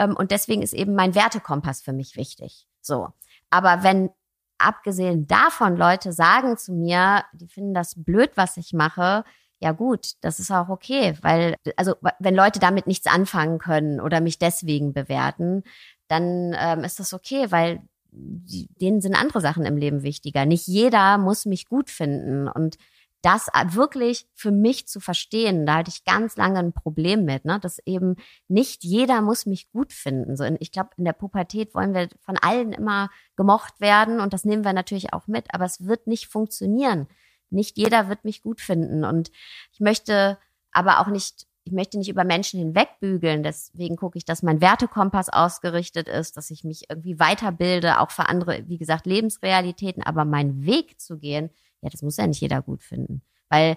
Ähm, 0.00 0.16
und 0.16 0.30
deswegen 0.30 0.62
ist 0.62 0.72
eben 0.72 0.94
mein 0.94 1.14
Wertekompass 1.14 1.82
für 1.82 1.92
mich 1.92 2.16
wichtig. 2.16 2.66
So. 2.80 3.08
Aber 3.50 3.82
wenn 3.82 4.10
abgesehen 4.58 5.26
davon 5.26 5.76
Leute 5.76 6.12
sagen 6.12 6.56
zu 6.56 6.72
mir, 6.72 7.24
die 7.32 7.48
finden 7.48 7.74
das 7.74 7.94
blöd, 7.96 8.30
was 8.34 8.56
ich 8.56 8.72
mache, 8.72 9.24
ja 9.58 9.72
gut, 9.72 10.12
das 10.22 10.40
ist 10.40 10.50
auch 10.50 10.70
okay, 10.70 11.16
weil, 11.20 11.54
also 11.76 11.94
wenn 12.18 12.34
Leute 12.34 12.60
damit 12.60 12.86
nichts 12.86 13.06
anfangen 13.06 13.58
können 13.58 14.00
oder 14.00 14.20
mich 14.22 14.38
deswegen 14.38 14.94
bewerten, 14.94 15.64
dann 16.08 16.56
ähm, 16.58 16.82
ist 16.82 16.98
das 16.98 17.12
okay, 17.12 17.50
weil 17.50 17.82
denen 18.12 19.00
sind 19.00 19.14
andere 19.14 19.40
Sachen 19.40 19.66
im 19.66 19.76
Leben 19.76 20.02
wichtiger. 20.02 20.46
Nicht 20.46 20.66
jeder 20.66 21.18
muss 21.18 21.44
mich 21.44 21.66
gut 21.68 21.90
finden 21.90 22.48
und 22.48 22.76
das 23.22 23.48
wirklich 23.72 24.26
für 24.34 24.50
mich 24.50 24.88
zu 24.88 25.00
verstehen, 25.00 25.66
da 25.66 25.76
hatte 25.76 25.90
ich 25.90 26.04
ganz 26.04 26.36
lange 26.36 26.58
ein 26.58 26.72
Problem 26.72 27.24
mit, 27.24 27.44
ne? 27.44 27.58
dass 27.60 27.78
eben 27.84 28.16
nicht 28.48 28.82
jeder 28.82 29.20
muss 29.20 29.46
mich 29.46 29.70
gut 29.70 29.92
finden. 29.92 30.36
So, 30.36 30.44
ich 30.58 30.72
glaube, 30.72 30.90
in 30.96 31.04
der 31.04 31.12
Pubertät 31.12 31.74
wollen 31.74 31.94
wir 31.94 32.08
von 32.20 32.38
allen 32.38 32.72
immer 32.72 33.10
gemocht 33.36 33.80
werden 33.80 34.20
und 34.20 34.32
das 34.32 34.44
nehmen 34.44 34.64
wir 34.64 34.72
natürlich 34.72 35.12
auch 35.12 35.26
mit, 35.26 35.52
aber 35.52 35.64
es 35.64 35.86
wird 35.86 36.06
nicht 36.06 36.28
funktionieren. 36.28 37.08
Nicht 37.50 37.76
jeder 37.76 38.08
wird 38.08 38.24
mich 38.24 38.42
gut 38.42 38.60
finden 38.60 39.04
und 39.04 39.30
ich 39.72 39.80
möchte 39.80 40.38
aber 40.72 41.00
auch 41.00 41.08
nicht 41.08 41.46
ich 41.64 41.72
möchte 41.72 41.98
nicht 41.98 42.08
über 42.08 42.24
Menschen 42.24 42.58
hinwegbügeln. 42.58 43.42
Deswegen 43.42 43.96
gucke 43.96 44.16
ich, 44.16 44.24
dass 44.24 44.42
mein 44.42 44.60
Wertekompass 44.60 45.28
ausgerichtet 45.28 46.08
ist, 46.08 46.36
dass 46.36 46.50
ich 46.50 46.64
mich 46.64 46.84
irgendwie 46.88 47.18
weiterbilde, 47.18 48.00
auch 48.00 48.10
für 48.10 48.28
andere, 48.28 48.64
wie 48.66 48.78
gesagt, 48.78 49.06
Lebensrealitäten. 49.06 50.02
Aber 50.02 50.24
meinen 50.24 50.64
Weg 50.64 50.98
zu 51.00 51.18
gehen, 51.18 51.50
ja, 51.82 51.88
das 51.90 52.02
muss 52.02 52.16
ja 52.16 52.26
nicht 52.26 52.40
jeder 52.40 52.62
gut 52.62 52.82
finden, 52.82 53.22
weil 53.48 53.76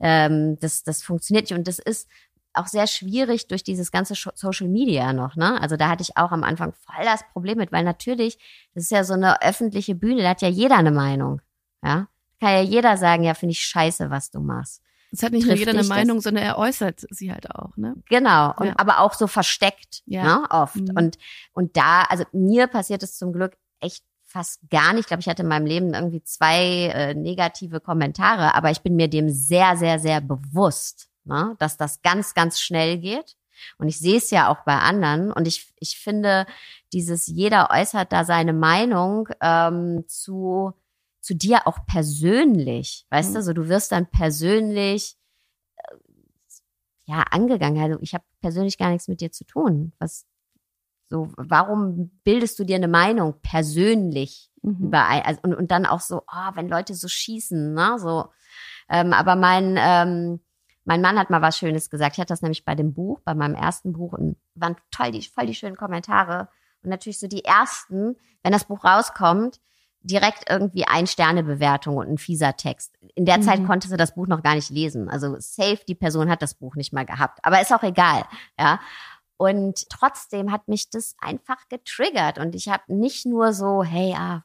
ähm, 0.00 0.58
das, 0.60 0.82
das 0.82 1.02
funktioniert 1.02 1.50
nicht 1.50 1.58
und 1.58 1.68
das 1.68 1.78
ist 1.78 2.08
auch 2.54 2.66
sehr 2.66 2.86
schwierig 2.86 3.48
durch 3.48 3.64
dieses 3.64 3.90
ganze 3.90 4.14
Social 4.34 4.68
Media 4.68 5.12
noch, 5.12 5.36
ne? 5.36 5.60
Also 5.60 5.76
da 5.76 5.88
hatte 5.88 6.02
ich 6.02 6.16
auch 6.16 6.32
am 6.32 6.44
Anfang 6.44 6.72
voll 6.72 7.04
das 7.04 7.24
Problem 7.32 7.58
mit, 7.58 7.72
weil 7.72 7.84
natürlich, 7.84 8.38
das 8.74 8.84
ist 8.84 8.90
ja 8.90 9.04
so 9.04 9.14
eine 9.14 9.42
öffentliche 9.42 9.94
Bühne, 9.94 10.22
da 10.22 10.30
hat 10.30 10.42
ja 10.42 10.48
jeder 10.48 10.76
eine 10.76 10.90
Meinung, 10.90 11.40
ja? 11.82 12.08
Kann 12.40 12.50
ja 12.50 12.60
jeder 12.60 12.96
sagen, 12.96 13.22
ja, 13.22 13.34
finde 13.34 13.52
ich 13.52 13.64
scheiße, 13.64 14.10
was 14.10 14.30
du 14.30 14.40
machst. 14.40 14.82
Es 15.12 15.22
hat 15.22 15.32
nicht 15.32 15.46
nur 15.46 15.54
jeder 15.54 15.72
eine 15.72 15.84
Meinung, 15.84 16.20
sondern 16.20 16.44
er 16.44 16.58
äußert 16.58 17.06
sie 17.10 17.32
halt 17.32 17.50
auch, 17.54 17.76
ne? 17.76 17.94
Genau, 18.08 18.52
und, 18.56 18.68
ja. 18.68 18.74
aber 18.76 19.00
auch 19.00 19.12
so 19.12 19.26
versteckt, 19.26 20.02
ja. 20.06 20.22
ne, 20.22 20.46
oft. 20.50 20.76
Mhm. 20.76 20.96
Und, 20.96 21.18
und 21.52 21.76
da, 21.76 22.02
also 22.04 22.24
mir 22.32 22.66
passiert 22.66 23.02
es 23.02 23.16
zum 23.16 23.32
Glück 23.32 23.56
echt 23.80 24.04
fast 24.32 24.60
gar 24.70 24.92
nicht. 24.92 25.02
Ich 25.02 25.06
glaube, 25.06 25.20
ich 25.20 25.28
hatte 25.28 25.42
in 25.42 25.48
meinem 25.48 25.66
Leben 25.66 25.94
irgendwie 25.94 26.22
zwei 26.24 26.88
äh, 26.88 27.14
negative 27.14 27.80
Kommentare, 27.80 28.54
aber 28.54 28.70
ich 28.70 28.80
bin 28.80 28.96
mir 28.96 29.08
dem 29.08 29.28
sehr, 29.28 29.76
sehr, 29.76 29.98
sehr 29.98 30.20
bewusst, 30.20 31.08
ne, 31.24 31.54
dass 31.58 31.76
das 31.76 32.02
ganz, 32.02 32.34
ganz 32.34 32.60
schnell 32.60 32.98
geht. 32.98 33.36
Und 33.78 33.88
ich 33.88 33.98
sehe 33.98 34.16
es 34.16 34.30
ja 34.30 34.48
auch 34.48 34.64
bei 34.64 34.76
anderen. 34.76 35.32
Und 35.32 35.46
ich, 35.46 35.72
ich 35.78 35.98
finde, 35.98 36.46
dieses 36.92 37.26
jeder 37.26 37.70
äußert 37.70 38.12
da 38.12 38.24
seine 38.24 38.52
Meinung 38.52 39.28
ähm, 39.40 40.04
zu, 40.08 40.72
zu 41.20 41.34
dir 41.34 41.66
auch 41.66 41.86
persönlich. 41.86 43.06
Weißt 43.10 43.30
mhm. 43.30 43.34
du, 43.34 43.42
so 43.42 43.52
du 43.52 43.68
wirst 43.68 43.92
dann 43.92 44.06
persönlich 44.06 45.16
äh, 45.76 45.94
ja 47.04 47.22
angegangen. 47.30 47.80
Also 47.82 47.98
ich 48.00 48.14
habe 48.14 48.24
persönlich 48.40 48.78
gar 48.78 48.90
nichts 48.90 49.06
mit 49.06 49.20
dir 49.20 49.30
zu 49.30 49.44
tun. 49.44 49.92
Was 49.98 50.26
so, 51.12 51.30
warum 51.36 52.10
bildest 52.24 52.58
du 52.58 52.64
dir 52.64 52.76
eine 52.76 52.88
Meinung 52.88 53.34
persönlich 53.42 54.50
mhm. 54.62 54.86
über 54.86 55.06
also, 55.06 55.40
und, 55.42 55.54
und 55.54 55.70
dann 55.70 55.84
auch 55.84 56.00
so, 56.00 56.22
oh, 56.26 56.50
wenn 56.54 56.68
Leute 56.68 56.94
so 56.94 57.06
schießen, 57.06 57.74
ne, 57.74 57.98
so. 57.98 58.30
Ähm, 58.88 59.12
aber 59.12 59.36
mein 59.36 59.76
ähm, 59.78 60.40
mein 60.84 61.02
Mann 61.02 61.18
hat 61.18 61.28
mal 61.28 61.42
was 61.42 61.58
Schönes 61.58 61.90
gesagt. 61.90 62.14
Ich 62.14 62.20
hatte 62.20 62.32
das 62.32 62.42
nämlich 62.42 62.64
bei 62.64 62.74
dem 62.74 62.94
Buch, 62.94 63.20
bei 63.24 63.34
meinem 63.34 63.54
ersten 63.54 63.92
Buch 63.92 64.14
und 64.14 64.36
waren 64.54 64.76
toll 64.90 65.12
die 65.12 65.22
voll 65.22 65.46
die 65.46 65.54
schönen 65.54 65.76
Kommentare 65.76 66.48
und 66.82 66.88
natürlich 66.90 67.20
so 67.20 67.28
die 67.28 67.44
ersten, 67.44 68.16
wenn 68.42 68.52
das 68.52 68.64
Buch 68.64 68.84
rauskommt, 68.84 69.60
direkt 70.00 70.50
irgendwie 70.50 70.84
ein 70.86 71.06
Sternebewertung 71.06 71.98
und 71.98 72.08
ein 72.08 72.18
fieser 72.18 72.56
Text. 72.56 72.96
In 73.14 73.26
der 73.26 73.38
mhm. 73.38 73.42
Zeit 73.42 73.66
konnte 73.66 73.86
sie 73.86 73.98
das 73.98 74.14
Buch 74.14 74.26
noch 74.26 74.42
gar 74.42 74.54
nicht 74.54 74.70
lesen. 74.70 75.08
Also 75.08 75.36
safe, 75.38 75.80
die 75.86 75.94
Person 75.94 76.30
hat 76.30 76.42
das 76.42 76.54
Buch 76.54 76.74
nicht 76.74 76.92
mal 76.92 77.04
gehabt. 77.04 77.38
Aber 77.42 77.60
ist 77.60 77.72
auch 77.72 77.82
egal, 77.82 78.24
ja. 78.58 78.80
Und 79.36 79.88
trotzdem 79.88 80.52
hat 80.52 80.68
mich 80.68 80.90
das 80.90 81.14
einfach 81.20 81.68
getriggert. 81.68 82.38
Und 82.38 82.54
ich 82.54 82.68
habe 82.68 82.84
nicht 82.94 83.26
nur 83.26 83.52
so, 83.52 83.82
hey, 83.82 84.14
ah, 84.16 84.44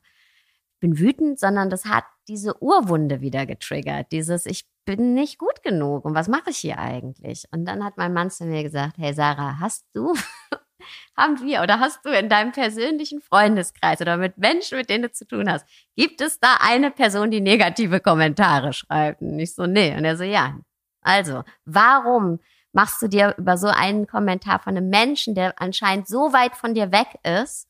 bin 0.80 1.00
wütend, 1.00 1.40
sondern 1.40 1.70
das 1.70 1.86
hat 1.86 2.06
diese 2.28 2.62
Urwunde 2.62 3.22
wieder 3.22 3.46
getriggert. 3.46 4.12
Dieses, 4.12 4.46
ich 4.46 4.66
bin 4.86 5.14
nicht 5.14 5.38
gut 5.38 5.64
genug 5.64 6.06
und 6.06 6.16
was 6.16 6.28
mache 6.28 6.50
ich 6.52 6.58
hier 6.58 6.80
eigentlich? 6.80 7.46
Und 7.52 7.66
dann 7.66 7.84
hat 7.84 7.98
mein 7.98 8.14
Mann 8.14 8.30
zu 8.30 8.46
mir 8.46 8.64
gesagt, 8.64 8.98
hey 8.98 9.14
Sarah, 9.14 9.60
hast 9.60 9.86
du, 9.94 10.14
haben 11.18 11.42
wir 11.42 11.62
oder 11.62 11.80
hast 11.80 12.06
du 12.06 12.10
in 12.10 12.30
deinem 12.30 12.52
persönlichen 12.52 13.22
Freundeskreis 13.22 14.00
oder 14.02 14.18
mit 14.18 14.38
Menschen, 14.38 14.78
mit 14.78 14.90
denen 14.90 15.04
du 15.04 15.12
zu 15.12 15.28
tun 15.28 15.52
hast, 15.52 15.68
gibt 15.96 16.22
es 16.22 16.40
da 16.40 16.58
eine 16.62 16.92
Person, 16.92 17.32
die 17.32 17.42
negative 17.42 18.00
Kommentare 18.00 18.72
schreibt? 18.72 19.22
Und 19.22 19.40
ich 19.40 19.54
so, 19.54 19.66
nee. 19.66 19.96
Und 19.96 20.06
er 20.06 20.16
so, 20.16 20.24
ja. 20.24 20.58
Also, 21.02 21.44
warum 21.66 22.40
machst 22.78 23.02
du 23.02 23.08
dir 23.08 23.34
über 23.40 23.58
so 23.58 23.70
einen 23.70 24.06
Kommentar 24.06 24.60
von 24.60 24.78
einem 24.78 24.90
Menschen, 24.90 25.34
der 25.34 25.60
anscheinend 25.60 26.08
so 26.08 26.32
weit 26.32 26.56
von 26.56 26.76
dir 26.76 26.92
weg 26.92 27.08
ist, 27.24 27.68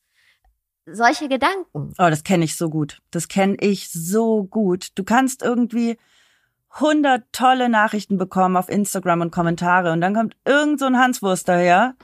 solche 0.84 1.30
Gedanken. 1.30 1.94
Oh, 1.98 2.10
das 2.10 2.24
kenne 2.24 2.44
ich 2.44 2.56
so 2.56 2.68
gut. 2.68 3.00
Das 3.10 3.26
kenne 3.28 3.56
ich 3.58 3.90
so 3.90 4.44
gut. 4.44 4.88
Du 4.96 5.04
kannst 5.04 5.42
irgendwie 5.42 5.96
hundert 6.78 7.24
tolle 7.32 7.70
Nachrichten 7.70 8.18
bekommen 8.18 8.58
auf 8.58 8.68
Instagram 8.68 9.22
und 9.22 9.30
Kommentare 9.30 9.92
und 9.92 10.02
dann 10.02 10.14
kommt 10.14 10.36
irgend 10.44 10.78
so 10.78 10.84
ein 10.84 10.98
Hanswurst 10.98 11.48
daher 11.48 11.94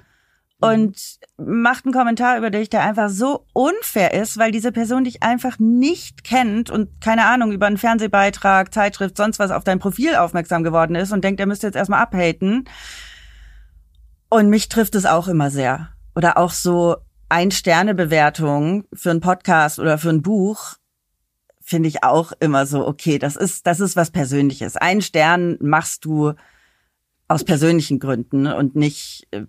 und 0.72 1.18
macht 1.36 1.84
einen 1.84 1.94
Kommentar 1.94 2.38
über 2.38 2.50
dich, 2.50 2.70
der 2.70 2.82
einfach 2.82 3.10
so 3.10 3.46
unfair 3.52 4.14
ist, 4.14 4.38
weil 4.38 4.52
diese 4.52 4.72
Person 4.72 5.04
dich 5.04 5.22
einfach 5.22 5.58
nicht 5.58 6.24
kennt 6.24 6.70
und 6.70 7.00
keine 7.00 7.26
Ahnung 7.26 7.52
über 7.52 7.66
einen 7.66 7.78
Fernsehbeitrag, 7.78 8.72
Zeitschrift, 8.72 9.16
sonst 9.16 9.38
was 9.38 9.50
auf 9.50 9.64
dein 9.64 9.78
Profil 9.78 10.14
aufmerksam 10.16 10.62
geworden 10.62 10.94
ist 10.94 11.12
und 11.12 11.24
denkt, 11.24 11.40
er 11.40 11.46
müsste 11.46 11.66
jetzt 11.66 11.76
erstmal 11.76 12.02
abhaten. 12.02 12.68
Und 14.28 14.48
mich 14.48 14.68
trifft 14.68 14.94
es 14.94 15.06
auch 15.06 15.28
immer 15.28 15.50
sehr. 15.50 15.90
Oder 16.16 16.38
auch 16.38 16.50
so 16.50 16.96
Ein-Sterne-Bewertungen 17.28 18.84
für 18.92 19.10
einen 19.10 19.20
Podcast 19.20 19.78
oder 19.78 19.98
für 19.98 20.10
ein 20.10 20.22
Buch 20.22 20.74
finde 21.60 21.88
ich 21.88 22.04
auch 22.04 22.32
immer 22.40 22.66
so, 22.66 22.86
okay, 22.86 23.18
das 23.18 23.36
ist, 23.36 23.66
das 23.66 23.80
ist 23.80 23.96
was 23.96 24.10
Persönliches. 24.10 24.76
Ein 24.76 25.00
Stern 25.00 25.56
machst 25.60 26.04
du 26.04 26.34
aus 27.26 27.42
persönlichen 27.42 27.98
Gründen 27.98 28.46
und 28.46 28.76
nicht, 28.76 29.26
äh, 29.30 29.46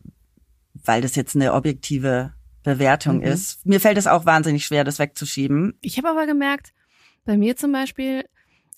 weil 0.83 1.01
das 1.01 1.15
jetzt 1.15 1.35
eine 1.35 1.53
objektive 1.53 2.33
Bewertung 2.63 3.17
mhm. 3.17 3.23
ist. 3.23 3.65
Mir 3.65 3.79
fällt 3.79 3.97
es 3.97 4.07
auch 4.07 4.25
wahnsinnig 4.25 4.65
schwer, 4.65 4.83
das 4.83 4.99
wegzuschieben. 4.99 5.77
Ich 5.81 5.97
habe 5.97 6.09
aber 6.09 6.25
gemerkt, 6.25 6.73
bei 7.23 7.37
mir 7.37 7.55
zum 7.55 7.71
Beispiel, 7.71 8.25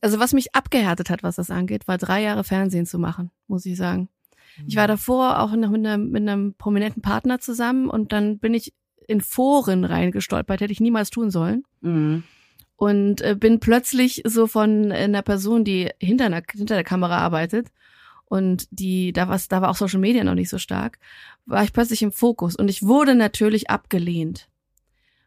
also 0.01 0.19
was 0.19 0.33
mich 0.33 0.53
abgehärtet 0.53 1.09
hat, 1.09 1.23
was 1.23 1.37
das 1.37 1.49
angeht, 1.49 1.87
war 1.87 1.97
drei 1.97 2.21
Jahre 2.21 2.43
Fernsehen 2.43 2.85
zu 2.85 2.99
machen, 2.99 3.31
muss 3.47 3.65
ich 3.65 3.77
sagen. 3.77 4.09
Ich 4.65 4.75
war 4.75 4.85
mhm. 4.85 4.89
davor 4.89 5.39
auch 5.39 5.55
noch 5.55 5.69
mit 5.69 5.85
einem, 5.85 6.09
mit 6.09 6.21
einem 6.21 6.53
prominenten 6.55 7.01
Partner 7.01 7.39
zusammen 7.39 7.89
und 7.89 8.11
dann 8.11 8.39
bin 8.39 8.53
ich 8.53 8.73
in 9.07 9.21
Foren 9.21 9.85
reingestolpert, 9.85 10.61
hätte 10.61 10.73
ich 10.73 10.81
niemals 10.81 11.09
tun 11.09 11.31
sollen. 11.31 11.63
Mhm. 11.81 12.23
Und 12.75 13.21
äh, 13.21 13.35
bin 13.35 13.59
plötzlich 13.59 14.21
so 14.25 14.45
von 14.45 14.91
einer 14.91 15.23
Person, 15.23 15.63
die 15.63 15.89
hinter, 15.99 16.25
einer, 16.25 16.43
hinter 16.51 16.75
der 16.75 16.83
Kamera 16.83 17.17
arbeitet, 17.17 17.69
und 18.29 18.67
die, 18.71 19.13
da 19.13 19.29
war, 19.29 19.39
da 19.49 19.61
war 19.61 19.69
auch 19.69 19.75
Social 19.75 19.99
Media 19.99 20.23
noch 20.23 20.35
nicht 20.35 20.49
so 20.49 20.57
stark, 20.57 20.99
war 21.45 21.63
ich 21.63 21.73
plötzlich 21.73 22.01
im 22.03 22.11
Fokus 22.11 22.55
und 22.55 22.69
ich 22.69 22.83
wurde 22.83 23.15
natürlich 23.15 23.69
abgelehnt, 23.69 24.49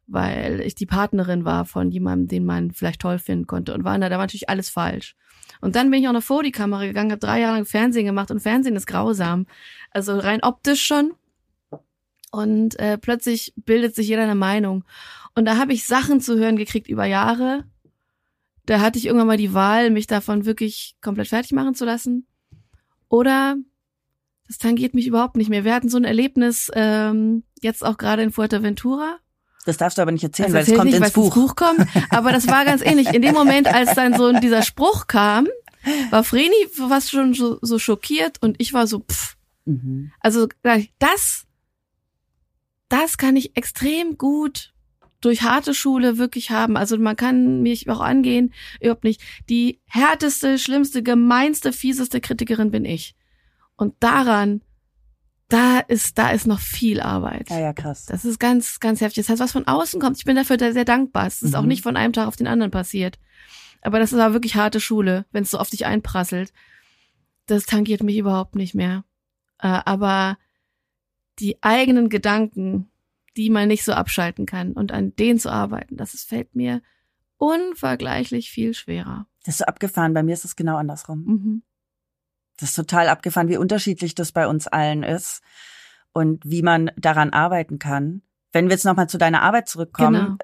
weil 0.07 0.61
ich 0.61 0.75
die 0.75 0.87
Partnerin 0.87 1.45
war 1.45 1.65
von 1.65 1.91
jemandem, 1.91 2.29
den 2.29 2.45
man 2.45 2.73
vielleicht 2.73 3.01
toll 3.01 3.19
finden 3.19 3.47
konnte 3.47 3.75
und 3.75 3.85
war 3.85 3.99
da, 3.99 4.09
da 4.09 4.17
war 4.17 4.25
natürlich 4.25 4.49
alles 4.49 4.69
falsch. 4.69 5.17
Und 5.61 5.77
dann 5.77 5.91
bin 5.91 6.01
ich 6.01 6.09
auch 6.09 6.13
noch 6.13 6.23
vor 6.23 6.43
die 6.43 6.53
Kamera 6.53 6.85
gegangen, 6.87 7.11
habe 7.11 7.21
drei 7.21 7.41
Jahre 7.41 7.57
lang 7.57 7.67
Fernsehen 7.67 8.07
gemacht 8.07 8.31
und 8.31 8.41
Fernsehen 8.41 8.77
ist 8.77 8.87
grausam. 8.87 9.47
Also 9.91 10.19
rein 10.19 10.43
optisch 10.43 10.83
schon. 10.83 11.13
Und 12.31 12.79
äh, 12.79 12.97
plötzlich 12.97 13.53
bildet 13.57 13.95
sich 13.95 14.09
jeder 14.09 14.23
eine 14.23 14.37
Meinung. 14.37 14.85
Und 15.35 15.45
da 15.47 15.57
habe 15.57 15.73
ich 15.73 15.87
Sachen 15.87 16.21
zu 16.21 16.39
hören 16.39 16.57
gekriegt 16.57 16.89
über 16.89 17.05
Jahre, 17.05 17.65
da 18.67 18.81
hatte 18.81 18.99
ich 18.99 19.07
irgendwann 19.07 19.27
mal 19.27 19.37
die 19.37 19.53
Wahl, 19.53 19.91
mich 19.91 20.07
davon 20.07 20.45
wirklich 20.45 20.95
komplett 21.01 21.27
fertig 21.27 21.51
machen 21.53 21.75
zu 21.75 21.85
lassen. 21.85 22.27
Oder 23.11 23.57
das 24.47 24.57
tangiert 24.57 24.95
mich 24.95 25.07
überhaupt 25.07 25.37
nicht 25.37 25.51
mehr. 25.51 25.65
Wir 25.65 25.75
hatten 25.75 25.91
so 25.91 25.99
ein 25.99 26.05
Erlebnis 26.05 26.71
ähm, 26.75 27.43
jetzt 27.61 27.85
auch 27.85 27.99
gerade 27.99 28.23
in 28.23 28.31
Fuerteventura. 28.31 29.19
Das 29.67 29.77
darfst 29.77 29.99
du 29.99 30.03
aber 30.03 30.13
nicht 30.13 30.25
erzählen, 30.25 30.53
Das 30.53 30.55
weil 30.55 30.63
es 30.63 30.69
kommt 30.69 30.89
ich 30.89 30.95
nicht, 30.95 30.95
ins 30.95 31.03
weil 31.03 31.25
es 31.25 31.31
Buch. 31.31 31.35
Buch 31.35 31.57
kommt. 31.57 31.87
Aber 32.11 32.33
das 32.33 32.49
war 32.49 32.65
ganz 32.65 32.81
ähnlich. 32.81 33.13
In 33.13 33.21
dem 33.21 33.35
Moment, 33.35 33.67
als 33.67 33.95
dann 33.95 34.17
so 34.17 34.33
dieser 34.33 34.63
Spruch 34.63 35.07
kam, 35.07 35.47
war 36.11 36.25
Vreni 36.25 36.69
fast 36.73 37.11
schon 37.11 37.35
so, 37.35 37.59
so 37.61 37.79
schockiert 37.79 38.39
und 38.41 38.57
ich 38.59 38.73
war 38.73 38.87
so, 38.87 39.01
pff. 39.01 39.37
Mhm. 39.67 40.13
Also 40.21 40.49
das, 40.99 41.47
das 42.89 43.19
kann 43.19 43.37
ich 43.37 43.57
extrem 43.57 44.17
gut 44.17 44.73
durch 45.21 45.43
harte 45.43 45.75
Schule 45.75 46.19
wirklich 46.19 46.51
haben. 46.51 46.77
Also 46.77 46.97
man 46.99 47.17
kann 47.17 47.63
mich 47.63 47.89
auch 47.91 48.01
angehen, 48.01 48.53
überhaupt 48.81 49.05
nicht. 49.05 49.21
Die 49.49 49.81
härteste, 49.87 50.59
schlimmste, 50.59 51.03
gemeinste, 51.03 51.73
fieseste 51.73 52.21
Kritikerin 52.21 52.71
bin 52.71 52.85
ich. 52.85 53.15
Und 53.77 53.95
daran, 54.01 54.63
da 55.49 55.81
ist, 55.81 56.17
da 56.17 56.31
ist 56.31 56.47
noch 56.47 56.61
viel 56.61 57.01
Arbeit. 57.01 57.51
Ja, 57.51 57.59
ja, 57.59 57.73
krass. 57.73 58.07
Das 58.07 58.25
ist 58.25 58.39
ganz, 58.39 58.79
ganz 58.81 59.01
heftig. 59.01 59.25
Das 59.27 59.31
heißt, 59.31 59.43
was 59.43 59.53
von 59.53 59.67
außen 59.67 60.01
kommt, 60.01 60.17
ich 60.19 60.25
bin 60.25 60.37
dafür 60.37 60.57
da 60.57 60.73
sehr 60.73 60.85
dankbar. 60.85 61.27
Es 61.27 61.43
ist 61.43 61.51
Mhm. 61.53 61.57
auch 61.57 61.65
nicht 61.65 61.83
von 61.83 61.97
einem 61.97 62.13
Tag 62.13 62.29
auf 62.29 62.37
den 62.37 62.47
anderen 62.47 62.71
passiert. 62.71 63.19
Aber 63.83 63.99
das 63.99 64.13
ist 64.13 64.19
aber 64.19 64.35
wirklich 64.35 64.55
harte 64.57 64.79
Schule, 64.81 65.27
wenn 65.33 65.43
es 65.43 65.51
so 65.51 65.59
auf 65.59 65.71
dich 65.71 65.87
einprasselt. 65.87 66.53
Das 67.47 67.67
tangiert 67.67 68.03
mich 68.03 68.17
überhaupt 68.17 68.55
nicht 68.55 68.75
mehr. 68.75 69.05
Äh, 69.59 69.81
aber 69.85 70.39
die 71.39 71.63
eigenen 71.63 72.09
Gedanken, 72.11 72.91
die 73.37 73.51
man 73.51 73.69
nicht 73.69 73.85
so 73.85 73.93
abschalten 73.93 74.47
kann 74.47 74.73
und 74.73 74.93
an 74.93 75.15
denen 75.17 75.39
zu 75.39 75.51
arbeiten, 75.51 75.97
das 75.97 76.15
ist, 76.15 76.29
fällt 76.29 76.55
mir 76.55 76.83
unvergleichlich 77.37 78.51
viel 78.51 78.75
schwerer. 78.75 79.27
Das 79.45 79.55
ist 79.55 79.59
so 79.59 79.65
abgefahren. 79.65 80.13
Bei 80.13 80.23
mir 80.23 80.35
ist 80.35 80.45
es 80.45 80.57
genau 80.57 80.77
andersrum. 80.77 81.25
Mhm. 81.25 81.63
Das 82.59 82.71
ist 82.71 82.75
total 82.75 83.09
abgefahren, 83.09 83.49
wie 83.49 83.57
unterschiedlich 83.57 84.15
das 84.15 84.33
bei 84.33 84.47
uns 84.47 84.67
allen 84.67 85.03
ist 85.03 85.43
und 86.13 86.45
wie 86.45 86.63
man 86.63 86.91
daran 86.97 87.31
arbeiten 87.31 87.79
kann. 87.79 88.23
Wenn 88.53 88.67
wir 88.67 88.73
jetzt 88.73 88.85
nochmal 88.85 89.09
zu 89.09 89.17
deiner 89.17 89.43
Arbeit 89.43 89.69
zurückkommen, 89.69 90.39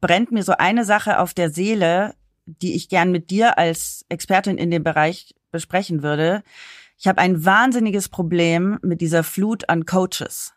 brennt 0.00 0.32
mir 0.32 0.42
so 0.42 0.52
eine 0.52 0.84
Sache 0.84 1.20
auf 1.20 1.34
der 1.34 1.50
Seele, 1.50 2.14
die 2.46 2.74
ich 2.74 2.88
gern 2.88 3.12
mit 3.12 3.30
dir 3.30 3.58
als 3.58 4.04
Expertin 4.08 4.58
in 4.58 4.70
dem 4.70 4.82
Bereich 4.82 5.34
besprechen 5.52 6.02
würde. 6.02 6.42
Ich 6.98 7.06
habe 7.06 7.20
ein 7.20 7.44
wahnsinniges 7.44 8.08
Problem 8.08 8.78
mit 8.82 9.00
dieser 9.00 9.22
Flut 9.22 9.68
an 9.68 9.84
Coaches 9.84 10.54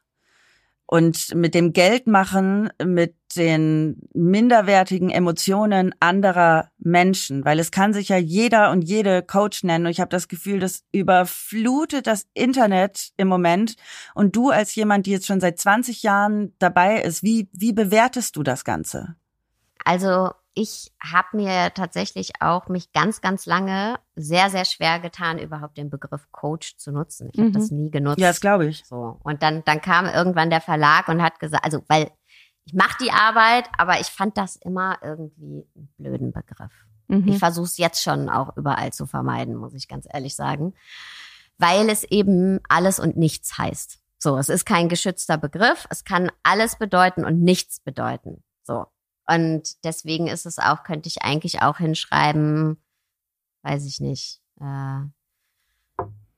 und 0.87 1.35
mit 1.35 1.53
dem 1.53 1.73
Geldmachen, 1.73 2.69
mit 2.83 3.15
den 3.35 3.99
minderwertigen 4.13 5.09
Emotionen 5.09 5.93
anderer 5.99 6.71
Menschen, 6.77 7.43
weil 7.43 7.59
es 7.59 7.71
kann 7.71 7.93
sich 7.93 8.07
ja 8.07 8.17
jeder 8.17 8.71
und 8.71 8.83
jede 8.83 9.21
Coach 9.21 9.63
nennen. 9.63 9.85
Und 9.85 9.91
ich 9.91 9.99
habe 9.99 10.09
das 10.09 10.29
Gefühl, 10.29 10.59
das 10.59 10.85
überflutet 10.93 12.07
das 12.07 12.25
Internet 12.33 13.09
im 13.17 13.27
Moment. 13.27 13.75
Und 14.15 14.37
du 14.37 14.49
als 14.49 14.73
jemand, 14.75 15.05
die 15.05 15.11
jetzt 15.11 15.27
schon 15.27 15.41
seit 15.41 15.59
20 15.59 16.03
Jahren 16.03 16.55
dabei 16.57 17.01
ist, 17.01 17.21
wie 17.21 17.49
wie 17.51 17.73
bewertest 17.73 18.37
du 18.37 18.43
das 18.43 18.63
Ganze? 18.63 19.15
Also 19.83 20.31
ich 20.57 20.91
habe 21.01 21.37
mir 21.37 21.73
tatsächlich 21.73 22.31
auch 22.41 22.67
mich 22.67 22.91
ganz, 22.91 23.21
ganz 23.21 23.45
lange 23.45 23.99
sehr, 24.15 24.49
sehr 24.49 24.65
schwer 24.65 24.99
getan, 24.99 25.37
überhaupt 25.37 25.77
den 25.77 25.89
Begriff 25.91 26.27
Coach 26.31 26.77
zu 26.77 26.91
nutzen. 26.91 27.29
Ich 27.31 27.39
habe 27.39 27.49
Mhm. 27.49 27.53
das 27.53 27.71
nie 27.71 27.91
genutzt. 27.91 28.19
Ja, 28.19 28.29
das 28.29 28.41
glaube 28.41 28.65
ich. 28.65 28.83
So. 28.85 29.19
Und 29.23 29.43
dann, 29.43 29.63
dann 29.65 29.81
kam 29.81 30.05
irgendwann 30.07 30.49
der 30.49 30.61
Verlag 30.61 31.07
und 31.09 31.21
hat 31.21 31.39
gesagt, 31.39 31.63
also 31.63 31.81
weil 31.87 32.09
ich 32.65 32.73
mache 32.73 32.97
die 33.01 33.11
Arbeit, 33.11 33.69
aber 33.77 33.99
ich 34.01 34.07
fand 34.07 34.37
das 34.37 34.55
immer 34.57 34.97
irgendwie 35.01 35.65
einen 35.75 35.89
blöden 35.97 36.31
Begriff. 36.33 36.73
Mhm. 37.07 37.27
Ich 37.27 37.37
versuche 37.39 37.65
es 37.65 37.77
jetzt 37.77 38.01
schon 38.03 38.27
auch 38.29 38.57
überall 38.57 38.91
zu 38.91 39.05
vermeiden, 39.05 39.55
muss 39.55 39.73
ich 39.73 39.87
ganz 39.87 40.07
ehrlich 40.11 40.35
sagen. 40.35 40.73
Weil 41.59 41.89
es 41.89 42.03
eben 42.03 42.59
alles 42.67 42.99
und 42.99 43.15
nichts 43.15 43.57
heißt. 43.57 43.99
So, 44.19 44.37
es 44.37 44.49
ist 44.49 44.65
kein 44.65 44.89
geschützter 44.89 45.37
Begriff. 45.37 45.87
Es 45.89 46.03
kann 46.03 46.31
alles 46.43 46.75
bedeuten 46.77 47.23
und 47.23 47.41
nichts 47.41 47.79
bedeuten. 47.79 48.43
So. 48.63 48.87
Und 49.29 49.83
deswegen 49.83 50.27
ist 50.27 50.45
es 50.45 50.57
auch, 50.57 50.83
könnte 50.83 51.07
ich 51.09 51.21
eigentlich 51.21 51.61
auch 51.61 51.77
hinschreiben, 51.77 52.81
weiß 53.63 53.85
ich 53.85 53.99
nicht, 53.99 54.39
äh, 54.59 55.01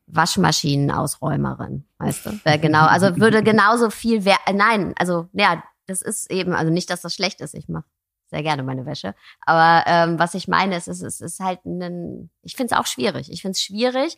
Waschmaschinenausräumerin, 0.08 1.86
weißt 2.00 2.26
du? 2.26 2.40
Wäre 2.44 2.60
genau, 2.60 2.86
also 2.86 3.18
würde 3.18 3.44
genauso 3.44 3.90
viel 3.90 4.26
wer 4.26 4.38
äh, 4.48 4.54
nein, 4.54 4.94
also 4.98 5.28
ja, 5.34 5.64
das 5.86 6.02
ist 6.02 6.32
eben, 6.32 6.54
also 6.54 6.72
nicht, 6.72 6.90
dass 6.90 7.02
das 7.02 7.14
schlecht 7.14 7.42
ist, 7.42 7.54
ich 7.54 7.70
mache 7.70 7.86
sehr 8.30 8.44
gerne 8.44 8.64
meine 8.64 8.86
Wäsche, 8.86 9.16
aber 9.42 9.84
ähm, 9.88 10.20
was 10.20 10.34
ich 10.34 10.48
meine, 10.48 10.78
ist, 10.78 10.88
es 10.88 11.02
ist, 11.02 11.22
es 11.22 11.34
ist 11.34 11.40
halt 11.40 11.64
ein, 11.66 12.30
ich 12.44 12.56
finde 12.56 12.74
es 12.74 12.80
auch 12.80 12.86
schwierig. 12.86 13.32
Ich 13.32 13.42
finde 13.42 13.54
es 13.54 13.62
schwierig, 13.62 14.18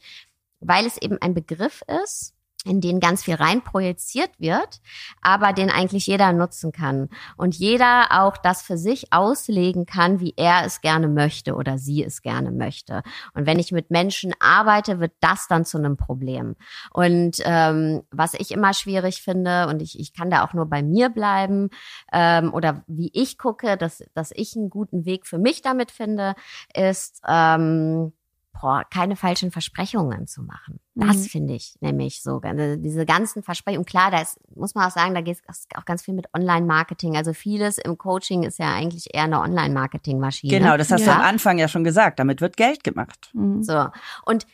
weil 0.60 0.86
es 0.86 0.98
eben 0.98 1.18
ein 1.22 1.34
Begriff 1.34 1.82
ist, 2.04 2.34
in 2.64 2.80
den 2.80 3.00
ganz 3.00 3.24
viel 3.24 3.36
rein 3.36 3.64
projiziert 3.64 4.30
wird, 4.38 4.82
aber 5.22 5.52
den 5.52 5.72
eigentlich 5.72 6.06
jeder 6.06 6.32
nutzen 6.32 6.72
kann 6.72 7.10
und 7.36 7.56
jeder 7.56 8.08
auch 8.12 8.38
das 8.38 8.62
für 8.62 8.78
sich 8.78 9.12
auslegen 9.12 9.88
kann, 9.88 10.20
wie 10.20 10.36
er 10.38 10.64
es 10.66 10.82
gerne 10.82 11.08
möchte 11.08 11.56
oder 11.56 11.80
sie 11.80 12.04
es 12.04 12.22
gerne 12.22 12.52
möchte. 12.52 13.02
Und 13.34 13.48
wenn 13.48 13.58
ich 13.58 13.72
mit 13.72 13.90
Menschen 13.90 14.34
arbeite, 14.40 15.00
wird 15.00 15.14
das 15.22 15.48
dann 15.48 15.66
zu 15.66 15.80
einem 15.80 15.98
Problem. 15.98 16.56
Und 16.94 17.38
ähm, 17.46 18.04
was 18.12 18.36
ich 18.36 18.52
immer 18.52 18.76
schwierig 18.76 19.24
finde, 19.24 19.68
und 19.68 19.82
ich, 19.82 20.00
ich 20.00 20.14
kann 20.14 20.30
da 20.30 20.46
auch 20.46 20.54
nur 20.54 20.68
bei 20.68 20.84
mir 20.84 21.10
bleiben, 21.10 21.70
ähm, 22.14 22.54
oder 22.54 22.84
wie 22.86 23.10
ich 23.14 23.40
gucke, 23.40 23.76
dass, 23.76 24.04
dass 24.14 24.32
ich 24.36 24.56
einen 24.56 24.70
guten 24.70 25.06
Weg 25.06 25.26
für 25.26 25.40
mich 25.40 25.64
damit 25.64 25.90
finde, 25.90 26.36
ist, 26.76 27.22
ähm, 27.28 28.14
boah, 28.62 28.84
keine 28.94 29.16
falschen 29.16 29.52
Versprechungen 29.52 30.28
zu 30.28 30.44
machen. 30.44 30.80
Das 30.96 31.18
Mhm. 31.18 31.24
finde 31.24 31.54
ich 31.56 31.76
nämlich 31.82 32.22
so. 32.22 32.40
Also 32.44 32.76
Diese 32.82 33.06
ganzen 33.06 33.42
Versprechungen, 33.44 33.86
klar, 33.86 34.12
da 34.12 34.22
ist, 34.22 34.40
muss 34.56 34.76
man 34.76 34.86
auch 34.88 34.92
sagen, 34.92 35.16
da 35.16 35.22
geht 35.22 35.38
es 35.48 35.68
auch 35.76 35.86
ganz 35.86 36.04
viel 36.04 36.14
mit 36.14 36.28
Online-Marketing. 36.36 37.18
Also 37.18 37.34
vieles 37.34 37.78
im 37.80 37.98
Coaching 37.98 38.44
ist 38.44 38.60
ja 38.60 38.74
eigentlich 38.74 39.14
eher 39.14 39.24
eine 39.24 39.40
Online-Marketing-Maschine. 39.40 40.60
Genau, 40.60 40.78
das 40.78 40.92
hast 40.92 41.02
du 41.06 41.10
Ja. 41.10 41.16
am 41.16 41.22
Anfang 41.22 41.58
ja 41.58 41.68
schon 41.68 41.84
gesagt. 41.84 42.20
Damit 42.20 42.42
wird 42.42 42.56
Geld 42.58 42.84
gemacht. 42.84 43.32
Mhm. 43.34 43.64
So. 43.64 43.88
Und, 44.26 44.46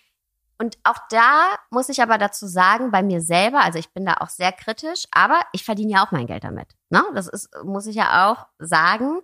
und 0.57 0.77
auch 0.83 0.97
da 1.09 1.55
muss 1.69 1.89
ich 1.89 2.01
aber 2.01 2.17
dazu 2.17 2.47
sagen, 2.47 2.91
bei 2.91 3.03
mir 3.03 3.21
selber, 3.21 3.61
also 3.61 3.77
ich 3.77 3.91
bin 3.93 4.05
da 4.05 4.15
auch 4.21 4.29
sehr 4.29 4.51
kritisch, 4.51 5.05
aber 5.11 5.39
ich 5.51 5.63
verdiene 5.65 5.91
ja 5.93 6.05
auch 6.05 6.11
mein 6.11 6.27
Geld 6.27 6.43
damit. 6.43 6.69
Ne? 6.89 7.03
Das 7.13 7.27
ist, 7.27 7.49
muss 7.63 7.85
ich 7.87 7.95
ja 7.95 8.29
auch 8.31 8.47
sagen. 8.59 9.19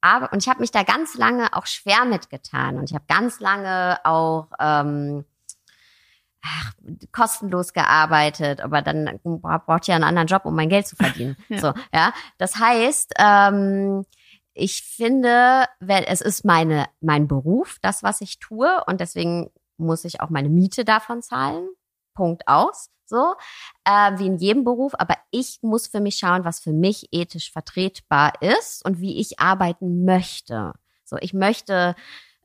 Aber, 0.00 0.32
und 0.32 0.42
ich 0.42 0.48
habe 0.48 0.60
mich 0.60 0.70
da 0.70 0.82
ganz 0.82 1.16
lange 1.16 1.52
auch 1.52 1.66
schwer 1.66 2.04
mitgetan. 2.04 2.76
Und 2.76 2.90
ich 2.90 2.94
habe 2.94 3.04
ganz 3.08 3.40
lange 3.40 3.98
auch 4.04 4.46
ähm, 4.60 5.24
ach, 6.42 6.72
kostenlos 7.12 7.72
gearbeitet, 7.72 8.60
aber 8.60 8.82
dann 8.82 9.18
braucht 9.22 9.82
ich 9.82 9.88
ja 9.88 9.96
einen 9.96 10.04
anderen 10.04 10.28
Job, 10.28 10.44
um 10.44 10.54
mein 10.54 10.68
Geld 10.68 10.86
zu 10.86 10.96
verdienen. 10.96 11.36
Ja. 11.48 11.58
So, 11.58 11.72
ja. 11.92 12.12
Das 12.38 12.56
heißt, 12.56 13.14
ähm, 13.18 14.04
ich 14.54 14.82
finde, 14.82 15.64
es 15.80 16.20
ist 16.20 16.44
meine, 16.44 16.86
mein 17.00 17.28
Beruf, 17.28 17.78
das, 17.80 18.02
was 18.02 18.20
ich 18.20 18.38
tue, 18.38 18.82
und 18.86 19.00
deswegen 19.00 19.50
muss 19.76 20.04
ich 20.04 20.20
auch 20.20 20.30
meine 20.30 20.48
Miete 20.48 20.84
davon 20.84 21.22
zahlen. 21.22 21.68
Punkt 22.14 22.46
aus. 22.48 22.90
So, 23.08 23.34
äh, 23.84 24.18
wie 24.18 24.26
in 24.26 24.36
jedem 24.36 24.64
Beruf, 24.64 24.92
aber 24.98 25.14
ich 25.30 25.60
muss 25.62 25.86
für 25.86 26.00
mich 26.00 26.16
schauen, 26.16 26.44
was 26.44 26.60
für 26.60 26.74
mich 26.74 27.08
ethisch 27.10 27.50
vertretbar 27.50 28.34
ist 28.42 28.84
und 28.84 29.00
wie 29.00 29.18
ich 29.18 29.40
arbeiten 29.40 30.04
möchte. 30.04 30.74
So, 31.04 31.16
ich 31.18 31.32
möchte 31.32 31.94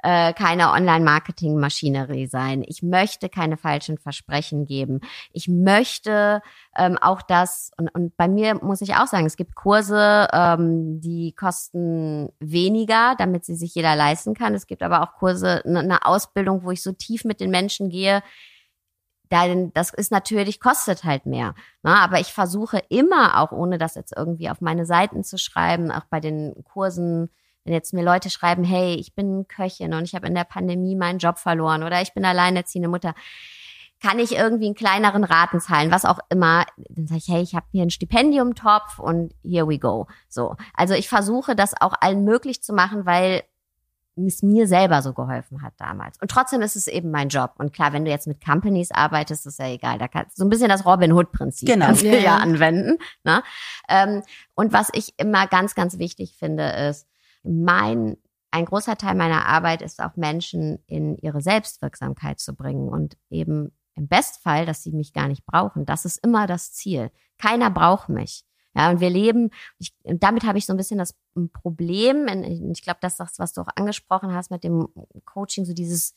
äh, 0.04 0.34
keine 0.34 0.72
Online-Marketing-Maschinerie 0.72 2.28
sein. 2.28 2.64
Ich 2.68 2.84
möchte 2.84 3.30
keine 3.30 3.58
falschen 3.58 3.98
Versprechen 3.98 4.66
geben. 4.66 5.00
Ich 5.32 5.48
möchte 5.48 6.42
ähm, 6.78 6.98
auch 7.00 7.22
das, 7.22 7.72
und, 7.78 7.94
und 7.96 8.16
bei 8.16 8.28
mir 8.28 8.56
muss 8.56 8.82
ich 8.82 8.96
auch 8.96 9.08
sagen, 9.08 9.26
es 9.26 9.38
gibt 9.38 9.56
Kurse, 9.56 10.28
ähm, 10.32 11.00
die 11.02 11.34
kosten 11.34 12.30
weniger, 12.40 13.16
damit 13.18 13.46
sie 13.46 13.56
sich 13.56 13.76
jeder 13.76 13.96
leisten 13.96 14.34
kann. 14.34 14.54
Es 14.54 14.68
gibt 14.68 14.84
aber 14.84 15.02
auch 15.02 15.14
Kurse, 15.14 15.62
eine 15.66 15.80
eine 15.80 16.06
Ausbildung, 16.06 16.64
wo 16.64 16.72
ich 16.72 16.84
so 16.84 16.92
tief 16.92 17.24
mit 17.26 17.40
den 17.40 17.50
Menschen 17.50 17.90
gehe, 17.90 18.22
dann, 19.30 19.74
das 19.74 19.94
ist 19.94 20.12
natürlich, 20.12 20.60
kostet 20.60 21.04
halt 21.04 21.26
mehr. 21.26 21.56
Ne? 21.82 21.96
Aber 21.96 22.20
ich 22.20 22.34
versuche 22.34 22.82
immer 22.90 23.40
auch, 23.40 23.52
ohne 23.52 23.78
das 23.78 23.96
jetzt 23.96 24.14
irgendwie 24.16 24.50
auf 24.50 24.62
meine 24.62 24.86
Seiten 24.86 25.24
zu 25.24 25.38
schreiben, 25.38 25.92
auch 25.92 26.06
bei 26.10 26.20
den 26.20 26.64
Kursen, 26.64 27.30
wenn 27.64 27.74
jetzt 27.74 27.94
mir 27.94 28.04
Leute 28.04 28.30
schreiben, 28.30 28.64
hey, 28.64 28.96
ich 28.96 29.16
bin 29.16 29.48
Köchin 29.48 29.94
und 29.94 30.04
ich 30.04 30.16
habe 30.16 30.28
in 30.28 30.36
der 30.36 30.44
Pandemie 30.44 30.96
meinen 30.96 31.20
Job 31.20 31.40
verloren 31.40 31.84
oder 31.84 32.02
ich 32.02 32.14
bin 32.14 32.26
alleinerziehende 32.26 32.90
Mutter, 32.90 33.16
kann 34.02 34.20
ich 34.20 34.36
irgendwie 34.36 34.66
einen 34.66 34.76
kleineren 34.76 35.24
Raten 35.24 35.62
zahlen, 35.62 35.90
was 35.90 36.04
auch 36.04 36.20
immer. 36.30 36.66
Dann 36.90 37.08
sage 37.08 37.20
ich, 37.20 37.28
hey, 37.30 37.42
ich 37.42 37.56
habe 37.56 37.66
hier 37.72 37.84
einen 37.84 37.90
Stipendiumtopf 37.90 39.00
und 39.00 39.34
here 39.44 39.68
we 39.68 39.80
go. 39.80 40.08
So, 40.28 40.58
also 40.74 40.94
ich 40.94 41.08
versuche 41.08 41.56
das 41.56 41.74
auch 41.80 41.94
allen 42.02 42.26
möglich 42.26 42.62
zu 42.62 42.74
machen, 42.74 43.06
weil 43.06 43.44
es 44.16 44.44
mir 44.44 44.68
selber 44.68 45.02
so 45.02 45.14
geholfen 45.14 45.62
hat 45.62 45.74
damals. 45.78 46.20
Und 46.22 46.30
trotzdem 46.30 46.62
ist 46.62 46.76
es 46.76 46.88
eben 46.88 47.12
mein 47.12 47.30
Job. 47.30 47.54
Und 47.58 47.74
klar, 47.74 47.94
wenn 47.94 48.06
du 48.06 48.12
jetzt 48.12 48.28
mit 48.28 48.44
Companies 48.44 48.92
arbeitest, 48.92 49.46
ist 49.48 49.60
ja 49.60 49.68
egal. 49.68 49.98
Da 49.98 50.08
kannst 50.08 50.38
so 50.38 50.46
ein 50.46 50.50
bisschen 50.50 50.70
das 50.70 50.86
Robin 50.86 51.14
Hood 51.14 51.32
Prinzip 51.32 51.68
Genau. 51.68 51.88
kannst 51.88 52.04
ja, 52.04 52.14
ja. 52.14 52.38
anwenden. 52.38 52.98
Ne? 53.24 53.42
Ähm, 53.90 54.22
und 54.56 54.74
was 54.74 54.90
ich 54.94 55.14
immer 55.18 55.48
ganz, 55.48 55.76
ganz 55.76 55.98
wichtig 55.98 56.36
finde, 56.38 56.70
ist, 56.90 57.08
mein 57.44 58.18
ein 58.54 58.66
großer 58.66 58.98
Teil 58.98 59.16
meiner 59.16 59.48
Arbeit 59.48 59.82
ist 59.82 60.00
auch 60.00 60.16
Menschen 60.16 60.78
in 60.86 61.18
ihre 61.18 61.42
Selbstwirksamkeit 61.42 62.40
zu 62.40 62.56
bringen 62.56 62.88
und 62.88 63.18
eben 63.32 63.72
im 63.96 64.08
Bestfall, 64.08 64.68
dass 64.68 64.84
sie 64.84 64.92
mich 64.92 65.12
gar 65.12 65.28
nicht 65.28 65.44
brauchen. 65.46 65.88
Das 65.88 66.06
ist 66.06 66.18
immer 66.24 66.46
das 66.46 66.72
Ziel. 66.72 67.10
Keiner 67.40 67.72
braucht 67.72 68.10
mich. 68.10 68.46
Ja, 68.76 68.90
und 68.90 69.00
wir 69.00 69.10
leben, 69.10 69.52
ich, 69.78 69.94
und 70.04 70.24
damit 70.24 70.44
habe 70.44 70.58
ich 70.58 70.66
so 70.66 70.74
ein 70.74 70.78
bisschen 70.78 70.98
das 70.98 71.16
Problem, 71.54 72.28
und 72.28 72.72
ich 72.72 72.82
glaube, 72.82 73.00
das 73.02 73.14
ist 73.14 73.20
das, 73.20 73.40
was 73.40 73.54
du 73.54 73.62
auch 73.62 73.70
angesprochen 73.76 74.34
hast 74.34 74.50
mit 74.50 74.64
dem 74.64 74.88
Coaching, 75.26 75.66
so 75.66 75.74
dieses, 75.74 76.16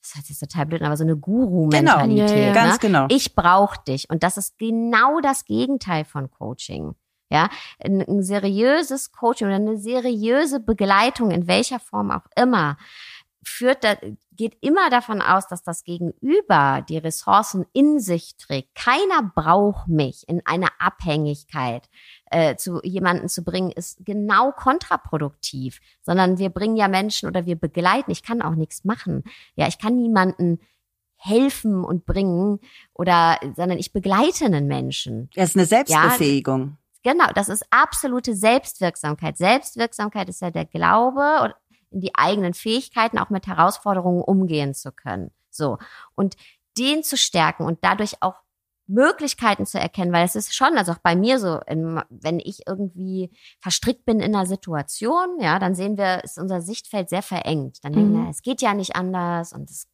das 0.00 0.16
heißt 0.16 0.30
jetzt 0.30 0.40
total 0.40 0.66
blöd, 0.66 0.82
aber 0.82 0.96
so 0.96 1.04
eine 1.04 1.16
Guru-Mentalität. 1.16 2.28
Genau, 2.28 2.40
ja, 2.40 2.46
ja. 2.46 2.52
ganz 2.54 2.72
ne? 2.74 2.78
genau. 2.80 3.06
Ich 3.08 3.34
brauche 3.34 3.78
dich. 3.86 4.10
Und 4.10 4.22
das 4.22 4.36
ist 4.36 4.58
genau 4.58 5.20
das 5.20 5.44
Gegenteil 5.44 6.04
von 6.04 6.30
Coaching. 6.30 6.94
Ja, 7.30 7.48
ein, 7.82 8.02
ein 8.02 8.22
seriöses 8.22 9.12
Coaching 9.12 9.46
oder 9.46 9.56
eine 9.56 9.78
seriöse 9.78 10.60
Begleitung 10.60 11.30
in 11.30 11.46
welcher 11.46 11.78
Form 11.78 12.10
auch 12.10 12.26
immer 12.36 12.76
führt, 13.42 13.84
da, 13.84 13.96
geht 14.42 14.58
immer 14.60 14.90
davon 14.90 15.22
aus, 15.22 15.46
dass 15.46 15.62
das 15.62 15.84
Gegenüber 15.84 16.84
die 16.88 16.98
Ressourcen 16.98 17.64
in 17.72 18.00
sich 18.00 18.36
trägt. 18.38 18.74
Keiner 18.74 19.30
braucht 19.36 19.86
mich 19.86 20.28
in 20.28 20.42
eine 20.44 20.66
Abhängigkeit 20.80 21.88
äh, 22.32 22.56
zu 22.56 22.80
jemanden 22.82 23.28
zu 23.28 23.44
bringen, 23.44 23.70
ist 23.70 24.04
genau 24.04 24.50
kontraproduktiv, 24.50 25.78
sondern 26.00 26.38
wir 26.38 26.50
bringen 26.50 26.76
ja 26.76 26.88
Menschen 26.88 27.28
oder 27.28 27.46
wir 27.46 27.54
begleiten. 27.54 28.10
Ich 28.10 28.24
kann 28.24 28.42
auch 28.42 28.56
nichts 28.56 28.82
machen. 28.82 29.22
Ja, 29.54 29.68
ich 29.68 29.78
kann 29.78 29.94
niemanden 29.94 30.58
helfen 31.14 31.84
und 31.84 32.04
bringen 32.04 32.58
oder, 32.94 33.38
sondern 33.54 33.78
ich 33.78 33.92
begleite 33.92 34.46
einen 34.46 34.66
Menschen. 34.66 35.30
Das 35.36 35.50
ist 35.50 35.56
eine 35.56 35.66
Selbstbefähigung. 35.66 36.78
Ja, 37.04 37.12
genau, 37.12 37.30
das 37.32 37.48
ist 37.48 37.64
absolute 37.70 38.34
Selbstwirksamkeit. 38.34 39.38
Selbstwirksamkeit 39.38 40.28
ist 40.28 40.42
ja 40.42 40.50
der 40.50 40.64
Glaube 40.64 41.54
in 41.92 42.00
die 42.00 42.14
eigenen 42.14 42.54
Fähigkeiten, 42.54 43.18
auch 43.18 43.30
mit 43.30 43.46
Herausforderungen 43.46 44.22
umgehen 44.22 44.74
zu 44.74 44.92
können. 44.92 45.30
So. 45.50 45.78
Und 46.14 46.36
den 46.78 47.02
zu 47.02 47.16
stärken 47.16 47.64
und 47.64 47.78
dadurch 47.82 48.22
auch 48.22 48.36
Möglichkeiten 48.86 49.64
zu 49.64 49.78
erkennen, 49.78 50.12
weil 50.12 50.24
es 50.24 50.36
ist 50.36 50.54
schon, 50.54 50.76
also 50.76 50.92
auch 50.92 50.98
bei 50.98 51.14
mir 51.16 51.38
so, 51.38 51.60
in, 51.66 52.00
wenn 52.10 52.40
ich 52.40 52.66
irgendwie 52.66 53.30
verstrickt 53.60 54.04
bin 54.04 54.20
in 54.20 54.34
einer 54.34 54.46
Situation, 54.46 55.38
ja, 55.40 55.58
dann 55.58 55.74
sehen 55.74 55.96
wir, 55.96 56.24
ist 56.24 56.38
unser 56.38 56.60
Sichtfeld 56.60 57.08
sehr 57.08 57.22
verengt. 57.22 57.78
Dann 57.84 57.92
denken 57.92 58.12
wir, 58.12 58.20
mhm. 58.22 58.28
es 58.28 58.42
geht 58.42 58.60
ja 58.60 58.74
nicht 58.74 58.96
anders 58.96 59.52
und 59.52 59.70
es 59.70 59.86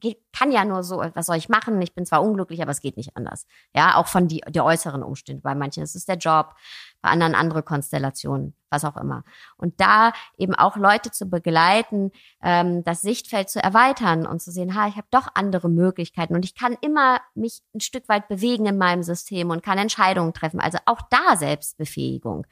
geht, 0.00 0.18
kann 0.32 0.52
ja 0.52 0.64
nur 0.64 0.82
so, 0.82 1.02
was 1.14 1.26
soll 1.26 1.36
ich 1.36 1.48
machen? 1.48 1.80
Ich 1.80 1.94
bin 1.94 2.04
zwar 2.04 2.22
unglücklich, 2.22 2.60
aber 2.60 2.70
es 2.70 2.80
geht 2.80 2.96
nicht 2.96 3.16
anders. 3.16 3.46
Ja, 3.74 3.96
auch 3.96 4.06
von 4.06 4.28
die, 4.28 4.42
der 4.46 4.64
äußeren 4.64 5.02
Umstände. 5.02 5.42
Bei 5.42 5.54
manchen 5.54 5.82
ist 5.82 5.96
es 5.96 6.04
der 6.04 6.16
Job, 6.16 6.54
bei 7.00 7.08
anderen 7.08 7.34
andere 7.34 7.62
Konstellationen, 7.62 8.54
was 8.70 8.84
auch 8.84 8.96
immer. 8.96 9.24
Und 9.56 9.80
da 9.80 10.12
eben 10.36 10.54
auch 10.54 10.76
Leute 10.76 11.10
zu 11.10 11.26
begleiten, 11.26 12.12
ähm, 12.42 12.84
das 12.84 13.00
Sichtfeld 13.00 13.48
zu 13.48 13.62
erweitern 13.62 14.26
und 14.26 14.42
zu 14.42 14.50
sehen, 14.50 14.74
ha, 14.74 14.86
ich 14.88 14.96
habe 14.96 15.08
doch 15.10 15.28
andere 15.34 15.70
Möglichkeiten 15.70 16.34
und 16.34 16.44
ich 16.44 16.54
kann 16.54 16.76
immer 16.82 17.20
mich 17.34 17.62
ein 17.74 17.80
Stück 17.80 18.08
weit 18.08 18.28
bewegen 18.28 18.66
in 18.66 18.76
meinem 18.76 19.02
System 19.02 19.50
und 19.50 19.62
kann 19.62 19.78
Entscheidungen 19.78 20.34
treffen. 20.34 20.60
Also 20.60 20.78
auch 20.84 21.00
da 21.10 21.36
Selbstbefähigung. 21.36 22.46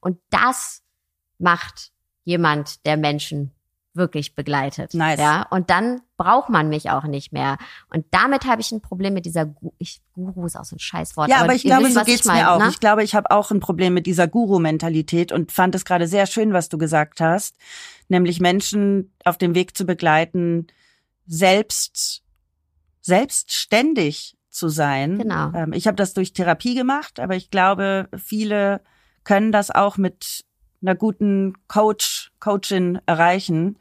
Und 0.00 0.18
das 0.28 0.82
macht 1.38 1.92
jemand, 2.24 2.84
der 2.84 2.98
Menschen 2.98 3.52
wirklich 3.92 4.34
begleitet. 4.34 4.94
Nice. 4.94 5.18
Ja, 5.18 5.46
und 5.50 5.70
dann 5.70 6.02
braucht 6.16 6.48
man 6.48 6.68
mich 6.68 6.90
auch 6.90 7.04
nicht 7.04 7.32
mehr. 7.32 7.58
Und 7.92 8.06
damit 8.10 8.44
habe 8.44 8.60
ich 8.60 8.70
ein 8.70 8.80
Problem 8.80 9.14
mit 9.14 9.26
dieser 9.26 9.46
Gu 9.46 9.72
ich, 9.78 10.00
Guru 10.14 10.46
ist 10.46 10.56
auch 10.56 10.64
so 10.64 10.76
ein 10.76 10.80
Scheißwort. 10.80 11.28
Ja, 11.28 11.36
aber, 11.36 11.46
aber 11.46 11.54
ich 11.54 11.62
glaube, 11.62 11.86
wisst, 11.86 11.94
so 11.94 12.04
geht's 12.04 12.24
mein, 12.24 12.42
mir 12.42 12.50
auch. 12.52 12.58
Ne? 12.58 12.68
Ich 12.68 12.80
glaube, 12.80 13.02
ich 13.02 13.14
habe 13.14 13.30
auch 13.30 13.50
ein 13.50 13.60
Problem 13.60 13.94
mit 13.94 14.06
dieser 14.06 14.28
Guru-Mentalität 14.28 15.32
und 15.32 15.50
fand 15.50 15.74
es 15.74 15.84
gerade 15.84 16.06
sehr 16.06 16.26
schön, 16.26 16.52
was 16.52 16.68
du 16.68 16.78
gesagt 16.78 17.20
hast, 17.20 17.56
nämlich 18.08 18.40
Menschen 18.40 19.12
auf 19.24 19.38
dem 19.38 19.54
Weg 19.54 19.76
zu 19.76 19.84
begleiten, 19.84 20.68
selbst 21.26 22.22
selbstständig 23.00 24.36
zu 24.50 24.68
sein. 24.68 25.18
Genau. 25.18 25.52
Ähm, 25.54 25.72
ich 25.72 25.86
habe 25.86 25.96
das 25.96 26.14
durch 26.14 26.32
Therapie 26.32 26.74
gemacht, 26.74 27.18
aber 27.18 27.34
ich 27.34 27.50
glaube, 27.50 28.08
viele 28.16 28.82
können 29.24 29.52
das 29.52 29.70
auch 29.70 29.96
mit 29.96 30.44
einer 30.82 30.94
guten 30.94 31.54
Coach, 31.68 32.30
Coachin 32.40 32.98
erreichen. 33.06 33.76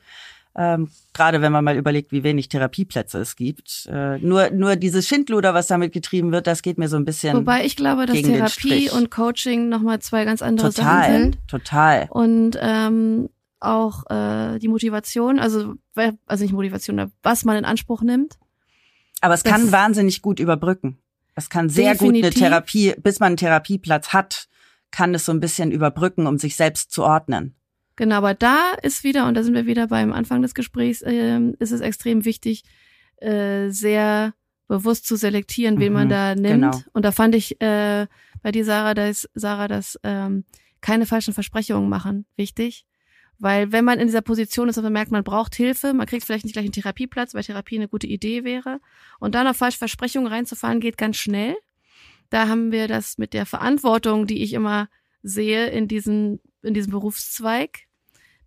Ähm, 0.55 0.89
gerade 1.13 1.41
wenn 1.41 1.51
man 1.51 1.63
mal 1.63 1.77
überlegt, 1.77 2.11
wie 2.11 2.23
wenig 2.23 2.49
Therapieplätze 2.49 3.19
es 3.19 3.35
gibt. 3.35 3.87
Äh, 3.91 4.17
nur, 4.17 4.49
nur 4.49 4.75
dieses 4.75 5.07
Schindluder, 5.07 5.53
was 5.53 5.67
damit 5.67 5.93
getrieben 5.93 6.31
wird, 6.31 6.47
das 6.47 6.61
geht 6.61 6.77
mir 6.77 6.89
so 6.89 6.97
ein 6.97 7.05
bisschen. 7.05 7.37
Wobei 7.37 7.63
ich 7.65 7.75
glaube, 7.75 8.05
dass 8.05 8.21
Therapie 8.21 8.89
und 8.89 9.09
Coaching 9.11 9.69
nochmal 9.69 9.99
zwei 9.99 10.25
ganz 10.25 10.41
andere 10.41 10.71
total, 10.73 11.01
Sachen 11.03 11.21
sind. 11.21 11.37
total. 11.47 12.07
Und 12.09 12.57
ähm, 12.59 13.29
auch 13.61 14.09
äh, 14.09 14.57
die 14.59 14.67
Motivation, 14.67 15.39
also, 15.39 15.75
also 16.25 16.43
nicht 16.43 16.53
Motivation, 16.53 17.11
was 17.23 17.45
man 17.45 17.55
in 17.57 17.65
Anspruch 17.65 18.01
nimmt. 18.01 18.37
Aber 19.21 19.33
es 19.35 19.43
Das- 19.43 19.53
kann 19.53 19.71
wahnsinnig 19.71 20.21
gut 20.21 20.39
überbrücken. 20.39 20.97
Es 21.35 21.49
kann 21.49 21.69
sehr 21.69 21.93
gut 21.95 22.09
eine 22.09 22.13
Definitiv. 22.21 22.39
Therapie, 22.41 22.95
bis 23.01 23.19
man 23.21 23.27
einen 23.27 23.37
Therapieplatz 23.37 24.09
hat, 24.09 24.48
kann 24.91 25.13
es 25.13 25.25
so 25.25 25.31
ein 25.31 25.39
bisschen 25.39 25.71
überbrücken, 25.71 26.27
um 26.27 26.37
sich 26.37 26.55
selbst 26.55 26.91
zu 26.91 27.03
ordnen. 27.03 27.55
Genau, 27.95 28.15
aber 28.15 28.33
da 28.33 28.71
ist 28.81 29.03
wieder, 29.03 29.27
und 29.27 29.33
da 29.35 29.43
sind 29.43 29.53
wir 29.53 29.65
wieder 29.65 29.87
beim 29.87 30.13
Anfang 30.13 30.41
des 30.41 30.53
Gesprächs, 30.53 31.03
ähm, 31.05 31.55
ist 31.59 31.71
es 31.71 31.81
extrem 31.81 32.23
wichtig, 32.25 32.63
äh, 33.17 33.69
sehr 33.69 34.33
bewusst 34.67 35.05
zu 35.05 35.15
selektieren, 35.17 35.79
wen 35.79 35.91
man 35.93 36.05
Mhm, 36.05 36.09
da 36.09 36.35
nimmt. 36.35 36.45
genau. 36.73 36.81
Und 36.93 37.03
da 37.03 37.11
fand 37.11 37.35
ich 37.35 37.59
äh, 37.61 38.07
bei 38.41 38.51
dir, 38.51 38.63
Sarah, 38.63 38.93
dass, 38.93 39.27
Sarah, 39.33 39.67
dass 39.67 39.99
ähm, 40.03 40.45
keine 40.79 41.05
falschen 41.05 41.33
Versprechungen 41.33 41.89
machen 41.89 42.25
wichtig. 42.37 42.85
Weil 43.41 43.71
wenn 43.71 43.85
man 43.85 43.99
in 43.99 44.07
dieser 44.07 44.21
Position 44.21 44.67
ist 44.69 44.77
und 44.77 44.83
man 44.83 44.93
merkt, 44.93 45.11
man 45.11 45.23
braucht 45.23 45.55
Hilfe, 45.55 45.93
man 45.93 46.05
kriegt 46.07 46.25
vielleicht 46.25 46.43
nicht 46.43 46.53
gleich 46.53 46.65
einen 46.65 46.73
Therapieplatz, 46.73 47.33
weil 47.33 47.43
Therapie 47.43 47.77
eine 47.77 47.87
gute 47.87 48.05
Idee 48.07 48.43
wäre. 48.43 48.79
Und 49.19 49.33
dann 49.33 49.47
auf 49.47 49.57
falsche 49.57 49.77
Versprechungen 49.77 50.27
reinzufallen, 50.31 50.79
geht 50.81 50.97
ganz 50.97 51.15
schnell. 51.17 51.55
Da 52.29 52.47
haben 52.47 52.71
wir 52.71 52.87
das 52.87 53.17
mit 53.17 53.33
der 53.33 53.45
Verantwortung, 53.45 54.27
die 54.27 54.43
ich 54.43 54.53
immer 54.53 54.89
sehe 55.21 55.67
in 55.69 55.87
diesem, 55.87 56.39
in 56.61 56.73
diesem 56.73 56.91
Berufszweig, 56.91 57.79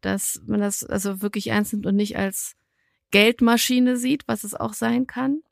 dass 0.01 0.41
man 0.47 0.61
das 0.61 0.85
also 0.85 1.23
wirklich 1.23 1.49
ernst 1.49 1.73
nimmt 1.73 1.87
und 1.87 1.97
nicht 1.97 2.17
als 2.17 2.57
Geldmaschine 3.11 3.97
sieht, 3.97 4.27
was 4.27 4.45
es 4.45 4.55
auch 4.55 4.73
sein 4.73 5.07
kann. 5.07 5.43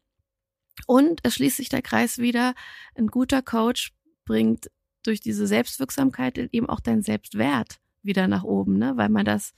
Und 0.87 1.21
es 1.23 1.35
schließt 1.35 1.59
sich 1.59 1.69
der 1.69 1.83
Kreis 1.83 2.19
wieder. 2.19 2.55
Ein 2.95 3.09
guter 3.09 3.43
Coach 3.43 3.93
bringt 4.25 4.71
durch 5.03 5.21
diese 5.21 5.47
Selbstwirksamkeit 5.47 6.39
eben 6.39 6.69
auch 6.69 6.81
deinen 6.81 7.03
Selbstwert 7.03 7.81
wieder 8.03 8.29
nach 8.29 8.45
oben, 8.45 8.79
ne? 8.79 8.97
weil 8.97 9.09
man 9.09 9.25
das 9.25 9.53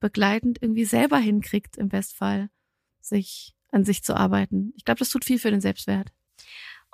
begleitend 0.00 0.58
irgendwie 0.60 0.84
selber 0.84 1.18
hinkriegt, 1.18 1.76
im 1.76 1.88
Bestfall, 1.88 2.50
sich 3.00 3.54
an 3.70 3.84
sich 3.84 4.02
zu 4.02 4.14
arbeiten. 4.14 4.72
Ich 4.76 4.84
glaube, 4.84 4.98
das 4.98 5.08
tut 5.08 5.24
viel 5.24 5.38
für 5.38 5.50
den 5.50 5.60
Selbstwert. 5.60 6.12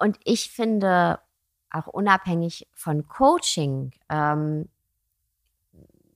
Und 0.03 0.19
ich 0.25 0.51
finde, 0.51 1.21
auch 1.71 1.87
unabhängig 1.87 2.67
von 2.75 3.07
Coaching, 3.07 3.93
ähm, 4.09 4.69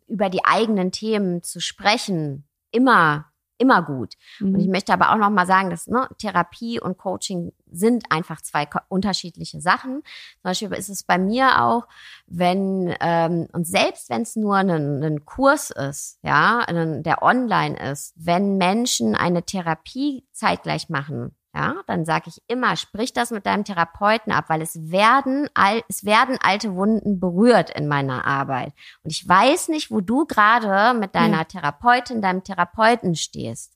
über 0.08 0.28
die 0.28 0.44
eigenen 0.44 0.90
Themen 0.90 1.44
zu 1.44 1.60
sprechen, 1.60 2.48
immer, 2.72 3.26
immer 3.58 3.82
gut. 3.82 4.14
Und 4.40 4.58
ich 4.58 4.66
Mhm. 4.66 4.72
möchte 4.72 4.92
aber 4.92 5.12
auch 5.12 5.18
noch 5.18 5.30
mal 5.30 5.46
sagen, 5.46 5.70
dass 5.70 5.86
ne, 5.86 6.08
Therapie 6.18 6.80
und 6.80 6.98
Coaching 6.98 7.52
sind 7.70 8.10
einfach 8.10 8.42
zwei 8.42 8.68
unterschiedliche 8.88 9.60
Sachen. 9.60 10.02
Zum 10.02 10.42
Beispiel 10.42 10.72
ist 10.72 10.88
es 10.88 11.04
bei 11.04 11.16
mir 11.16 11.62
auch, 11.62 11.86
wenn 12.26 12.92
ähm, 13.00 13.46
und 13.52 13.68
selbst 13.68 14.10
wenn 14.10 14.22
es 14.22 14.34
nur 14.34 14.56
ein, 14.56 15.02
ein 15.04 15.24
Kurs 15.24 15.70
ist, 15.70 16.18
ja, 16.22 16.58
ein, 16.58 17.04
der 17.04 17.22
online 17.22 17.78
ist, 17.92 18.14
wenn 18.16 18.56
Menschen 18.58 19.14
eine 19.14 19.44
Therapie 19.44 20.26
zeitgleich 20.32 20.88
machen, 20.88 21.36
ja, 21.56 21.82
dann 21.86 22.04
sage 22.04 22.24
ich 22.28 22.42
immer, 22.48 22.76
sprich 22.76 23.14
das 23.14 23.30
mit 23.30 23.46
deinem 23.46 23.64
Therapeuten 23.64 24.30
ab, 24.30 24.44
weil 24.48 24.60
es 24.60 24.90
werden 24.90 25.48
al 25.54 25.82
es 25.88 26.04
werden 26.04 26.36
alte 26.42 26.74
Wunden 26.74 27.18
berührt 27.18 27.70
in 27.70 27.88
meiner 27.88 28.26
Arbeit. 28.26 28.74
Und 29.02 29.10
ich 29.10 29.26
weiß 29.26 29.68
nicht, 29.68 29.90
wo 29.90 30.02
du 30.02 30.26
gerade 30.26 30.98
mit 30.98 31.14
deiner 31.14 31.48
Therapeutin, 31.48 32.20
deinem 32.20 32.44
Therapeuten 32.44 33.14
stehst. 33.14 33.74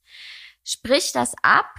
Sprich 0.63 1.13
das 1.13 1.35
ab 1.43 1.71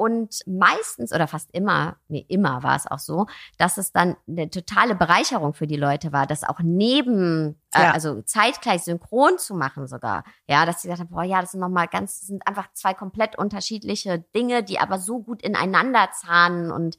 und 0.00 0.40
meistens 0.46 1.12
oder 1.12 1.28
fast 1.28 1.50
immer, 1.52 1.96
nee, 2.08 2.24
immer 2.28 2.62
war 2.62 2.74
es 2.74 2.86
auch 2.86 2.98
so, 2.98 3.26
dass 3.58 3.76
es 3.76 3.92
dann 3.92 4.16
eine 4.26 4.48
totale 4.48 4.94
Bereicherung 4.94 5.52
für 5.52 5.66
die 5.66 5.76
Leute 5.76 6.10
war, 6.10 6.26
das 6.26 6.42
auch 6.42 6.60
neben, 6.62 7.60
äh, 7.74 7.82
Ja. 7.82 7.90
also 7.90 8.22
zeitgleich 8.22 8.82
synchron 8.82 9.36
zu 9.38 9.54
machen 9.54 9.86
sogar. 9.86 10.24
Ja, 10.46 10.64
dass 10.64 10.80
sie 10.80 10.88
gesagt 10.88 11.00
haben, 11.06 11.14
boah, 11.14 11.22
ja, 11.22 11.42
das 11.42 11.50
sind 11.50 11.60
nochmal 11.60 11.86
ganz, 11.86 12.22
sind 12.22 12.46
einfach 12.46 12.72
zwei 12.72 12.94
komplett 12.94 13.36
unterschiedliche 13.36 14.20
Dinge, 14.34 14.62
die 14.62 14.78
aber 14.78 14.98
so 14.98 15.20
gut 15.22 15.42
ineinander 15.42 16.08
zahnen 16.18 16.72
und 16.72 16.98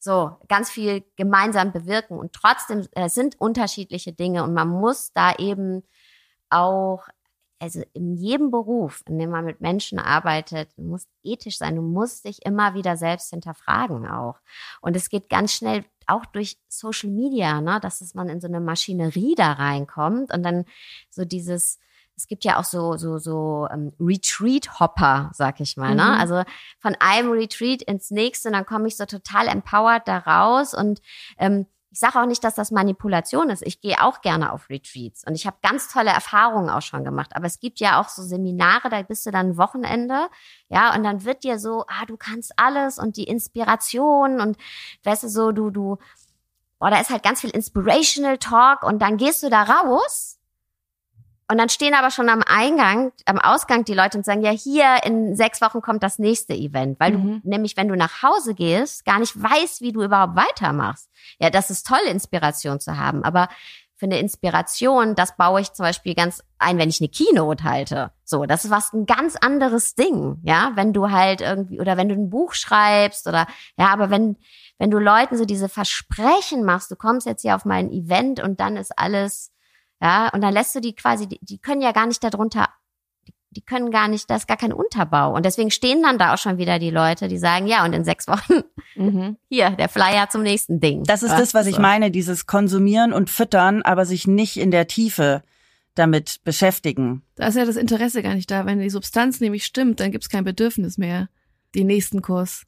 so 0.00 0.36
ganz 0.48 0.70
viel 0.70 1.04
gemeinsam 1.14 1.70
bewirken. 1.70 2.18
Und 2.18 2.32
trotzdem 2.32 2.84
äh, 2.96 3.08
sind 3.08 3.40
unterschiedliche 3.40 4.12
Dinge 4.12 4.42
und 4.42 4.54
man 4.54 4.66
muss 4.66 5.12
da 5.12 5.34
eben 5.36 5.84
auch, 6.50 7.04
also 7.62 7.82
in 7.92 8.16
jedem 8.16 8.50
Beruf, 8.50 9.02
in 9.08 9.20
dem 9.20 9.30
man 9.30 9.44
mit 9.44 9.60
Menschen 9.60 10.00
arbeitet, 10.00 10.70
du 10.76 10.82
musst 10.82 11.08
ethisch 11.22 11.58
sein, 11.58 11.76
du 11.76 11.82
musst 11.82 12.24
dich 12.24 12.44
immer 12.44 12.74
wieder 12.74 12.96
selbst 12.96 13.30
hinterfragen 13.30 14.04
auch. 14.06 14.40
Und 14.80 14.96
es 14.96 15.08
geht 15.08 15.28
ganz 15.28 15.52
schnell 15.52 15.84
auch 16.08 16.26
durch 16.26 16.58
Social 16.66 17.10
Media, 17.10 17.60
ne, 17.60 17.78
dass 17.80 18.00
es 18.00 18.14
man 18.14 18.28
in 18.28 18.40
so 18.40 18.48
eine 18.48 18.60
Maschinerie 18.60 19.36
da 19.36 19.52
reinkommt 19.52 20.34
und 20.34 20.42
dann 20.42 20.64
so 21.08 21.24
dieses 21.24 21.78
es 22.14 22.26
gibt 22.26 22.44
ja 22.44 22.58
auch 22.58 22.64
so 22.64 22.96
so 22.96 23.18
so 23.18 23.68
ähm, 23.72 23.92
Retreat-Hopper, 24.00 25.30
sag 25.32 25.60
ich 25.60 25.76
mal. 25.76 25.94
Ne? 25.94 26.02
Mhm. 26.02 26.20
Also 26.20 26.42
von 26.80 26.96
einem 26.98 27.30
Retreat 27.30 27.82
ins 27.82 28.10
nächste, 28.10 28.48
und 28.48 28.54
dann 28.54 28.66
komme 28.66 28.88
ich 28.88 28.96
so 28.96 29.06
total 29.06 29.46
empowered 29.46 30.06
da 30.06 30.18
raus 30.18 30.74
und 30.74 31.00
ähm, 31.38 31.66
ich 31.92 31.98
sage 31.98 32.18
auch 32.18 32.26
nicht, 32.26 32.42
dass 32.42 32.54
das 32.54 32.70
Manipulation 32.70 33.50
ist. 33.50 33.62
Ich 33.66 33.82
gehe 33.82 34.02
auch 34.02 34.22
gerne 34.22 34.52
auf 34.52 34.70
Retreats 34.70 35.24
und 35.26 35.34
ich 35.34 35.46
habe 35.46 35.58
ganz 35.62 35.92
tolle 35.92 36.08
Erfahrungen 36.08 36.70
auch 36.70 36.80
schon 36.80 37.04
gemacht. 37.04 37.32
Aber 37.34 37.44
es 37.44 37.60
gibt 37.60 37.80
ja 37.80 38.00
auch 38.00 38.08
so 38.08 38.22
Seminare, 38.22 38.88
da 38.88 39.02
bist 39.02 39.26
du 39.26 39.30
dann 39.30 39.58
Wochenende, 39.58 40.28
ja, 40.70 40.94
und 40.94 41.04
dann 41.04 41.26
wird 41.26 41.44
dir 41.44 41.58
so, 41.58 41.84
ah, 41.88 42.06
du 42.06 42.16
kannst 42.16 42.54
alles 42.56 42.98
und 42.98 43.18
die 43.18 43.24
Inspiration 43.24 44.40
und 44.40 44.56
weißt 45.04 45.24
du 45.24 45.28
so, 45.28 45.52
du, 45.52 45.68
du, 45.68 45.98
boah, 46.78 46.88
da 46.88 46.98
ist 46.98 47.10
halt 47.10 47.22
ganz 47.22 47.42
viel 47.42 47.50
Inspirational 47.50 48.38
Talk 48.38 48.84
und 48.84 49.02
dann 49.02 49.18
gehst 49.18 49.42
du 49.42 49.50
da 49.50 49.62
raus 49.62 50.38
und 51.52 51.58
dann 51.58 51.68
stehen 51.68 51.94
aber 51.94 52.10
schon 52.10 52.28
am 52.28 52.42
Eingang, 52.46 53.12
am 53.26 53.38
Ausgang 53.38 53.84
die 53.84 53.94
Leute 53.94 54.18
und 54.18 54.24
sagen, 54.24 54.42
ja, 54.42 54.50
hier 54.50 55.04
in 55.04 55.36
sechs 55.36 55.60
Wochen 55.60 55.80
kommt 55.82 56.02
das 56.02 56.18
nächste 56.18 56.54
Event. 56.54 56.98
Weil 56.98 57.12
Mhm. 57.12 57.42
du 57.42 57.48
nämlich, 57.48 57.76
wenn 57.76 57.88
du 57.88 57.94
nach 57.94 58.22
Hause 58.22 58.54
gehst, 58.54 59.04
gar 59.04 59.18
nicht 59.18 59.40
weißt, 59.40 59.82
wie 59.82 59.92
du 59.92 60.02
überhaupt 60.02 60.34
weitermachst. 60.34 61.08
Ja, 61.38 61.50
das 61.50 61.70
ist 61.70 61.86
toll, 61.86 62.00
Inspiration 62.08 62.80
zu 62.80 62.96
haben. 62.98 63.22
Aber 63.22 63.48
für 63.96 64.06
eine 64.06 64.18
Inspiration, 64.18 65.14
das 65.14 65.36
baue 65.36 65.60
ich 65.60 65.72
zum 65.74 65.84
Beispiel 65.84 66.14
ganz 66.16 66.42
ein, 66.58 66.76
wenn 66.78 66.88
ich 66.88 67.00
eine 67.00 67.08
Keynote 67.08 67.62
halte. 67.62 68.10
So, 68.24 68.46
das 68.46 68.64
ist 68.64 68.70
was 68.70 68.92
ein 68.92 69.06
ganz 69.06 69.36
anderes 69.36 69.94
Ding. 69.94 70.38
Ja, 70.42 70.72
wenn 70.74 70.92
du 70.92 71.10
halt 71.10 71.40
irgendwie, 71.40 71.78
oder 71.80 71.96
wenn 71.96 72.08
du 72.08 72.14
ein 72.16 72.30
Buch 72.30 72.54
schreibst 72.54 73.28
oder, 73.28 73.46
ja, 73.76 73.88
aber 73.92 74.10
wenn, 74.10 74.36
wenn 74.78 74.90
du 74.90 74.98
Leuten 74.98 75.36
so 75.36 75.44
diese 75.44 75.68
Versprechen 75.68 76.64
machst, 76.64 76.90
du 76.90 76.96
kommst 76.96 77.26
jetzt 77.26 77.42
hier 77.42 77.54
auf 77.54 77.64
mein 77.64 77.92
Event 77.92 78.40
und 78.42 78.58
dann 78.58 78.76
ist 78.76 78.98
alles, 78.98 79.52
ja, 80.02 80.28
und 80.34 80.40
dann 80.42 80.52
lässt 80.52 80.74
du 80.74 80.80
die 80.80 80.94
quasi, 80.94 81.26
die, 81.28 81.38
die 81.40 81.58
können 81.58 81.80
ja 81.80 81.92
gar 81.92 82.06
nicht 82.06 82.22
darunter, 82.24 82.68
die, 83.28 83.32
die 83.50 83.60
können 83.62 83.90
gar 83.90 84.08
nicht, 84.08 84.28
da 84.28 84.36
ist 84.36 84.48
gar 84.48 84.56
kein 84.56 84.72
Unterbau. 84.72 85.34
Und 85.34 85.44
deswegen 85.46 85.70
stehen 85.70 86.02
dann 86.02 86.18
da 86.18 86.34
auch 86.34 86.38
schon 86.38 86.58
wieder 86.58 86.78
die 86.78 86.90
Leute, 86.90 87.28
die 87.28 87.38
sagen, 87.38 87.66
ja, 87.68 87.84
und 87.84 87.92
in 87.92 88.04
sechs 88.04 88.26
Wochen, 88.28 88.62
Mhm. 88.96 89.36
hier, 89.48 89.70
der 89.70 89.88
Flyer 89.88 90.28
zum 90.28 90.42
nächsten 90.42 90.80
Ding. 90.80 91.04
Das 91.04 91.22
ist 91.22 91.30
Ja, 91.30 91.38
das, 91.38 91.54
was 91.54 91.66
ich 91.66 91.76
so. 91.76 91.80
meine, 91.80 92.10
dieses 92.10 92.46
Konsumieren 92.46 93.12
und 93.14 93.30
Füttern, 93.30 93.80
aber 93.82 94.04
sich 94.04 94.26
nicht 94.26 94.58
in 94.58 94.70
der 94.70 94.86
Tiefe 94.86 95.42
damit 95.94 96.40
beschäftigen. 96.44 97.22
Da 97.36 97.46
ist 97.48 97.56
ja 97.56 97.64
das 97.64 97.76
Interesse 97.76 98.22
gar 98.22 98.34
nicht 98.34 98.50
da. 98.50 98.66
Wenn 98.66 98.80
die 98.80 98.90
Substanz 98.90 99.40
nämlich 99.40 99.64
stimmt, 99.64 100.00
dann 100.00 100.10
gibt's 100.10 100.28
kein 100.30 100.42
Bedürfnis 100.44 100.98
mehr, 100.98 101.28
den 101.74 101.86
nächsten 101.86 102.22
Kurs 102.22 102.64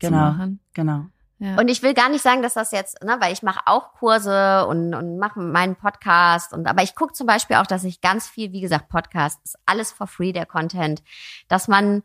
zu 0.00 0.08
Genau. 0.08 0.16
machen. 0.18 0.60
Genau. 0.74 1.06
Ja. 1.38 1.56
Und 1.58 1.68
ich 1.68 1.82
will 1.82 1.94
gar 1.94 2.08
nicht 2.08 2.22
sagen, 2.22 2.42
dass 2.42 2.54
das 2.54 2.72
jetzt, 2.72 3.02
ne, 3.02 3.16
weil 3.20 3.32
ich 3.32 3.42
mache 3.42 3.60
auch 3.66 3.92
Kurse 3.92 4.66
und, 4.66 4.94
und 4.94 5.18
mache 5.18 5.38
meinen 5.38 5.76
Podcast 5.76 6.52
und 6.52 6.66
aber 6.66 6.82
ich 6.82 6.94
gucke 6.94 7.12
zum 7.12 7.26
Beispiel 7.26 7.56
auch, 7.56 7.66
dass 7.66 7.84
ich 7.84 8.00
ganz 8.00 8.26
viel, 8.26 8.52
wie 8.52 8.60
gesagt, 8.60 8.88
Podcast 8.88 9.40
ist 9.44 9.56
alles 9.64 9.92
for 9.92 10.06
free 10.06 10.32
der 10.32 10.46
Content, 10.46 11.02
dass 11.48 11.68
man 11.68 12.02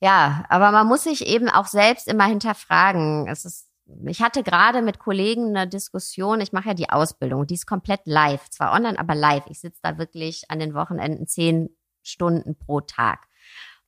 ja, 0.00 0.44
aber 0.48 0.70
man 0.70 0.86
muss 0.86 1.04
sich 1.04 1.26
eben 1.26 1.48
auch 1.48 1.66
selbst 1.66 2.06
immer 2.06 2.24
hinterfragen. 2.24 3.26
Es 3.26 3.44
ist 3.44 3.68
ich 4.04 4.20
hatte 4.20 4.42
gerade 4.42 4.82
mit 4.82 4.98
Kollegen 4.98 5.56
eine 5.56 5.66
Diskussion, 5.66 6.40
ich 6.40 6.52
mache 6.52 6.68
ja 6.68 6.74
die 6.74 6.90
Ausbildung, 6.90 7.46
die 7.46 7.54
ist 7.54 7.66
komplett 7.66 8.02
live, 8.04 8.48
zwar 8.50 8.72
online, 8.72 8.98
aber 8.98 9.14
live. 9.14 9.44
Ich 9.46 9.60
sitze 9.60 9.80
da 9.82 9.98
wirklich 9.98 10.50
an 10.50 10.58
den 10.58 10.74
Wochenenden 10.74 11.26
zehn 11.26 11.70
Stunden 12.02 12.56
pro 12.58 12.80
Tag. 12.80 13.26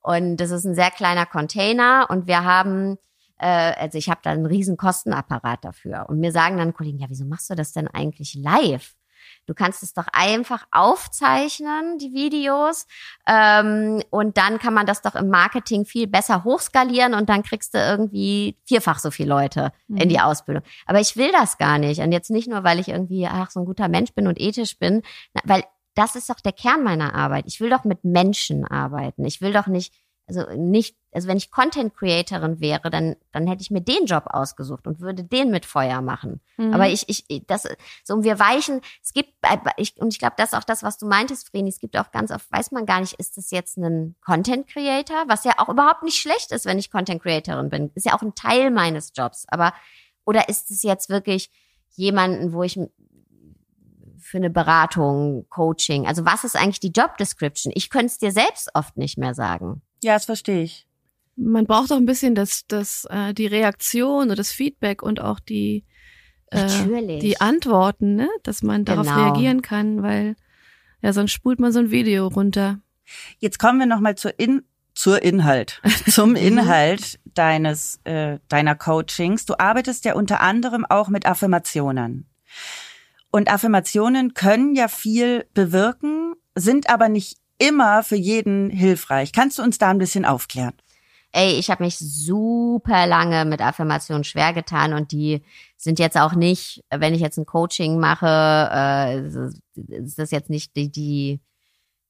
Und 0.01 0.39
das 0.39 0.51
ist 0.51 0.64
ein 0.64 0.74
sehr 0.74 0.91
kleiner 0.91 1.26
Container 1.26 2.07
und 2.09 2.26
wir 2.26 2.45
haben 2.45 2.97
also 3.47 3.99
ich 3.99 4.09
habe 4.09 4.20
da 4.22 4.30
einen 4.30 4.47
riesen 4.47 4.76
Kostenapparat 4.76 5.64
dafür. 5.64 6.07
Und 6.09 6.20
mir 6.20 6.32
sagen 6.32 6.59
dann 6.59 6.74
Kollegen, 6.74 6.99
ja, 6.99 7.07
wieso 7.09 7.24
machst 7.24 7.51
du 7.51 7.55
das 7.55 7.72
denn 7.72 7.88
eigentlich 7.88 8.34
live? 8.34 8.95
Du 9.47 9.55
kannst 9.55 9.82
es 9.82 9.93
doch 9.93 10.07
einfach 10.12 10.66
aufzeichnen, 10.70 11.99
die 11.99 12.12
Videos, 12.12 12.86
ähm, 13.26 14.03
und 14.11 14.36
dann 14.36 14.59
kann 14.59 14.74
man 14.74 14.86
das 14.86 15.03
doch 15.03 15.14
im 15.14 15.28
Marketing 15.28 15.84
viel 15.84 16.07
besser 16.07 16.45
hochskalieren 16.45 17.14
und 17.14 17.28
dann 17.28 17.43
kriegst 17.43 17.74
du 17.74 17.78
irgendwie 17.78 18.57
vierfach 18.64 18.99
so 18.99 19.11
viele 19.11 19.30
Leute 19.30 19.72
in 19.88 20.09
die 20.09 20.20
Ausbildung. 20.20 20.62
Aber 20.86 21.01
ich 21.01 21.16
will 21.16 21.32
das 21.32 21.59
gar 21.59 21.78
nicht. 21.78 22.01
Und 22.01 22.12
jetzt 22.12 22.30
nicht 22.30 22.49
nur, 22.49 22.64
weil 22.64 22.78
ich 22.78 22.88
irgendwie, 22.88 23.26
ach, 23.26 23.51
so 23.51 23.61
ein 23.61 23.66
guter 23.66 23.88
Mensch 23.88 24.12
bin 24.12 24.26
und 24.26 24.41
ethisch 24.41 24.78
bin, 24.78 25.03
weil 25.45 25.64
das 25.95 26.14
ist 26.14 26.30
doch 26.30 26.41
der 26.41 26.53
Kern 26.53 26.84
meiner 26.84 27.14
Arbeit. 27.14 27.45
Ich 27.47 27.61
will 27.61 27.70
doch 27.70 27.84
mit 27.84 28.05
Menschen 28.05 28.64
arbeiten. 28.64 29.24
Ich 29.24 29.41
will 29.41 29.53
doch 29.53 29.66
nicht 29.66 29.93
also 30.31 30.57
nicht, 30.57 30.97
also 31.12 31.26
wenn 31.28 31.37
ich 31.37 31.51
Content 31.51 31.95
Creatorin 31.95 32.61
wäre, 32.61 32.91
dann, 32.91 33.16
dann 33.33 33.47
hätte 33.47 33.62
ich 33.62 33.70
mir 33.70 33.81
den 33.81 34.07
Job 34.07 34.24
ausgesucht 34.26 34.87
und 34.87 35.01
würde 35.01 35.24
den 35.24 35.51
mit 35.51 35.66
Feuer 35.66 36.01
machen. 36.01 36.41
Mhm. 36.57 36.72
Aber 36.72 36.89
ich, 36.89 37.09
ich, 37.09 37.45
das, 37.47 37.68
so 38.05 38.14
und 38.14 38.24
wir 38.24 38.39
weichen, 38.39 38.81
es 39.03 39.12
gibt, 39.12 39.33
ich, 39.76 40.01
und 40.01 40.12
ich 40.12 40.18
glaube, 40.18 40.35
das 40.37 40.53
ist 40.53 40.59
auch 40.59 40.64
das, 40.64 40.83
was 40.83 40.99
du 40.99 41.07
meintest, 41.07 41.51
Vreni, 41.51 41.68
es 41.68 41.81
gibt 41.81 41.97
auch 41.97 42.12
ganz 42.12 42.31
oft, 42.31 42.51
weiß 42.53 42.70
man 42.70 42.87
gar 42.87 43.01
nicht, 43.01 43.14
ist 43.14 43.37
das 43.37 43.51
jetzt 43.51 43.76
ein 43.76 44.14
Content 44.24 44.68
Creator, 44.68 45.24
was 45.26 45.45
ja 45.45 45.53
auch 45.59 45.68
überhaupt 45.68 46.03
nicht 46.03 46.20
schlecht 46.20 46.53
ist, 46.53 46.64
wenn 46.64 46.78
ich 46.78 46.91
Content 46.91 47.22
Creatorin 47.22 47.70
bin. 47.70 47.91
Ist 47.95 48.07
ja 48.07 48.14
auch 48.14 48.22
ein 48.22 48.35
Teil 48.35 48.70
meines 48.70 49.12
Jobs. 49.14 49.47
Aber, 49.49 49.72
oder 50.24 50.49
ist 50.49 50.70
es 50.70 50.83
jetzt 50.83 51.09
wirklich 51.09 51.51
jemanden, 51.97 52.53
wo 52.53 52.62
ich 52.62 52.78
für 54.20 54.37
eine 54.37 54.51
Beratung, 54.51 55.47
Coaching, 55.49 56.07
also 56.07 56.24
was 56.24 56.45
ist 56.45 56.57
eigentlich 56.57 56.78
die 56.78 56.93
Job 56.93 57.16
Description? 57.16 57.72
Ich 57.74 57.91
könnte 57.91 58.07
es 58.07 58.18
dir 58.18 58.31
selbst 58.31 58.70
oft 58.74 58.97
nicht 58.97 59.18
mehr 59.18 59.35
sagen. 59.35 59.83
Ja, 60.03 60.14
das 60.14 60.24
verstehe 60.24 60.62
ich. 60.62 60.86
Man 61.36 61.66
braucht 61.66 61.92
auch 61.92 61.96
ein 61.96 62.07
bisschen 62.07 62.34
das, 62.34 62.66
das, 62.68 63.07
äh, 63.11 63.32
die 63.34 63.46
Reaktion 63.46 64.30
und 64.30 64.38
das 64.38 64.53
Feedback 64.53 65.03
und 65.03 65.20
auch 65.20 65.40
die, 65.40 65.84
äh, 66.51 66.62
Natürlich. 66.66 67.20
die 67.20 67.40
Antworten, 67.40 68.14
ne? 68.14 68.28
dass 68.42 68.62
man 68.62 68.84
darauf 68.84 69.07
Genau. 69.07 69.24
reagieren 69.24 69.62
kann, 69.62 70.03
weil 70.03 70.36
ja, 71.03 71.12
sonst 71.12 71.32
spult 71.32 71.61
man 71.61 71.72
so 71.72 71.78
ein 71.78 71.90
Video 71.90 72.26
runter. 72.28 72.80
Jetzt 73.38 73.59
kommen 73.59 73.78
wir 73.78 73.86
nochmal 73.86 74.16
zur 74.16 74.38
In 74.38 74.62
zur 74.92 75.22
Inhalt, 75.22 75.80
zum 76.11 76.34
Inhalt 76.34 77.20
deines 77.24 78.01
äh, 78.05 78.38
deiner 78.48 78.74
Coachings. 78.74 79.46
Du 79.46 79.55
arbeitest 79.59 80.05
ja 80.05 80.14
unter 80.14 80.40
anderem 80.40 80.84
auch 80.84 81.09
mit 81.09 81.26
Affirmationen. 81.26 82.26
Und 83.30 83.51
Affirmationen 83.51 84.34
können 84.34 84.74
ja 84.74 84.88
viel 84.88 85.46
bewirken, 85.55 86.34
sind 86.55 86.90
aber 86.90 87.09
nicht 87.09 87.38
immer 87.61 88.02
für 88.02 88.16
jeden 88.16 88.70
hilfreich. 88.70 89.32
Kannst 89.32 89.58
du 89.58 89.62
uns 89.62 89.78
da 89.78 89.90
ein 89.90 89.98
bisschen 89.98 90.24
aufklären? 90.24 90.72
Ey, 91.32 91.52
ich 91.52 91.70
habe 91.70 91.84
mich 91.84 91.96
super 91.96 93.06
lange 93.06 93.44
mit 93.44 93.61
Affirmationen 93.61 94.24
schwer 94.24 94.52
getan 94.52 94.92
und 94.92 95.12
die 95.12 95.44
sind 95.76 96.00
jetzt 96.00 96.18
auch 96.18 96.34
nicht, 96.34 96.82
wenn 96.90 97.14
ich 97.14 97.20
jetzt 97.20 97.38
ein 97.38 97.46
Coaching 97.46 98.00
mache, 98.00 98.26
äh, 98.26 99.20
ist 99.96 100.18
das 100.18 100.32
jetzt 100.32 100.50
nicht 100.50 100.74
die, 100.74 100.90
die, 100.90 101.40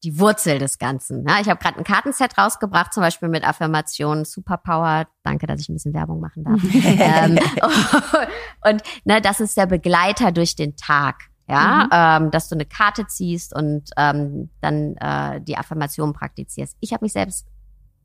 die 0.02 0.18
Wurzel 0.18 0.58
des 0.58 0.78
Ganzen. 0.78 1.26
Ja, 1.28 1.38
ich 1.40 1.50
habe 1.50 1.60
gerade 1.60 1.76
ein 1.76 1.84
Kartenset 1.84 2.38
rausgebracht, 2.38 2.94
zum 2.94 3.02
Beispiel 3.02 3.28
mit 3.28 3.46
Affirmationen, 3.46 4.24
Superpower. 4.24 5.06
Danke, 5.22 5.46
dass 5.46 5.60
ich 5.60 5.68
ein 5.68 5.74
bisschen 5.74 5.92
Werbung 5.92 6.20
machen 6.20 6.44
darf. 6.44 6.60
ähm, 6.72 7.38
und 8.64 8.82
ne, 9.04 9.20
das 9.20 9.40
ist 9.40 9.56
der 9.56 9.66
Begleiter 9.66 10.32
durch 10.32 10.56
den 10.56 10.76
Tag. 10.76 11.29
Ja, 11.50 12.16
ähm, 12.18 12.30
dass 12.30 12.48
du 12.48 12.54
eine 12.54 12.64
Karte 12.64 13.06
ziehst 13.06 13.54
und 13.54 13.90
ähm, 13.96 14.50
dann 14.60 14.96
äh, 14.98 15.40
die 15.40 15.56
Affirmation 15.56 16.12
praktizierst. 16.12 16.76
Ich 16.80 16.92
habe 16.92 17.04
mich 17.04 17.12
selbst 17.12 17.46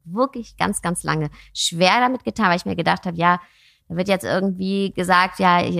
wirklich 0.03 0.57
ganz, 0.57 0.81
ganz 0.81 1.03
lange 1.03 1.29
schwer 1.53 1.99
damit 1.99 2.23
getan, 2.23 2.47
weil 2.49 2.57
ich 2.57 2.65
mir 2.65 2.75
gedacht 2.75 3.05
habe, 3.05 3.17
ja, 3.17 3.39
da 3.87 3.95
wird 3.97 4.07
jetzt 4.07 4.25
irgendwie 4.25 4.91
gesagt, 4.93 5.39
ja, 5.39 5.61
ich, 5.63 5.79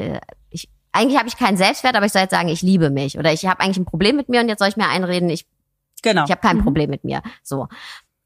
ich 0.52 0.70
eigentlich 0.92 1.18
habe 1.18 1.28
ich 1.28 1.38
keinen 1.38 1.58
Selbstwert, 1.58 1.96
aber 1.96 2.06
ich 2.06 2.12
soll 2.12 2.22
jetzt 2.22 2.32
sagen, 2.32 2.50
ich 2.50 2.62
liebe 2.62 2.90
mich 2.92 3.18
oder 3.18 3.34
ich 3.34 3.46
habe 3.48 3.60
eigentlich 3.62 3.78
ein 3.78 3.86
Problem 3.86 4.16
mit 4.16 4.30
mir 4.30 4.42
und 4.42 4.48
jetzt 4.48 4.60
soll 4.60 4.70
ich 4.70 4.78
mir 4.78 4.88
einreden, 4.88 5.30
ich 5.30 5.46
Genau. 6.04 6.26
ich 6.26 6.32
habe 6.32 6.42
kein 6.42 6.58
Mhm. 6.58 6.64
Problem 6.64 6.90
mit 6.92 7.04
mir. 7.04 7.24
So. 7.42 7.68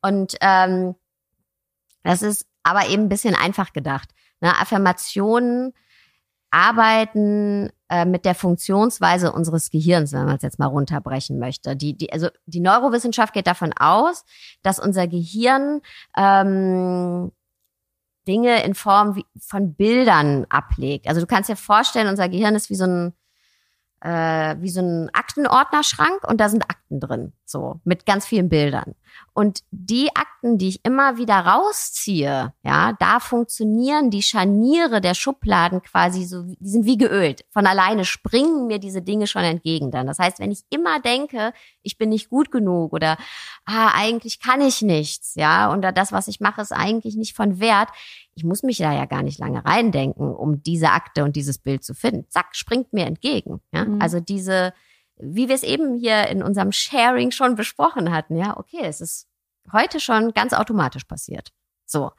Und 0.01 0.35
ähm, 0.41 0.95
das 2.03 2.21
ist 2.21 2.45
aber 2.63 2.87
eben 2.89 3.03
ein 3.03 3.09
bisschen 3.09 3.35
einfach 3.35 3.71
gedacht. 3.71 4.09
Ne? 4.41 4.51
Affirmationen 4.59 5.73
arbeiten 6.52 7.70
äh, 7.89 8.06
mit 8.06 8.26
der 8.26 8.36
Funktionsweise 8.36 9.32
unseres 9.32 9.70
Gehirns, 9.70 10.14
wenn 10.14 10.26
man 10.26 10.38
es 10.38 10.41
jetzt 10.41 10.60
mal 10.60 10.68
runterbrechen 10.68 11.39
möchte. 11.39 11.76
Die, 11.76 11.95
die, 11.95 12.12
also 12.12 12.30
die 12.45 12.60
Neurowissenschaft 12.60 13.34
geht 13.34 13.47
davon 13.47 13.74
aus, 13.74 14.26
dass 14.64 14.80
unser 14.80 15.08
Gehirn 15.08 15.82
ähm, 16.18 17.32
Dinge 18.28 18.64
in 18.64 18.76
Form 18.76 19.24
von 19.39 19.74
Bildern 19.74 20.45
ablegt. 20.50 21.08
Also 21.08 21.22
du 21.22 21.28
kannst 21.28 21.50
dir 21.50 21.56
vorstellen, 21.56 22.08
unser 22.08 22.30
Gehirn 22.30 22.56
ist 22.56 22.70
wie 22.70 22.76
so 22.76 22.86
ein 22.86 23.14
äh, 24.02 24.56
wie 24.60 24.70
so 24.70 24.82
ein 24.82 25.10
Aktenordnerschrank 25.14 26.24
und 26.28 26.39
da 26.39 26.50
sind 26.50 26.64
Akten 26.70 27.00
drin, 27.00 27.34
so 27.50 27.80
mit 27.84 28.06
ganz 28.06 28.26
vielen 28.26 28.50
Bildern. 28.50 28.95
Und 29.34 29.62
die 29.72 30.10
Akten, 30.16 30.58
die 30.58 30.70
ich 30.70 30.86
immer 30.86 31.18
wieder 31.18 31.36
rausziehe, 31.39 32.54
ja, 32.64 32.93
da 33.00 33.20
funktionieren 33.20 34.10
die 34.10 34.22
Scharniere 34.22 35.02
der 35.02 35.14
Schubladen 35.14 35.82
quasi 35.82 36.26
so, 36.26 36.43
die 36.43 36.70
sind 36.70 36.86
wie 36.86 36.97
geölt. 36.97 37.45
Von 37.50 37.66
alleine 37.66 38.06
springen 38.06 38.68
mir 38.68 38.80
diese 38.80 39.02
Dinge 39.02 39.28
schon 39.28 39.43
entgegen 39.43 39.91
dann. 39.91 40.08
Das 40.08 40.20
heißt, 40.20 40.39
wenn 40.39 40.52
ich 40.52 40.64
immer 40.70 41.00
denke, 41.00 41.54
ich 41.82 41.97
bin 41.97 42.10
nicht 42.10 42.30
gut 42.30 42.52
genug 42.52 42.93
oder 42.93 43.18
ah, 43.66 43.91
eigentlich 43.93 44.39
kann 44.39 44.62
ich 44.62 44.82
nichts, 44.82 45.36
ja, 45.36 45.74
oder 45.74 45.91
das, 45.91 46.12
was 46.12 46.28
ich 46.28 46.39
mache, 46.39 46.62
ist 46.62 46.72
eigentlich 46.72 47.16
nicht 47.16 47.36
von 47.36 47.60
Wert, 47.60 47.89
ich 48.36 48.43
muss 48.43 48.64
mich 48.64 48.78
da 48.78 48.93
ja 48.93 49.06
gar 49.06 49.24
nicht 49.24 49.39
lange 49.39 49.66
reindenken, 49.66 50.34
um 50.34 50.64
diese 50.64 50.91
Akte 50.91 51.24
und 51.24 51.36
dieses 51.36 51.58
Bild 51.58 51.84
zu 51.84 51.93
finden. 51.93 52.26
Zack, 52.30 52.56
springt 52.56 52.93
mir 52.93 53.06
entgegen. 53.06 53.60
Ja? 53.74 53.86
Mhm. 53.86 54.02
Also 54.02 54.20
diese, 54.20 54.74
wie 55.20 55.47
wir 55.47 55.55
es 55.55 55.63
eben 55.63 55.95
hier 55.95 56.28
in 56.28 56.43
unserem 56.43 56.72
Sharing 56.72 57.32
schon 57.32 57.55
besprochen 57.55 58.11
hatten, 58.11 58.36
ja, 58.36 58.57
okay, 58.57 58.82
es 58.84 59.01
ist 59.01 59.28
heute 59.72 59.99
schon 59.99 60.34
ganz 60.34 60.53
automatisch 60.53 61.03
passiert. 61.03 61.51
So. 61.86 62.11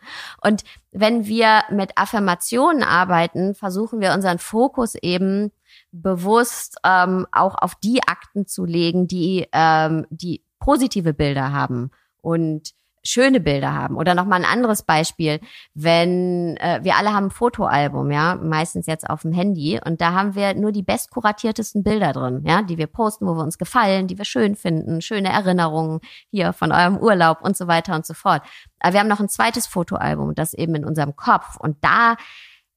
Und 0.42 0.64
wenn 0.90 1.26
wir 1.26 1.62
mit 1.70 1.96
Affirmationen 1.96 2.82
arbeiten, 2.82 3.54
versuchen 3.54 4.00
wir 4.00 4.12
unseren 4.12 4.38
Fokus 4.38 4.96
eben 4.96 5.52
bewusst 5.92 6.76
ähm, 6.84 7.26
auch 7.32 7.54
auf 7.54 7.74
die 7.76 8.02
Akten 8.06 8.46
zu 8.46 8.64
legen, 8.64 9.06
die, 9.06 9.46
ähm, 9.52 10.06
die 10.10 10.44
positive 10.58 11.14
Bilder 11.14 11.52
haben 11.52 11.90
und 12.20 12.74
schöne 13.02 13.40
Bilder 13.40 13.74
haben. 13.74 13.96
Oder 13.96 14.14
nochmal 14.14 14.40
ein 14.40 14.50
anderes 14.50 14.82
Beispiel, 14.82 15.40
wenn 15.74 16.56
äh, 16.58 16.80
wir 16.82 16.96
alle 16.96 17.12
haben 17.12 17.26
ein 17.26 17.30
Fotoalbum, 17.30 18.10
ja, 18.10 18.36
meistens 18.36 18.86
jetzt 18.86 19.08
auf 19.08 19.22
dem 19.22 19.32
Handy, 19.32 19.80
und 19.84 20.00
da 20.00 20.12
haben 20.12 20.34
wir 20.34 20.54
nur 20.54 20.72
die 20.72 20.82
bestkuratiertesten 20.82 21.82
Bilder 21.82 22.12
drin, 22.12 22.42
ja, 22.46 22.62
die 22.62 22.78
wir 22.78 22.86
posten, 22.86 23.26
wo 23.26 23.34
wir 23.34 23.42
uns 23.42 23.58
gefallen, 23.58 24.06
die 24.06 24.18
wir 24.18 24.24
schön 24.24 24.54
finden, 24.54 25.00
schöne 25.00 25.30
Erinnerungen 25.30 26.00
hier 26.30 26.52
von 26.52 26.72
eurem 26.72 26.98
Urlaub 26.98 27.42
und 27.42 27.56
so 27.56 27.66
weiter 27.66 27.94
und 27.94 28.04
so 28.04 28.14
fort. 28.14 28.42
Aber 28.80 28.92
wir 28.92 29.00
haben 29.00 29.08
noch 29.08 29.20
ein 29.20 29.28
zweites 29.28 29.66
Fotoalbum, 29.66 30.34
das 30.34 30.54
eben 30.54 30.74
in 30.74 30.84
unserem 30.84 31.16
Kopf. 31.16 31.56
Und 31.58 31.78
da 31.82 32.16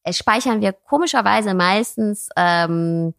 äh, 0.03 0.13
speichern 0.13 0.61
wir 0.61 0.73
komischerweise 0.73 1.53
meistens 1.53 2.29
ähm, 2.37 3.13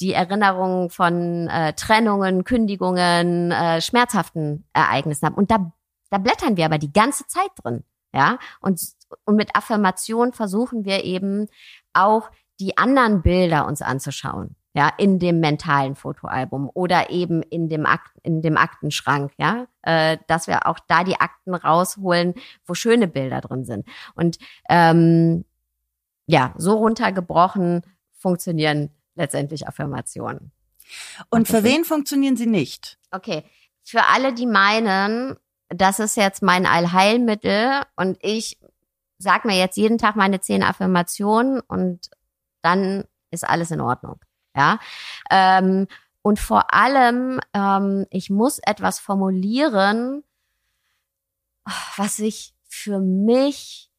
die 0.00 0.12
Erinnerungen 0.12 0.90
von 0.90 1.48
äh, 1.48 1.72
Trennungen, 1.72 2.44
Kündigungen, 2.44 3.50
äh, 3.50 3.80
schmerzhaften 3.80 4.64
Ereignissen 4.72 5.26
haben. 5.26 5.34
Und 5.34 5.50
da 5.50 5.72
da 6.10 6.18
blättern 6.18 6.56
wir 6.56 6.64
aber 6.64 6.78
die 6.78 6.92
ganze 6.92 7.26
Zeit 7.26 7.50
drin. 7.62 7.84
Ja, 8.14 8.38
und, 8.60 8.80
und 9.24 9.36
mit 9.36 9.54
Affirmation 9.54 10.32
versuchen 10.32 10.84
wir 10.84 11.04
eben 11.04 11.46
auch 11.92 12.30
die 12.58 12.78
anderen 12.78 13.22
Bilder 13.22 13.66
uns 13.66 13.82
anzuschauen. 13.82 14.56
Ja, 14.74 14.92
in 14.96 15.18
dem 15.18 15.40
mentalen 15.40 15.96
Fotoalbum 15.96 16.70
oder 16.72 17.10
eben 17.10 17.42
in 17.42 17.68
dem 17.68 17.84
Akt, 17.84 18.12
in 18.22 18.42
dem 18.42 18.56
Aktenschrank, 18.56 19.32
ja, 19.36 19.66
äh, 19.82 20.18
dass 20.28 20.46
wir 20.46 20.66
auch 20.66 20.78
da 20.86 21.04
die 21.04 21.18
Akten 21.18 21.54
rausholen, 21.54 22.34
wo 22.64 22.74
schöne 22.74 23.08
Bilder 23.08 23.40
drin 23.40 23.64
sind. 23.64 23.88
Und 24.14 24.38
ähm, 24.68 25.44
ja, 26.26 26.54
so 26.56 26.76
runtergebrochen 26.76 27.82
funktionieren 28.12 28.90
letztendlich 29.14 29.66
Affirmationen. 29.66 30.52
Und 31.30 31.48
für 31.48 31.64
wen 31.64 31.84
funktionieren 31.84 32.36
sie 32.36 32.46
nicht? 32.46 32.98
Okay, 33.10 33.44
für 33.82 34.06
alle, 34.06 34.32
die 34.32 34.46
meinen, 34.46 35.36
das 35.68 35.98
ist 35.98 36.16
jetzt 36.16 36.42
mein 36.42 36.66
Allheilmittel 36.66 37.82
und 37.96 38.18
ich 38.22 38.58
sag 39.18 39.44
mir 39.44 39.58
jetzt 39.58 39.76
jeden 39.76 39.98
Tag 39.98 40.16
meine 40.16 40.40
zehn 40.40 40.62
Affirmationen 40.62 41.60
und 41.60 42.10
dann 42.62 43.04
ist 43.30 43.48
alles 43.48 43.70
in 43.70 43.80
Ordnung. 43.80 44.20
Ja. 44.56 44.78
Ähm, 45.30 45.86
und 46.22 46.38
vor 46.38 46.74
allem, 46.74 47.40
ähm, 47.54 48.06
ich 48.10 48.30
muss 48.30 48.58
etwas 48.58 48.98
formulieren, 48.98 50.24
was 51.96 52.16
sich 52.16 52.54
für 52.68 52.98
mich 52.98 53.90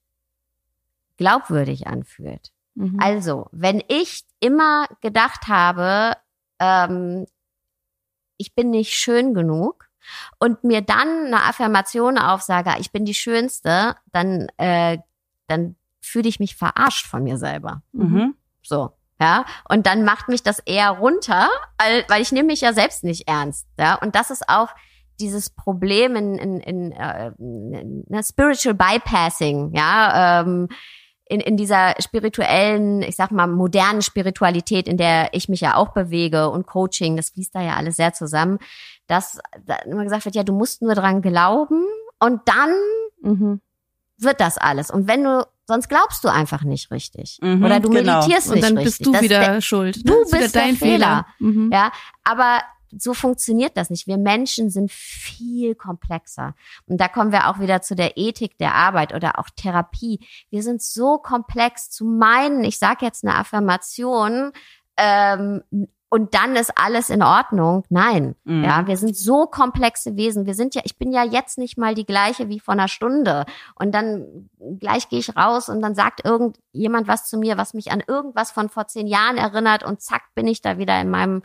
glaubwürdig 1.17 1.87
anfühlt. 1.87 2.51
Mhm. 2.75 2.97
Also, 2.99 3.47
wenn 3.51 3.83
ich 3.87 4.25
immer 4.39 4.87
gedacht 5.01 5.47
habe, 5.47 6.15
ähm, 6.59 7.25
ich 8.37 8.55
bin 8.55 8.69
nicht 8.69 8.93
schön 8.93 9.33
genug, 9.33 9.88
und 10.39 10.63
mir 10.63 10.81
dann 10.81 11.25
eine 11.27 11.43
Affirmation 11.43 12.17
aufsage, 12.17 12.71
ich 12.79 12.91
bin 12.91 13.05
die 13.05 13.13
Schönste, 13.13 13.95
dann, 14.11 14.47
äh, 14.57 14.99
dann 15.47 15.75
fühle 16.01 16.29
ich 16.29 16.39
mich 16.39 16.55
verarscht 16.55 17.05
von 17.05 17.23
mir 17.23 17.37
selber. 17.37 17.81
Mhm. 17.91 18.35
So. 18.61 18.91
Ja, 19.21 19.43
und 19.67 19.85
dann 19.85 20.05
macht 20.05 20.29
mich 20.29 20.43
das 20.43 20.59
eher 20.59 20.91
runter, 20.91 21.49
weil 22.07 22.21
ich 22.21 22.31
nehme 22.31 22.47
mich 22.47 22.61
ja 22.61 22.71
selbst 22.71 23.03
nicht 23.03 23.27
ernst. 23.27 23.67
Ja, 23.77 23.95
und 23.95 24.15
das 24.15 24.31
ist 24.31 24.47
auch 24.47 24.69
dieses 25.19 25.49
Problem 25.49 26.15
in, 26.15 26.35
in, 26.35 26.59
in, 26.61 26.91
äh, 26.93 27.33
in 27.37 28.05
ne, 28.07 28.23
Spiritual 28.23 28.75
Bypassing, 28.75 29.73
ja, 29.75 30.41
ähm, 30.41 30.69
in, 31.25 31.41
in 31.41 31.57
dieser 31.57 31.93
spirituellen, 31.99 33.01
ich 33.03 33.15
sag 33.15 33.31
mal, 33.31 33.45
modernen 33.45 34.01
Spiritualität, 34.01 34.87
in 34.87 34.97
der 34.97 35.29
ich 35.33 35.47
mich 35.47 35.61
ja 35.61 35.75
auch 35.75 35.89
bewege 35.89 36.49
und 36.49 36.65
Coaching, 36.65 37.17
das 37.17 37.29
fließt 37.29 37.53
da 37.53 37.61
ja 37.61 37.75
alles 37.75 37.97
sehr 37.97 38.13
zusammen, 38.13 38.57
dass 39.09 39.39
da 39.65 39.75
immer 39.85 40.03
gesagt 40.03 40.25
wird, 40.25 40.35
ja, 40.35 40.43
du 40.43 40.53
musst 40.53 40.81
nur 40.81 40.95
dran 40.95 41.21
glauben 41.21 41.83
und 42.19 42.41
dann 42.45 42.71
mhm. 43.21 43.59
wird 44.17 44.39
das 44.39 44.57
alles. 44.57 44.91
Und 44.91 45.07
wenn 45.07 45.23
du 45.23 45.45
sonst 45.65 45.89
glaubst 45.89 46.23
du 46.23 46.29
einfach 46.29 46.63
nicht 46.63 46.91
richtig 46.91 47.39
mhm, 47.41 47.63
oder 47.63 47.79
du 47.79 47.89
genau. 47.89 48.19
meditierst 48.19 48.47
nicht 48.47 48.57
richtig. 48.57 48.69
Und 48.69 48.75
dann 48.75 48.83
bist 48.83 49.05
du 49.05 49.11
das 49.11 49.21
wieder 49.21 49.39
der, 49.39 49.61
schuld. 49.61 50.07
Du 50.07 50.23
bist 50.29 50.55
dein 50.55 50.75
Fehler. 50.75 51.25
Fehler. 51.37 51.51
Mhm. 51.51 51.69
Ja, 51.71 51.91
aber 52.23 52.61
so 52.97 53.13
funktioniert 53.13 53.77
das 53.77 53.89
nicht. 53.89 54.07
Wir 54.07 54.17
Menschen 54.17 54.69
sind 54.69 54.91
viel 54.91 55.75
komplexer. 55.75 56.55
Und 56.87 56.99
da 56.99 57.07
kommen 57.07 57.31
wir 57.31 57.47
auch 57.47 57.59
wieder 57.59 57.81
zu 57.81 57.95
der 57.95 58.17
Ethik 58.17 58.57
der 58.57 58.73
Arbeit 58.73 59.13
oder 59.13 59.37
auch 59.37 59.49
Therapie. 59.55 60.19
Wir 60.49 60.63
sind 60.63 60.81
so 60.81 61.17
komplex 61.17 61.89
zu 61.89 62.05
meinen, 62.05 62.63
ich 62.63 62.79
sage 62.79 63.05
jetzt 63.05 63.23
eine 63.23 63.35
Affirmation, 63.35 64.51
ähm, 64.97 65.61
und 66.09 66.33
dann 66.33 66.55
ist 66.55 66.71
alles 66.75 67.11
in 67.11 67.21
Ordnung. 67.21 67.83
Nein, 67.89 68.35
mhm. 68.43 68.63
ja, 68.63 68.87
wir 68.87 68.97
sind 68.97 69.15
so 69.15 69.45
komplexe 69.45 70.15
Wesen. 70.17 70.47
Wir 70.47 70.55
sind 70.55 70.73
ja, 70.73 70.81
ich 70.83 70.97
bin 70.97 71.11
ja 71.11 71.23
jetzt 71.23 71.59
nicht 71.59 71.77
mal 71.77 71.93
die 71.93 72.05
gleiche 72.05 72.49
wie 72.49 72.59
vor 72.59 72.73
einer 72.73 72.87
Stunde. 72.87 73.45
Und 73.75 73.93
dann 73.93 74.49
gleich 74.79 75.09
gehe 75.09 75.19
ich 75.19 75.35
raus 75.35 75.69
und 75.69 75.81
dann 75.81 75.93
sagt 75.93 76.25
irgendjemand 76.25 77.07
was 77.07 77.29
zu 77.29 77.37
mir, 77.37 77.57
was 77.57 77.75
mich 77.75 77.91
an 77.91 78.03
irgendwas 78.05 78.51
von 78.51 78.69
vor 78.69 78.87
zehn 78.87 79.05
Jahren 79.05 79.37
erinnert 79.37 79.83
und 79.83 80.01
zack 80.01 80.23
bin 80.33 80.47
ich 80.47 80.61
da 80.61 80.79
wieder 80.79 80.99
in 80.99 81.11
meinem 81.11 81.43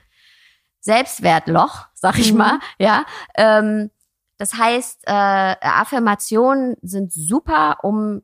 Selbstwertloch, 0.80 1.86
sag 1.94 2.18
ich 2.18 2.32
mhm. 2.32 2.38
mal, 2.38 2.58
ja. 2.78 3.04
Ähm, 3.36 3.90
das 4.38 4.54
heißt, 4.54 5.02
äh, 5.06 5.56
Affirmationen 5.60 6.76
sind 6.82 7.12
super, 7.12 7.78
um 7.82 8.22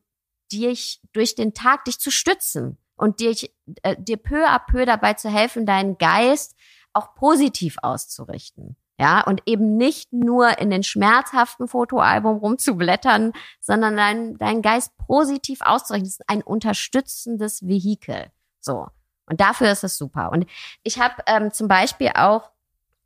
dich 0.53 1.01
durch 1.12 1.34
den 1.34 1.55
Tag 1.55 1.84
dich 1.84 2.01
zu 2.01 2.11
stützen 2.11 2.78
und 3.01 3.20
dir, 3.20 3.34
äh, 3.82 3.96
dir 3.98 4.16
peu 4.16 4.46
à 4.46 4.59
peu 4.59 4.84
dabei 4.84 5.14
zu 5.14 5.30
helfen, 5.30 5.66
deinen 5.66 5.98
Geist 5.98 6.55
auch 6.92 7.14
positiv 7.14 7.76
auszurichten. 7.82 8.76
Ja, 8.98 9.22
und 9.22 9.42
eben 9.46 9.78
nicht 9.78 10.12
nur 10.12 10.59
in 10.59 10.68
den 10.68 10.82
schmerzhaften 10.82 11.68
Fotoalbum 11.68 12.36
rumzublättern, 12.36 13.32
sondern 13.59 13.96
deinen 13.96 14.36
dein 14.36 14.61
Geist 14.61 14.92
positiv 14.98 15.61
auszurichten. 15.62 16.07
Das 16.07 16.18
ist 16.20 16.28
ein 16.28 16.42
unterstützendes 16.42 17.66
Vehikel. 17.66 18.30
So. 18.61 18.88
Und 19.24 19.40
dafür 19.40 19.72
ist 19.72 19.84
es 19.84 19.96
super. 19.96 20.30
Und 20.32 20.44
ich 20.82 21.01
habe 21.01 21.14
ähm, 21.26 21.51
zum 21.51 21.66
Beispiel 21.66 22.11
auch 22.14 22.51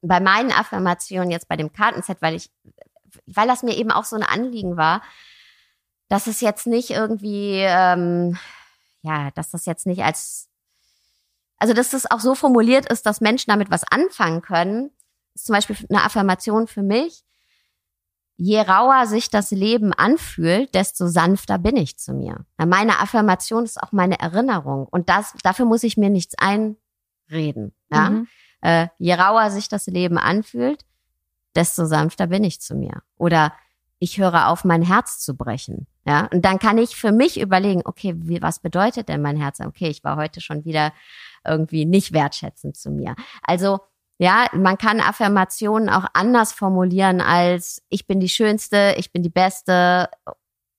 bei 0.03 0.18
meinen 0.18 0.51
Affirmationen 0.51 1.30
jetzt 1.30 1.47
bei 1.47 1.57
dem 1.57 1.72
Kartenset, 1.72 2.20
weil 2.20 2.34
ich, 2.34 2.51
weil 3.26 3.47
das 3.47 3.62
mir 3.62 3.76
eben 3.76 3.92
auch 3.92 4.05
so 4.05 4.16
ein 4.16 4.24
Anliegen 4.24 4.76
war, 4.76 5.01
dass 6.09 6.26
es 6.26 6.40
jetzt 6.40 6.66
nicht 6.66 6.90
irgendwie, 6.90 7.61
ähm, 7.61 8.36
ja, 9.05 9.30
dass 9.32 9.50
das 9.50 9.66
jetzt 9.66 9.86
nicht 9.86 10.02
als, 10.02 10.48
also 11.59 11.74
dass 11.74 11.90
das 11.90 12.11
auch 12.11 12.20
so 12.20 12.34
formuliert 12.34 12.90
ist, 12.90 13.05
dass 13.07 13.20
Menschen 13.20 13.50
damit 13.50 13.70
was 13.70 13.84
anfangen 13.84 14.40
können, 14.40 14.90
ist 15.34 15.46
zum 15.46 15.55
Beispiel 15.55 15.76
eine 15.90 16.02
Affirmation 16.02 16.66
für 16.66 16.82
mich. 16.82 17.22
Je 18.36 18.61
rauer 18.61 19.07
sich 19.07 19.30
das 19.30 19.50
Leben 19.52 19.92
anfühlt, 19.92 20.74
desto 20.74 21.07
sanfter 21.07 21.59
bin 21.59 21.76
ich 21.76 21.98
zu 21.98 22.14
mir. 22.14 22.46
Meine 22.57 22.98
Affirmation 22.98 23.64
ist 23.64 23.80
auch 23.80 23.92
meine 23.92 24.18
Erinnerung 24.18 24.88
und 24.90 25.09
das, 25.09 25.34
dafür 25.42 25.66
muss 25.66 25.84
ich 25.84 25.96
mir 25.96 26.11
nichts 26.11 26.34
einreden. 26.38 27.74
Ja? 27.92 28.11
Mhm. 28.11 28.28
Äh, 28.62 28.88
je 28.98 29.14
rauer 29.14 29.50
sich 29.50 29.68
das 29.68 29.86
Leben 29.86 30.18
anfühlt, 30.18 30.84
desto 31.55 31.84
sanfter 31.84 32.26
bin 32.26 32.42
ich 32.42 32.61
zu 32.61 32.74
mir. 32.74 33.02
Oder 33.16 33.52
ich 34.05 34.18
höre 34.18 34.48
auf, 34.48 34.64
mein 34.64 34.82
Herz 34.82 35.18
zu 35.18 35.34
brechen. 35.34 35.86
Ja, 36.07 36.28
und 36.32 36.44
dann 36.44 36.59
kann 36.59 36.76
ich 36.76 36.94
für 36.94 37.11
mich 37.11 37.40
überlegen, 37.40 37.80
okay, 37.86 38.14
wie, 38.18 38.42
was 38.42 38.61
bedeutet 38.61 39.09
denn 39.09 39.22
mein 39.22 39.38
Herz? 39.38 39.61
Okay, 39.61 39.88
ich 39.88 40.05
war 40.05 40.16
heute 40.16 40.42
schon 40.42 40.66
wieder 40.66 40.92
irgendwie 41.46 41.86
nicht 41.86 42.12
wertschätzend 42.12 42.76
zu 42.76 42.90
mir. 42.90 43.16
Also, 43.42 43.80
ja, 44.18 44.46
man 44.52 44.76
kann 44.76 45.00
Affirmationen 45.00 45.88
auch 45.88 46.05
anders 46.12 46.52
formulieren 46.52 47.20
als 47.20 47.82
ich 47.88 48.07
bin 48.07 48.20
die 48.20 48.28
Schönste, 48.28 48.94
ich 48.98 49.11
bin 49.11 49.22
die 49.22 49.30
Beste. 49.30 50.09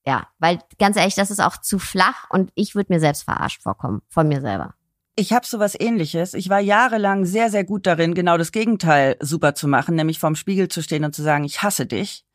Ja, 0.06 0.28
weil 0.38 0.60
ganz 0.78 0.96
ehrlich, 0.96 1.16
das 1.16 1.32
ist 1.32 1.42
auch 1.42 1.58
zu 1.58 1.80
flach 1.80 2.30
und 2.30 2.52
ich 2.54 2.76
würde 2.76 2.94
mir 2.94 3.00
selbst 3.00 3.24
verarscht 3.24 3.64
vorkommen, 3.64 4.04
von 4.08 4.28
mir 4.28 4.40
selber. 4.40 4.76
Ich 5.16 5.34
habe 5.34 5.48
sowas 5.48 5.76
ähnliches. 5.80 6.36
Ich 6.36 6.50
war 6.50 6.60
jahrelang 6.60 7.26
sehr, 7.26 7.50
sehr 7.50 7.64
gut 7.64 7.88
darin, 7.88 8.14
genau 8.14 8.38
das 8.38 8.52
Gegenteil 8.52 9.18
super 9.20 9.56
zu 9.56 9.68
machen, 9.68 9.96
nämlich 9.96 10.20
vorm 10.20 10.36
Spiegel 10.36 10.68
zu 10.68 10.84
stehen 10.84 11.04
und 11.06 11.16
zu 11.16 11.24
sagen, 11.24 11.44
ich 11.44 11.64
hasse 11.64 11.88
dich. 11.88 12.26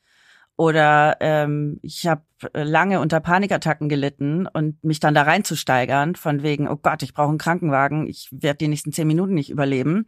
Oder 0.61 1.17
ähm, 1.21 1.79
ich 1.81 2.07
habe 2.07 2.21
lange 2.53 3.01
unter 3.01 3.19
Panikattacken 3.21 3.89
gelitten 3.89 4.47
und 4.47 4.85
mich 4.85 5.01
dann 5.01 5.15
da 5.15 5.23
reinzusteigern, 5.23 6.17
von 6.17 6.43
wegen, 6.43 6.69
oh 6.69 6.77
Gott, 6.77 7.03
ich 7.03 7.15
brauche 7.15 7.31
einen 7.31 7.39
Krankenwagen, 7.39 8.07
ich 8.07 8.29
werde 8.31 8.59
die 8.59 8.69
nächsten 8.69 8.93
zehn 8.93 9.07
Minuten 9.07 9.33
nicht 9.33 9.49
überleben. 9.49 10.07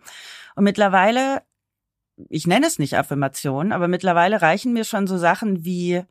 Und 0.54 0.64
mittlerweile, 0.64 1.40
ich 2.28 2.46
nenne 2.46 2.66
es 2.66 2.78
nicht 2.78 2.98
Affirmation, 2.98 3.72
aber 3.72 3.88
mittlerweile 3.88 4.42
reichen 4.42 4.74
mir 4.74 4.84
schon 4.84 5.06
so 5.06 5.16
Sachen 5.16 5.64
wie, 5.64 6.02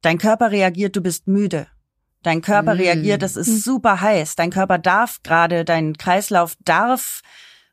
dein 0.00 0.18
Körper 0.18 0.50
reagiert, 0.50 0.96
du 0.96 1.00
bist 1.00 1.28
müde. 1.28 1.68
Dein 2.24 2.42
Körper 2.42 2.74
mm. 2.74 2.78
reagiert, 2.78 3.22
es 3.22 3.36
ist 3.36 3.46
hm. 3.46 3.56
super 3.58 4.00
heiß. 4.00 4.34
Dein 4.34 4.50
Körper 4.50 4.78
darf 4.78 5.22
gerade, 5.22 5.64
dein 5.64 5.96
Kreislauf 5.96 6.56
darf 6.64 7.22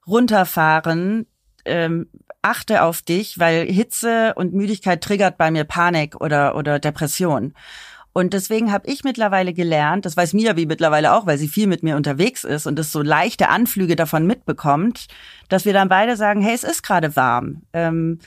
runterfahren. 0.06 1.26
ähm, 1.66 2.08
achte 2.42 2.84
auf 2.84 3.02
dich, 3.02 3.40
weil 3.40 3.66
Hitze 3.66 4.34
und 4.36 4.54
Müdigkeit 4.54 5.02
triggert 5.02 5.38
bei 5.38 5.52
mir 5.52 5.64
Panik 5.64 6.20
oder 6.20 6.56
oder 6.56 6.80
Depression. 6.80 7.54
Und 8.12 8.34
deswegen 8.34 8.72
habe 8.72 8.90
ich 8.90 9.04
mittlerweile 9.04 9.54
gelernt, 9.54 10.06
das 10.06 10.18
weiß 10.18 10.34
Mia 10.34 10.56
wie 10.56 10.66
mittlerweile 10.66 11.14
auch, 11.14 11.26
weil 11.26 11.38
sie 11.38 11.48
viel 11.48 11.68
mit 11.68 11.84
mir 11.84 11.96
unterwegs 11.96 12.44
ist 12.44 12.66
und 12.66 12.80
es 12.80 12.92
so 12.92 13.02
leichte 13.02 13.50
Anflüge 13.50 13.96
davon 13.96 14.26
mitbekommt, 14.26 15.08
dass 15.48 15.66
wir 15.66 15.74
dann 15.74 15.90
beide 15.90 16.16
sagen, 16.16 16.42
hey, 16.42 16.56
es 16.56 16.64
ist 16.64 16.82
gerade 16.82 17.16
warm. 17.16 17.62
Ähm, 17.72 18.20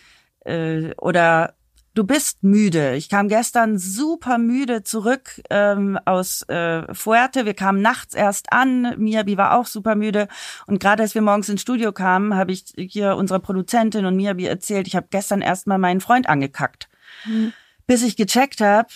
äh, 0.44 0.94
oder 0.98 1.54
du 1.94 2.04
bist 2.04 2.42
müde. 2.42 2.94
Ich 2.94 3.08
kam 3.08 3.28
gestern 3.28 3.78
super 3.78 4.38
müde 4.38 4.82
zurück 4.82 5.42
ähm, 5.50 5.98
aus 6.04 6.42
äh, 6.48 6.92
Fuerte. 6.94 7.44
Wir 7.44 7.54
kamen 7.54 7.82
nachts 7.82 8.14
erst 8.14 8.52
an. 8.52 8.94
Miabi 8.98 9.36
war 9.36 9.58
auch 9.58 9.66
super 9.66 9.94
müde. 9.94 10.28
Und 10.66 10.80
gerade 10.80 11.02
als 11.02 11.14
wir 11.14 11.22
morgens 11.22 11.48
ins 11.48 11.62
Studio 11.62 11.92
kamen, 11.92 12.34
habe 12.34 12.52
ich 12.52 12.64
hier 12.76 13.16
unserer 13.16 13.40
Produzentin 13.40 14.06
und 14.06 14.16
Miabi 14.16 14.46
erzählt, 14.46 14.86
ich 14.86 14.96
habe 14.96 15.08
gestern 15.10 15.42
erst 15.42 15.66
mal 15.66 15.78
meinen 15.78 16.00
Freund 16.00 16.28
angekackt. 16.28 16.88
Mhm. 17.24 17.52
Bis 17.86 18.02
ich 18.02 18.16
gecheckt 18.16 18.60
habe, 18.60 18.88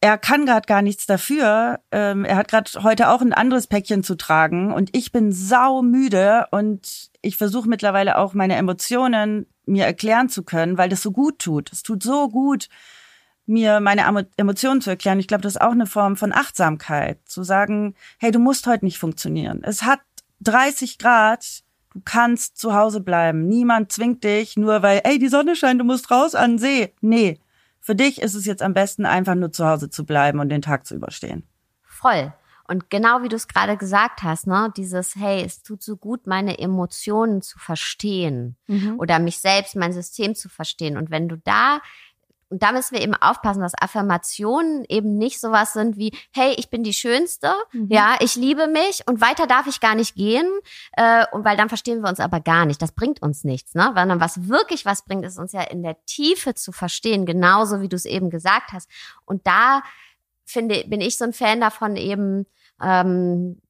er 0.00 0.16
kann 0.16 0.46
gerade 0.46 0.66
gar 0.66 0.82
nichts 0.82 1.06
dafür. 1.06 1.80
Ähm, 1.92 2.24
er 2.24 2.36
hat 2.36 2.48
gerade 2.48 2.70
heute 2.82 3.10
auch 3.10 3.20
ein 3.20 3.34
anderes 3.34 3.66
Päckchen 3.66 4.02
zu 4.02 4.16
tragen 4.16 4.72
und 4.72 4.96
ich 4.96 5.12
bin 5.12 5.30
sau 5.32 5.82
müde 5.82 6.46
und 6.50 7.10
ich 7.20 7.36
versuche 7.36 7.68
mittlerweile 7.68 8.16
auch 8.16 8.32
meine 8.32 8.56
Emotionen 8.56 9.46
mir 9.66 9.84
erklären 9.84 10.28
zu 10.28 10.42
können, 10.42 10.78
weil 10.78 10.88
das 10.88 11.02
so 11.02 11.12
gut 11.12 11.38
tut. 11.38 11.70
Es 11.70 11.82
tut 11.82 12.02
so 12.02 12.28
gut, 12.28 12.68
mir 13.46 13.80
meine 13.80 14.26
Emotionen 14.36 14.80
zu 14.80 14.90
erklären. 14.90 15.20
Ich 15.20 15.28
glaube, 15.28 15.42
das 15.42 15.56
ist 15.56 15.60
auch 15.60 15.72
eine 15.72 15.86
Form 15.86 16.16
von 16.16 16.32
Achtsamkeit, 16.32 17.18
zu 17.26 17.42
sagen, 17.42 17.94
hey, 18.18 18.30
du 18.30 18.38
musst 18.38 18.66
heute 18.66 18.86
nicht 18.86 18.98
funktionieren. 18.98 19.60
Es 19.62 19.82
hat 19.82 20.00
30 20.40 20.98
Grad, 20.98 21.62
du 21.92 22.00
kannst 22.04 22.56
zu 22.56 22.74
Hause 22.74 23.00
bleiben. 23.00 23.46
Niemand 23.48 23.92
zwingt 23.92 24.24
dich, 24.24 24.56
nur 24.56 24.82
weil, 24.82 25.02
ey, 25.04 25.18
die 25.18 25.28
Sonne 25.28 25.56
scheint, 25.56 25.80
du 25.80 25.84
musst 25.84 26.10
raus 26.10 26.34
an 26.34 26.52
den 26.52 26.58
See. 26.58 26.94
Nee, 27.00 27.38
für 27.90 27.96
dich 27.96 28.22
ist 28.22 28.36
es 28.36 28.46
jetzt 28.46 28.62
am 28.62 28.72
besten, 28.72 29.04
einfach 29.04 29.34
nur 29.34 29.50
zu 29.50 29.66
Hause 29.66 29.90
zu 29.90 30.06
bleiben 30.06 30.38
und 30.38 30.48
den 30.48 30.62
Tag 30.62 30.86
zu 30.86 30.94
überstehen. 30.94 31.42
Voll. 31.82 32.32
Und 32.68 32.88
genau 32.88 33.24
wie 33.24 33.28
du 33.28 33.34
es 33.34 33.48
gerade 33.48 33.76
gesagt 33.76 34.22
hast, 34.22 34.46
ne, 34.46 34.72
dieses, 34.76 35.16
hey, 35.16 35.42
es 35.44 35.64
tut 35.64 35.82
so 35.82 35.96
gut, 35.96 36.28
meine 36.28 36.60
Emotionen 36.60 37.42
zu 37.42 37.58
verstehen 37.58 38.56
mhm. 38.68 38.94
oder 39.00 39.18
mich 39.18 39.40
selbst, 39.40 39.74
mein 39.74 39.92
System 39.92 40.36
zu 40.36 40.48
verstehen. 40.48 40.96
Und 40.96 41.10
wenn 41.10 41.28
du 41.28 41.36
da 41.36 41.80
und 42.50 42.62
da 42.62 42.72
müssen 42.72 42.94
wir 42.94 43.02
eben 43.02 43.14
aufpassen, 43.14 43.60
dass 43.60 43.80
Affirmationen 43.80 44.84
eben 44.88 45.16
nicht 45.16 45.40
sowas 45.40 45.72
sind 45.72 45.96
wie, 45.96 46.12
hey, 46.32 46.54
ich 46.58 46.68
bin 46.68 46.82
die 46.82 46.92
Schönste, 46.92 47.52
mhm. 47.72 47.86
ja, 47.88 48.16
ich 48.20 48.34
liebe 48.34 48.66
mich 48.66 49.02
und 49.06 49.20
weiter 49.20 49.46
darf 49.46 49.68
ich 49.68 49.80
gar 49.80 49.94
nicht 49.94 50.16
gehen, 50.16 50.46
äh, 50.92 51.24
und 51.32 51.44
weil 51.44 51.56
dann 51.56 51.68
verstehen 51.68 52.00
wir 52.02 52.08
uns 52.08 52.20
aber 52.20 52.40
gar 52.40 52.66
nicht. 52.66 52.82
Das 52.82 52.92
bringt 52.92 53.22
uns 53.22 53.44
nichts, 53.44 53.74
ne? 53.74 53.92
Weil 53.94 54.08
dann 54.08 54.20
was 54.20 54.48
wirklich 54.48 54.84
was 54.84 55.04
bringt, 55.04 55.24
ist 55.24 55.38
uns 55.38 55.52
ja 55.52 55.62
in 55.62 55.82
der 55.82 56.04
Tiefe 56.06 56.54
zu 56.54 56.72
verstehen, 56.72 57.24
genauso 57.24 57.80
wie 57.80 57.88
du 57.88 57.96
es 57.96 58.04
eben 58.04 58.30
gesagt 58.30 58.72
hast. 58.72 58.90
Und 59.24 59.46
da 59.46 59.82
finde, 60.44 60.84
bin 60.88 61.00
ich 61.00 61.16
so 61.16 61.24
ein 61.24 61.32
Fan 61.32 61.60
davon 61.60 61.96
eben, 61.96 62.46
ähm, 62.82 63.60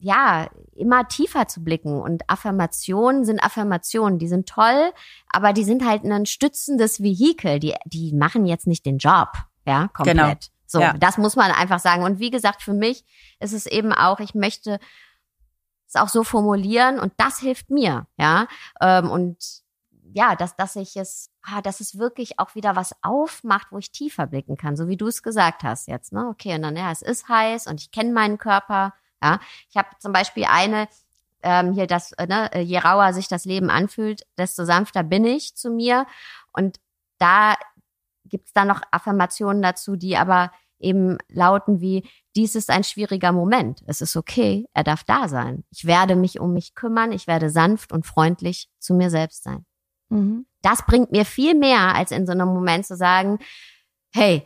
ja, 0.00 0.48
immer 0.74 1.06
tiefer 1.08 1.46
zu 1.46 1.62
blicken. 1.62 2.00
Und 2.00 2.28
Affirmationen 2.28 3.24
sind 3.24 3.42
Affirmationen, 3.42 4.18
die 4.18 4.28
sind 4.28 4.48
toll, 4.48 4.92
aber 5.28 5.52
die 5.52 5.64
sind 5.64 5.86
halt 5.86 6.04
ein 6.04 6.26
stützendes 6.26 7.02
Vehikel. 7.02 7.60
Die, 7.60 7.74
die 7.84 8.12
machen 8.14 8.46
jetzt 8.46 8.66
nicht 8.66 8.86
den 8.86 8.98
Job, 8.98 9.28
ja, 9.66 9.88
komplett. 9.88 10.16
Genau. 10.16 10.36
So, 10.66 10.80
ja. 10.80 10.94
das 10.94 11.18
muss 11.18 11.36
man 11.36 11.50
einfach 11.50 11.80
sagen. 11.80 12.02
Und 12.02 12.18
wie 12.18 12.30
gesagt, 12.30 12.62
für 12.62 12.72
mich 12.72 13.04
ist 13.40 13.52
es 13.52 13.66
eben 13.66 13.92
auch, 13.92 14.20
ich 14.20 14.34
möchte 14.34 14.78
es 15.86 16.00
auch 16.00 16.08
so 16.08 16.24
formulieren 16.24 16.98
und 16.98 17.12
das 17.16 17.40
hilft 17.40 17.70
mir, 17.70 18.06
ja. 18.16 18.46
Ähm, 18.80 19.10
und 19.10 19.36
ja, 20.12 20.36
dass, 20.36 20.56
dass 20.56 20.76
ich 20.76 20.96
es, 20.96 21.30
ah, 21.42 21.60
dass 21.60 21.80
es 21.80 21.98
wirklich 21.98 22.38
auch 22.38 22.54
wieder 22.54 22.76
was 22.76 22.94
aufmacht, 23.02 23.68
wo 23.70 23.78
ich 23.78 23.92
tiefer 23.92 24.26
blicken 24.26 24.56
kann, 24.56 24.76
so 24.76 24.88
wie 24.88 24.96
du 24.96 25.08
es 25.08 25.22
gesagt 25.22 25.62
hast 25.62 25.88
jetzt, 25.88 26.12
ne? 26.12 26.28
Okay, 26.28 26.54
und 26.54 26.62
dann, 26.62 26.76
ja, 26.76 26.90
es 26.90 27.02
ist 27.02 27.28
heiß 27.28 27.66
und 27.66 27.80
ich 27.80 27.90
kenne 27.90 28.12
meinen 28.12 28.38
Körper, 28.38 28.94
ja. 29.22 29.40
Ich 29.68 29.76
habe 29.76 29.88
zum 29.98 30.12
Beispiel 30.12 30.44
eine, 30.44 30.88
ähm, 31.42 31.72
hier 31.72 31.86
das, 31.86 32.12
äh, 32.12 32.26
ne, 32.26 32.50
je 32.62 32.78
rauer 32.78 33.12
sich 33.12 33.28
das 33.28 33.44
Leben 33.44 33.70
anfühlt, 33.70 34.26
desto 34.38 34.64
sanfter 34.64 35.02
bin 35.02 35.24
ich 35.24 35.56
zu 35.56 35.70
mir. 35.70 36.06
Und 36.52 36.80
da 37.18 37.54
gibt's 38.24 38.52
dann 38.52 38.68
noch 38.68 38.82
Affirmationen 38.90 39.62
dazu, 39.62 39.96
die 39.96 40.16
aber 40.16 40.52
eben 40.78 41.18
lauten 41.28 41.80
wie, 41.80 42.08
dies 42.36 42.54
ist 42.54 42.70
ein 42.70 42.84
schwieriger 42.84 43.32
Moment. 43.32 43.82
Es 43.86 44.00
ist 44.00 44.16
okay, 44.16 44.66
er 44.72 44.84
darf 44.84 45.04
da 45.04 45.28
sein. 45.28 45.64
Ich 45.70 45.84
werde 45.84 46.16
mich 46.16 46.40
um 46.40 46.52
mich 46.52 46.74
kümmern, 46.74 47.12
ich 47.12 47.26
werde 47.26 47.50
sanft 47.50 47.92
und 47.92 48.06
freundlich 48.06 48.68
zu 48.78 48.94
mir 48.94 49.10
selbst 49.10 49.42
sein. 49.42 49.66
Mhm. 50.08 50.46
Das 50.62 50.84
bringt 50.86 51.10
mir 51.12 51.24
viel 51.24 51.54
mehr, 51.54 51.94
als 51.94 52.10
in 52.10 52.26
so 52.26 52.32
einem 52.32 52.48
Moment 52.48 52.86
zu 52.86 52.96
sagen, 52.96 53.38
hey, 54.12 54.42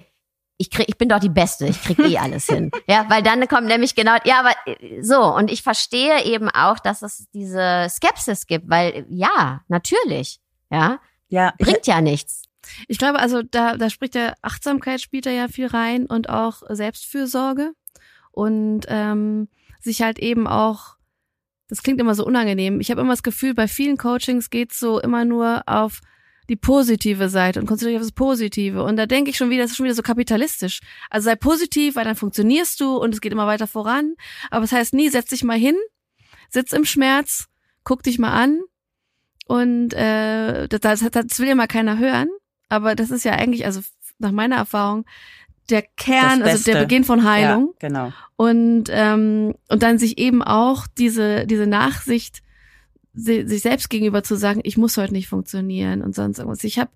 ich 0.56 0.70
krieg, 0.70 0.88
ich 0.88 0.96
bin 0.96 1.08
doch 1.08 1.18
die 1.18 1.28
Beste, 1.28 1.66
ich 1.66 1.80
krieg 1.82 1.98
eh 1.98 2.18
alles 2.18 2.46
hin. 2.46 2.70
Ja, 2.88 3.06
weil 3.08 3.22
dann 3.22 3.46
kommt 3.48 3.66
nämlich 3.66 3.94
genau, 3.94 4.16
ja, 4.24 4.40
aber 4.40 4.54
so, 5.00 5.22
und 5.34 5.50
ich 5.50 5.62
verstehe 5.62 6.24
eben 6.24 6.48
auch, 6.48 6.78
dass 6.78 7.02
es 7.02 7.28
diese 7.32 7.86
Skepsis 7.90 8.46
gibt, 8.46 8.68
weil 8.68 9.06
ja, 9.08 9.62
natürlich, 9.68 10.40
ja, 10.70 11.00
ja 11.28 11.52
bringt 11.58 11.86
ja 11.86 12.00
nichts. 12.00 12.42
Ich 12.88 12.98
glaube, 12.98 13.18
also 13.18 13.42
da, 13.42 13.76
da 13.76 13.90
spricht 13.90 14.14
der 14.14 14.34
Achtsamkeit 14.42 15.00
spielt 15.00 15.26
da 15.26 15.30
ja 15.30 15.48
viel 15.48 15.66
rein 15.66 16.06
und 16.06 16.28
auch 16.28 16.62
Selbstfürsorge 16.68 17.72
und 18.30 18.82
ähm, 18.88 19.48
sich 19.80 20.02
halt 20.02 20.18
eben 20.18 20.46
auch 20.46 20.94
das 21.68 21.82
klingt 21.82 22.00
immer 22.00 22.14
so 22.14 22.24
unangenehm. 22.26 22.80
Ich 22.80 22.90
habe 22.90 23.00
immer 23.00 23.12
das 23.12 23.22
Gefühl, 23.22 23.54
bei 23.54 23.68
vielen 23.68 23.96
Coachings 23.96 24.50
geht's 24.50 24.78
so 24.78 25.00
immer 25.00 25.24
nur 25.24 25.62
auf 25.66 26.00
die 26.48 26.56
positive 26.56 27.28
Seite 27.28 27.60
und 27.60 27.66
konzentriere 27.66 28.00
auf 28.00 28.06
das 28.06 28.12
Positive. 28.12 28.82
Und 28.82 28.96
da 28.96 29.06
denke 29.06 29.30
ich 29.30 29.36
schon 29.36 29.50
wieder, 29.50 29.62
das 29.62 29.72
ist 29.72 29.76
schon 29.76 29.84
wieder 29.84 29.94
so 29.94 30.02
kapitalistisch. 30.02 30.80
Also 31.10 31.26
sei 31.26 31.36
positiv, 31.36 31.96
weil 31.96 32.04
dann 32.04 32.16
funktionierst 32.16 32.80
du 32.80 32.96
und 32.96 33.14
es 33.14 33.20
geht 33.20 33.32
immer 33.32 33.46
weiter 33.46 33.66
voran. 33.66 34.14
Aber 34.50 34.62
das 34.62 34.72
heißt 34.72 34.94
nie, 34.94 35.08
setz 35.08 35.30
dich 35.30 35.44
mal 35.44 35.58
hin, 35.58 35.76
sitz 36.50 36.72
im 36.72 36.84
Schmerz, 36.84 37.46
guck 37.82 38.02
dich 38.02 38.18
mal 38.18 38.32
an. 38.32 38.60
Und 39.46 39.92
äh, 39.94 40.68
das, 40.68 40.80
das, 40.80 41.10
das 41.10 41.38
will 41.38 41.48
ja 41.48 41.54
mal 41.54 41.66
keiner 41.66 41.98
hören. 41.98 42.28
Aber 42.68 42.94
das 42.94 43.10
ist 43.10 43.24
ja 43.24 43.32
eigentlich, 43.32 43.64
also 43.66 43.80
nach 44.18 44.32
meiner 44.32 44.56
Erfahrung, 44.56 45.04
der 45.70 45.82
Kern, 45.82 46.42
also 46.42 46.64
der 46.64 46.80
Beginn 46.80 47.04
von 47.04 47.24
Heilung. 47.24 47.74
Ja, 47.80 47.88
genau. 47.88 48.12
Und 48.36 48.84
ähm, 48.90 49.54
und 49.68 49.82
dann 49.82 49.98
sich 49.98 50.18
eben 50.18 50.42
auch 50.42 50.86
diese 50.98 51.46
diese 51.46 51.66
Nachsicht 51.66 52.42
sich 53.14 53.62
selbst 53.62 53.90
gegenüber 53.90 54.22
zu 54.22 54.36
sagen, 54.36 54.60
ich 54.64 54.76
muss 54.76 54.96
heute 54.96 55.12
nicht 55.12 55.28
funktionieren 55.28 56.02
und 56.02 56.14
sonst 56.14 56.38
irgendwas. 56.38 56.64
Ich 56.64 56.78
habe 56.78 56.90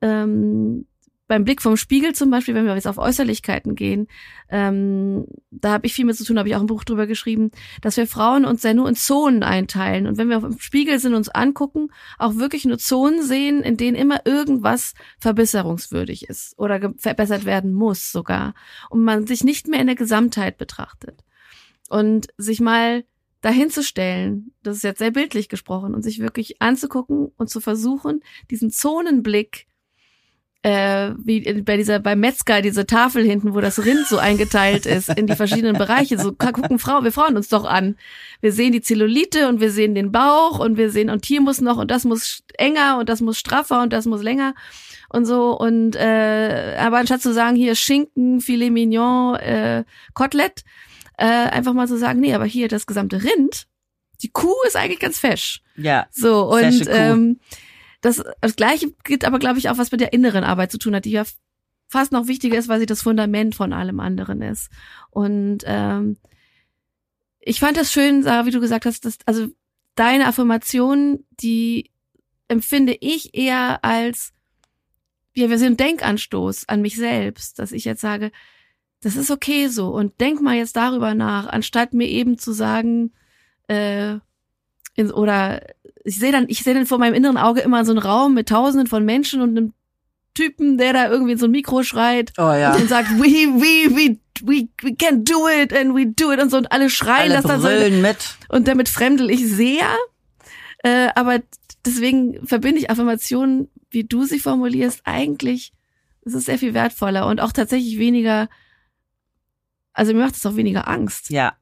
ähm, 0.00 0.86
beim 1.28 1.44
Blick 1.44 1.60
vom 1.60 1.76
Spiegel 1.76 2.14
zum 2.14 2.30
Beispiel, 2.30 2.54
wenn 2.54 2.66
wir 2.66 2.74
jetzt 2.74 2.86
auf 2.86 2.98
Äußerlichkeiten 2.98 3.74
gehen, 3.74 4.06
ähm, 4.48 5.26
da 5.50 5.72
habe 5.72 5.86
ich 5.86 5.94
viel 5.94 6.04
mit 6.04 6.16
zu 6.16 6.24
tun, 6.24 6.38
habe 6.38 6.48
ich 6.48 6.54
auch 6.54 6.60
ein 6.60 6.66
Buch 6.66 6.84
drüber 6.84 7.06
geschrieben, 7.06 7.50
dass 7.82 7.96
wir 7.96 8.06
Frauen 8.06 8.44
uns 8.44 8.62
ja 8.62 8.74
nur 8.74 8.88
in 8.88 8.94
Zonen 8.94 9.42
einteilen. 9.42 10.06
Und 10.06 10.18
wenn 10.18 10.28
wir 10.28 10.40
dem 10.40 10.58
Spiegel 10.60 10.98
sind, 10.98 11.14
uns 11.14 11.28
angucken, 11.28 11.88
auch 12.18 12.36
wirklich 12.36 12.64
nur 12.64 12.78
Zonen 12.78 13.22
sehen, 13.22 13.62
in 13.62 13.76
denen 13.76 13.96
immer 13.96 14.20
irgendwas 14.24 14.94
verbesserungswürdig 15.18 16.28
ist 16.28 16.56
oder 16.58 16.92
verbessert 16.96 17.44
werden 17.44 17.72
muss 17.72 18.12
sogar. 18.12 18.54
Und 18.88 19.02
man 19.02 19.26
sich 19.26 19.42
nicht 19.42 19.66
mehr 19.66 19.80
in 19.80 19.88
der 19.88 19.96
Gesamtheit 19.96 20.58
betrachtet. 20.58 21.24
Und 21.88 22.28
sich 22.36 22.60
mal 22.60 23.04
dahin 23.40 23.70
zu 23.70 23.82
stellen, 23.82 24.52
das 24.62 24.78
ist 24.78 24.84
jetzt 24.84 24.98
sehr 24.98 25.10
bildlich 25.10 25.48
gesprochen, 25.48 25.94
und 25.94 26.02
sich 26.02 26.18
wirklich 26.18 26.60
anzugucken 26.60 27.32
und 27.36 27.48
zu 27.48 27.60
versuchen, 27.60 28.22
diesen 28.50 28.70
Zonenblick 28.70 29.66
äh, 30.66 31.14
wie 31.22 31.62
bei 31.62 31.76
dieser 31.76 32.00
beim 32.00 32.18
Metzger 32.18 32.60
diese 32.60 32.86
Tafel 32.86 33.24
hinten, 33.24 33.54
wo 33.54 33.60
das 33.60 33.84
Rind 33.84 34.04
so 34.08 34.18
eingeteilt 34.18 34.84
ist 34.84 35.08
in 35.16 35.28
die 35.28 35.36
verschiedenen 35.36 35.78
Bereiche. 35.78 36.18
So 36.18 36.32
gucken 36.32 36.80
Frauen, 36.80 37.04
wir 37.04 37.12
Frauen 37.12 37.36
uns 37.36 37.48
doch 37.48 37.64
an. 37.64 37.96
Wir 38.40 38.50
sehen 38.50 38.72
die 38.72 38.80
Zellulite 38.80 39.48
und 39.48 39.60
wir 39.60 39.70
sehen 39.70 39.94
den 39.94 40.10
Bauch 40.10 40.58
und 40.58 40.76
wir 40.76 40.90
sehen 40.90 41.08
und 41.08 41.24
hier 41.24 41.40
muss 41.40 41.60
noch 41.60 41.76
und 41.76 41.92
das 41.92 42.04
muss 42.04 42.42
enger 42.58 42.98
und 42.98 43.08
das 43.08 43.20
muss 43.20 43.38
straffer 43.38 43.80
und 43.80 43.92
das 43.92 44.06
muss 44.06 44.24
länger 44.24 44.54
und 45.08 45.24
so 45.24 45.56
und 45.56 45.94
äh, 45.94 46.76
aber 46.80 46.98
anstatt 46.98 47.22
zu 47.22 47.32
sagen 47.32 47.54
hier 47.54 47.76
Schinken, 47.76 48.40
Filet 48.40 48.70
Mignon, 48.70 49.36
äh, 49.36 49.84
Kotelett, 50.14 50.64
äh, 51.16 51.24
einfach 51.24 51.72
mal 51.72 51.88
so 51.88 51.96
sagen, 51.96 52.20
nee, 52.20 52.34
aber 52.34 52.44
hier 52.44 52.68
das 52.68 52.86
gesamte 52.86 53.22
Rind, 53.22 53.66
die 54.22 54.30
Kuh 54.30 54.54
ist 54.66 54.76
eigentlich 54.76 55.00
ganz 55.00 55.18
fesch. 55.18 55.62
Ja. 55.76 56.06
So 56.10 56.50
und 56.52 56.86
ähm, 56.88 57.40
das, 58.00 58.22
das 58.40 58.56
gleiche 58.56 58.92
geht 59.04 59.24
aber, 59.24 59.38
glaube 59.38 59.58
ich, 59.58 59.68
auch 59.68 59.78
was 59.78 59.92
mit 59.92 60.00
der 60.00 60.12
inneren 60.12 60.44
Arbeit 60.44 60.70
zu 60.70 60.78
tun 60.78 60.94
hat, 60.94 61.04
die 61.04 61.10
ja 61.10 61.24
fast 61.88 62.12
noch 62.12 62.26
wichtiger 62.26 62.58
ist, 62.58 62.68
weil 62.68 62.80
sie 62.80 62.86
das 62.86 63.02
Fundament 63.02 63.54
von 63.54 63.72
allem 63.72 64.00
anderen 64.00 64.42
ist. 64.42 64.70
Und 65.10 65.58
ähm, 65.64 66.16
ich 67.40 67.60
fand 67.60 67.76
das 67.76 67.92
schön, 67.92 68.22
Sarah, 68.22 68.46
wie 68.46 68.50
du 68.50 68.60
gesagt 68.60 68.86
hast, 68.86 69.04
dass, 69.04 69.18
also 69.24 69.48
deine 69.94 70.26
Affirmation, 70.26 71.24
die 71.40 71.90
empfinde 72.48 72.96
ich 73.00 73.34
eher 73.34 73.84
als 73.84 74.32
ja, 75.36 75.50
wir 75.50 75.58
sind 75.58 75.78
Denkanstoß 75.78 76.68
an 76.68 76.80
mich 76.80 76.96
selbst, 76.96 77.58
dass 77.58 77.72
ich 77.72 77.84
jetzt 77.84 78.00
sage, 78.00 78.32
das 79.06 79.14
ist 79.14 79.30
okay 79.30 79.68
so 79.68 79.90
und 79.90 80.20
denk 80.20 80.42
mal 80.42 80.56
jetzt 80.56 80.74
darüber 80.74 81.14
nach, 81.14 81.46
anstatt 81.46 81.94
mir 81.94 82.08
eben 82.08 82.38
zu 82.38 82.50
sagen, 82.52 83.12
äh, 83.68 84.14
in, 84.96 85.12
oder 85.12 85.62
ich 86.04 86.18
sehe 86.18 86.32
dann, 86.32 86.46
ich 86.48 86.64
sehe 86.64 86.74
dann 86.74 86.86
vor 86.86 86.98
meinem 86.98 87.14
inneren 87.14 87.36
Auge 87.36 87.60
immer 87.60 87.84
so 87.84 87.92
einen 87.92 88.00
Raum 88.00 88.34
mit 88.34 88.48
Tausenden 88.48 88.88
von 88.88 89.04
Menschen 89.04 89.42
und 89.42 89.50
einem 89.56 89.72
Typen, 90.34 90.76
der 90.76 90.92
da 90.92 91.08
irgendwie 91.08 91.32
in 91.32 91.38
so 91.38 91.46
ein 91.46 91.52
Mikro 91.52 91.84
schreit 91.84 92.32
Oh 92.36 92.52
ja. 92.52 92.74
und 92.74 92.88
sagt, 92.88 93.08
we, 93.12 93.46
we, 93.60 93.94
we, 93.94 94.18
we, 94.42 94.68
we 94.82 94.96
can 94.96 95.22
do 95.24 95.48
it 95.48 95.72
and 95.72 95.94
we 95.94 96.06
do 96.06 96.32
it 96.32 96.42
und 96.42 96.50
so 96.50 96.56
und 96.56 96.72
alle 96.72 96.90
schreien, 96.90 97.30
Alle 97.30 97.42
dass 97.42 97.44
da 97.44 97.60
so 97.60 97.68
mit. 98.02 98.36
und 98.48 98.66
damit 98.66 98.88
fremdel 98.88 99.30
ich 99.30 99.46
sehr. 99.46 99.86
Äh, 100.82 101.10
aber 101.14 101.38
deswegen 101.84 102.44
verbinde 102.44 102.80
ich 102.80 102.90
Affirmationen, 102.90 103.68
wie 103.90 104.02
du 104.02 104.24
sie 104.24 104.40
formulierst, 104.40 105.02
eigentlich, 105.04 105.72
es 106.24 106.34
ist 106.34 106.46
sehr 106.46 106.58
viel 106.58 106.74
wertvoller 106.74 107.28
und 107.28 107.40
auch 107.40 107.52
tatsächlich 107.52 107.98
weniger, 107.98 108.48
also 109.96 110.12
mir 110.12 110.24
macht 110.24 110.36
es 110.36 110.44
auch 110.44 110.56
weniger 110.56 110.86
Angst. 110.86 111.30
Ja. 111.30 111.54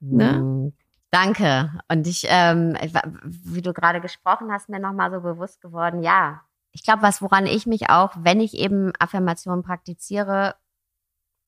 Ne? 0.00 0.72
Danke. 1.10 1.78
Und 1.88 2.06
ich, 2.06 2.24
ähm, 2.28 2.76
wie 3.24 3.60
du 3.60 3.74
gerade 3.74 4.00
gesprochen 4.00 4.50
hast, 4.50 4.70
mir 4.70 4.80
nochmal 4.80 5.10
so 5.10 5.20
bewusst 5.20 5.60
geworden, 5.60 6.02
ja, 6.02 6.42
ich 6.72 6.84
glaube, 6.84 7.02
was, 7.02 7.20
woran 7.20 7.46
ich 7.46 7.66
mich 7.66 7.90
auch, 7.90 8.12
wenn 8.16 8.40
ich 8.40 8.54
eben 8.54 8.92
Affirmationen 8.98 9.62
praktiziere, 9.62 10.54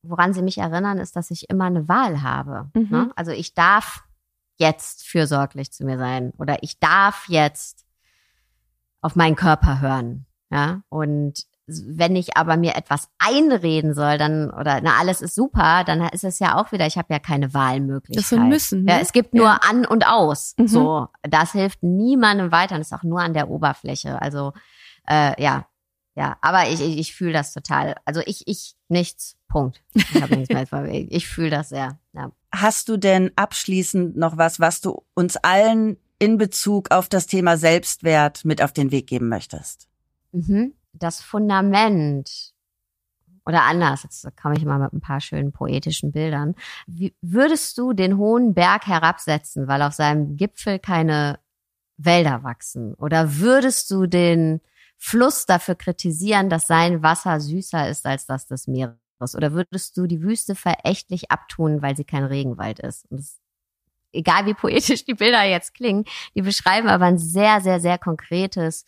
woran 0.02 0.34
sie 0.34 0.42
mich 0.42 0.58
erinnern, 0.58 0.98
ist, 0.98 1.16
dass 1.16 1.30
ich 1.30 1.48
immer 1.48 1.64
eine 1.64 1.88
Wahl 1.88 2.22
habe. 2.22 2.70
Mhm. 2.74 2.88
Ne? 2.90 3.12
Also 3.14 3.30
ich 3.30 3.54
darf 3.54 4.04
jetzt 4.58 5.06
fürsorglich 5.06 5.72
zu 5.72 5.84
mir 5.84 5.96
sein 5.96 6.32
oder 6.38 6.62
ich 6.62 6.78
darf 6.78 7.28
jetzt 7.28 7.86
auf 9.00 9.16
meinen 9.16 9.36
Körper 9.36 9.80
hören. 9.80 10.26
Ja, 10.50 10.82
und 10.90 11.46
wenn 11.66 12.16
ich 12.16 12.36
aber 12.36 12.56
mir 12.56 12.74
etwas 12.76 13.08
einreden 13.18 13.94
soll, 13.94 14.18
dann 14.18 14.50
oder 14.50 14.80
na 14.82 14.98
alles 14.98 15.20
ist 15.20 15.34
super, 15.34 15.84
dann 15.84 16.00
ist 16.08 16.24
es 16.24 16.38
ja 16.40 16.60
auch 16.60 16.72
wieder, 16.72 16.86
ich 16.86 16.98
habe 16.98 17.12
ja 17.12 17.18
keine 17.18 17.54
Wahlmöglichkeit. 17.54 18.24
Das 18.32 18.32
ein 18.38 18.48
Müssen. 18.48 18.84
Ne? 18.84 18.92
Ja, 18.92 18.98
es 18.98 19.12
gibt 19.12 19.32
nur 19.34 19.46
Ja. 19.46 19.60
an 19.68 19.86
und 19.86 20.06
aus. 20.06 20.54
Mhm. 20.58 20.66
So, 20.68 21.08
das 21.22 21.52
hilft 21.52 21.82
niemandem 21.82 22.50
weiter. 22.52 22.78
Das 22.78 22.88
ist 22.88 22.92
auch 22.92 23.04
nur 23.04 23.20
an 23.20 23.32
der 23.34 23.48
Oberfläche. 23.48 24.20
Also 24.20 24.52
äh, 25.08 25.40
ja, 25.42 25.66
ja. 26.16 26.36
Aber 26.40 26.68
ich, 26.68 26.80
ich, 26.80 26.98
ich 26.98 27.14
fühle 27.14 27.32
das 27.32 27.52
total. 27.52 27.94
Also 28.04 28.20
ich, 28.26 28.42
ich 28.46 28.74
nichts. 28.88 29.36
Punkt. 29.48 29.82
Ich 29.94 30.12
nichts 30.30 30.48
mehr. 30.52 30.66
vor- 30.66 30.84
Ich, 30.86 31.06
ich 31.12 31.28
fühle 31.28 31.50
das 31.50 31.68
sehr. 31.68 31.98
Ja. 32.12 32.32
Hast 32.54 32.88
du 32.88 32.96
denn 32.96 33.30
abschließend 33.36 34.16
noch 34.16 34.36
was, 34.36 34.58
was 34.60 34.80
du 34.80 35.04
uns 35.14 35.36
allen 35.36 35.96
in 36.18 36.38
Bezug 36.38 36.90
auf 36.90 37.08
das 37.08 37.26
Thema 37.26 37.56
Selbstwert 37.56 38.44
mit 38.44 38.62
auf 38.62 38.72
den 38.72 38.90
Weg 38.90 39.06
geben 39.06 39.28
möchtest? 39.28 39.88
Mhm. 40.32 40.74
Das 40.92 41.20
Fundament 41.20 42.52
oder 43.44 43.62
anders, 43.62 44.04
jetzt 44.04 44.26
komme 44.40 44.56
ich 44.56 44.64
mal 44.64 44.78
mit 44.78 44.92
ein 44.92 45.00
paar 45.00 45.20
schönen 45.20 45.52
poetischen 45.52 46.12
Bildern. 46.12 46.54
Wie, 46.86 47.14
würdest 47.22 47.76
du 47.76 47.92
den 47.92 48.16
hohen 48.16 48.54
Berg 48.54 48.86
herabsetzen, 48.86 49.66
weil 49.66 49.82
auf 49.82 49.94
seinem 49.94 50.36
Gipfel 50.36 50.78
keine 50.78 51.40
Wälder 51.96 52.44
wachsen? 52.44 52.94
Oder 52.94 53.38
würdest 53.38 53.90
du 53.90 54.06
den 54.06 54.60
Fluss 54.96 55.46
dafür 55.46 55.74
kritisieren, 55.74 56.50
dass 56.50 56.68
sein 56.68 57.02
Wasser 57.02 57.40
süßer 57.40 57.88
ist 57.88 58.06
als 58.06 58.26
das 58.26 58.46
des 58.46 58.68
Meeres? 58.68 58.96
Oder 59.34 59.52
würdest 59.52 59.96
du 59.96 60.06
die 60.06 60.22
Wüste 60.22 60.54
verächtlich 60.54 61.30
abtun, 61.30 61.82
weil 61.82 61.96
sie 61.96 62.04
kein 62.04 62.24
Regenwald 62.24 62.78
ist? 62.78 63.06
Das, 63.10 63.40
egal 64.12 64.46
wie 64.46 64.54
poetisch 64.54 65.04
die 65.04 65.14
Bilder 65.14 65.42
jetzt 65.44 65.74
klingen, 65.74 66.04
die 66.36 66.42
beschreiben 66.42 66.88
aber 66.88 67.06
ein 67.06 67.18
sehr, 67.18 67.60
sehr, 67.60 67.80
sehr 67.80 67.98
konkretes 67.98 68.84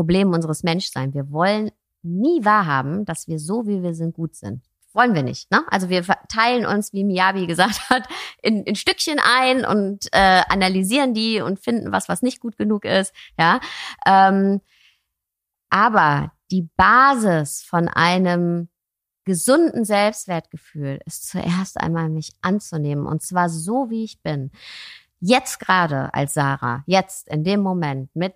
Problem 0.00 0.32
unseres 0.32 0.62
Menschseins. 0.62 1.14
Wir 1.14 1.30
wollen 1.30 1.72
nie 2.02 2.42
wahrhaben, 2.42 3.04
dass 3.04 3.28
wir 3.28 3.38
so, 3.38 3.66
wie 3.66 3.82
wir 3.82 3.92
sind, 3.92 4.14
gut 4.14 4.34
sind. 4.34 4.64
Wollen 4.94 5.14
wir 5.14 5.22
nicht. 5.22 5.50
Ne? 5.50 5.62
Also 5.66 5.90
wir 5.90 6.06
teilen 6.30 6.64
uns, 6.64 6.94
wie 6.94 7.04
Miyabi 7.04 7.46
gesagt 7.46 7.80
hat, 7.90 8.08
in, 8.40 8.64
in 8.64 8.76
Stückchen 8.76 9.18
ein 9.22 9.66
und 9.66 10.06
äh, 10.12 10.40
analysieren 10.48 11.12
die 11.12 11.42
und 11.42 11.60
finden 11.60 11.92
was, 11.92 12.08
was 12.08 12.22
nicht 12.22 12.40
gut 12.40 12.56
genug 12.56 12.86
ist. 12.86 13.12
Ja, 13.38 13.60
ähm, 14.06 14.62
aber 15.68 16.32
die 16.50 16.66
Basis 16.78 17.62
von 17.62 17.86
einem 17.86 18.70
gesunden 19.26 19.84
Selbstwertgefühl 19.84 21.00
ist 21.04 21.28
zuerst 21.28 21.78
einmal 21.78 22.08
mich 22.08 22.32
anzunehmen 22.40 23.04
und 23.04 23.20
zwar 23.20 23.50
so, 23.50 23.90
wie 23.90 24.04
ich 24.04 24.22
bin. 24.22 24.50
Jetzt 25.20 25.60
gerade 25.60 26.14
als 26.14 26.32
Sarah, 26.32 26.84
jetzt 26.86 27.28
in 27.28 27.44
dem 27.44 27.60
Moment 27.60 28.08
mit 28.16 28.32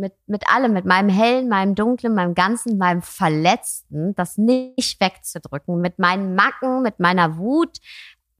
mit, 0.00 0.14
mit 0.26 0.48
allem, 0.48 0.72
mit 0.72 0.84
meinem 0.84 1.08
Hellen, 1.08 1.48
meinem 1.48 1.74
Dunklen, 1.74 2.14
meinem 2.14 2.34
Ganzen, 2.34 2.78
meinem 2.78 3.02
Verletzten, 3.02 4.14
das 4.14 4.38
nicht 4.38 5.00
wegzudrücken, 5.00 5.80
mit 5.80 5.98
meinen 5.98 6.34
Macken, 6.34 6.82
mit 6.82 6.98
meiner 6.98 7.36
Wut, 7.36 7.78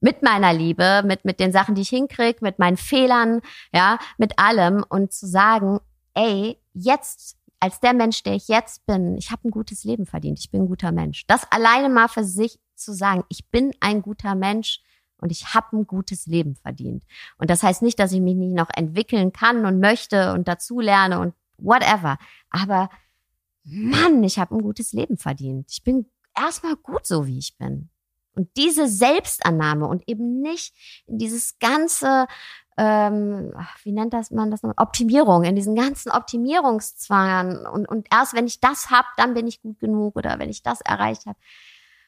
mit 0.01 0.23
meiner 0.23 0.53
Liebe, 0.53 1.03
mit, 1.05 1.23
mit 1.25 1.39
den 1.39 1.51
Sachen, 1.51 1.75
die 1.75 1.83
ich 1.83 1.89
hinkrieg, 1.89 2.41
mit 2.41 2.59
meinen 2.59 2.77
Fehlern, 2.77 3.41
ja, 3.73 3.99
mit 4.17 4.39
allem 4.39 4.83
und 4.89 5.13
zu 5.13 5.27
sagen, 5.27 5.79
ey, 6.15 6.57
jetzt, 6.73 7.37
als 7.59 7.79
der 7.79 7.93
Mensch, 7.93 8.23
der 8.23 8.33
ich 8.33 8.47
jetzt 8.47 8.85
bin, 8.87 9.15
ich 9.15 9.31
habe 9.31 9.47
ein 9.47 9.51
gutes 9.51 9.83
Leben 9.83 10.05
verdient, 10.05 10.39
ich 10.39 10.49
bin 10.49 10.63
ein 10.63 10.67
guter 10.67 10.91
Mensch. 10.91 11.25
Das 11.27 11.49
alleine 11.51 11.89
mal 11.89 12.07
für 12.07 12.23
sich 12.23 12.59
zu 12.75 12.93
sagen, 12.93 13.23
ich 13.29 13.49
bin 13.49 13.71
ein 13.79 14.01
guter 14.01 14.33
Mensch, 14.33 14.81
und 15.21 15.31
ich 15.31 15.53
habe 15.53 15.77
ein 15.77 15.87
gutes 15.87 16.25
Leben 16.25 16.55
verdient. 16.55 17.03
Und 17.37 17.49
das 17.49 17.63
heißt 17.63 17.81
nicht, 17.83 17.99
dass 17.99 18.11
ich 18.11 18.19
mich 18.19 18.35
nicht 18.35 18.55
noch 18.55 18.69
entwickeln 18.75 19.31
kann 19.31 19.65
und 19.65 19.79
möchte 19.79 20.33
und 20.33 20.47
dazulerne 20.47 21.19
und 21.19 21.33
whatever. 21.61 22.17
Aber 22.49 22.89
Mann, 23.63 24.23
ich 24.23 24.39
habe 24.39 24.55
ein 24.55 24.61
gutes 24.61 24.91
Leben 24.93 25.17
verdient. 25.17 25.67
Ich 25.69 25.83
bin 25.83 26.07
erstmal 26.35 26.75
gut 26.75 27.05
so, 27.05 27.27
wie 27.27 27.37
ich 27.37 27.57
bin. 27.57 27.89
Und 28.33 28.49
diese 28.55 28.87
Selbstannahme 28.87 29.87
und 29.87 30.07
eben 30.07 30.41
nicht 30.41 30.73
in 31.05 31.17
dieses 31.17 31.59
ganze, 31.59 32.27
ähm, 32.77 33.53
wie 33.83 33.91
nennt 33.91 34.13
das 34.13 34.31
man 34.31 34.51
das 34.51 34.63
noch? 34.63 34.73
Optimierung, 34.77 35.43
in 35.43 35.55
diesen 35.55 35.75
ganzen 35.75 36.11
Optimierungszwang 36.11 37.65
und, 37.65 37.87
und 37.89 38.07
erst 38.09 38.33
wenn 38.33 38.47
ich 38.47 38.61
das 38.61 38.89
hab, 38.89 39.05
dann 39.17 39.33
bin 39.33 39.47
ich 39.47 39.61
gut 39.61 39.79
genug 39.79 40.15
oder 40.15 40.39
wenn 40.39 40.49
ich 40.49 40.63
das 40.63 40.79
erreicht 40.81 41.25
habe 41.25 41.37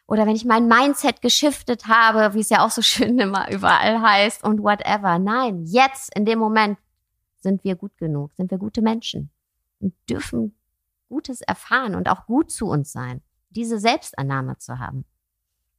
oder 0.08 0.26
wenn 0.26 0.36
ich 0.36 0.46
mein 0.46 0.68
Mindset 0.68 1.22
geschiftet 1.22 1.88
habe, 1.88 2.34
wie 2.34 2.40
es 2.40 2.50
ja 2.50 2.66
auch 2.66 2.72
so 2.72 2.82
schön 2.82 3.20
immer 3.20 3.52
überall 3.52 4.02
heißt 4.02 4.44
und 4.46 4.64
whatever. 4.64 5.20
Nein, 5.20 5.66
jetzt 5.66 6.16
in 6.16 6.26
dem 6.26 6.40
Moment 6.40 6.78
sind 7.42 7.66
wir 7.66 7.76
gut 7.76 7.98
genug, 7.98 8.32
sind 8.36 8.50
wir 8.50 8.58
gute 8.58 8.82
Menschen 8.82 9.30
dürfen 10.10 10.56
Gutes 11.10 11.42
erfahren 11.42 11.96
und 11.96 12.10
auch 12.10 12.26
gut 12.26 12.52
zu 12.52 12.68
uns 12.68 12.92
sein. 12.92 13.22
Diese 13.50 13.80
Selbstannahme 13.80 14.58
zu 14.58 14.80
haben. 14.80 15.06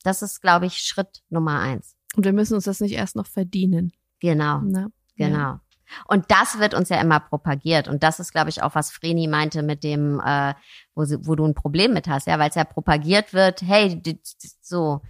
Das 0.04 0.22
ist, 0.22 0.40
glaube 0.40 0.66
ich, 0.66 0.78
Schritt 0.78 1.22
Nummer 1.28 1.58
eins. 1.58 1.96
Und 2.14 2.24
wir 2.24 2.32
müssen 2.32 2.54
uns 2.54 2.64
das 2.64 2.80
nicht 2.80 2.92
erst 2.92 3.16
noch 3.16 3.26
verdienen. 3.26 3.92
Genau, 4.20 4.60
Ne? 4.60 4.92
genau. 5.16 5.38
Ja. 5.38 5.60
Und 6.06 6.30
das 6.30 6.58
wird 6.58 6.74
uns 6.74 6.88
ja 6.88 7.00
immer 7.00 7.20
propagiert. 7.20 7.88
Und 7.88 8.02
das 8.02 8.20
ist, 8.20 8.32
glaube 8.32 8.50
ich, 8.50 8.62
auch 8.62 8.74
was 8.74 8.90
Vreni 8.90 9.26
meinte 9.26 9.62
mit 9.62 9.84
dem, 9.84 10.20
äh, 10.24 10.54
wo, 10.94 11.04
sie, 11.04 11.26
wo 11.26 11.34
du 11.34 11.44
ein 11.44 11.54
Problem 11.54 11.92
mit 11.92 12.08
hast, 12.08 12.26
ja, 12.26 12.38
weil 12.38 12.48
es 12.48 12.54
ja 12.54 12.64
propagiert 12.64 13.32
wird, 13.32 13.62
hey, 13.62 14.00
so, 14.62 15.00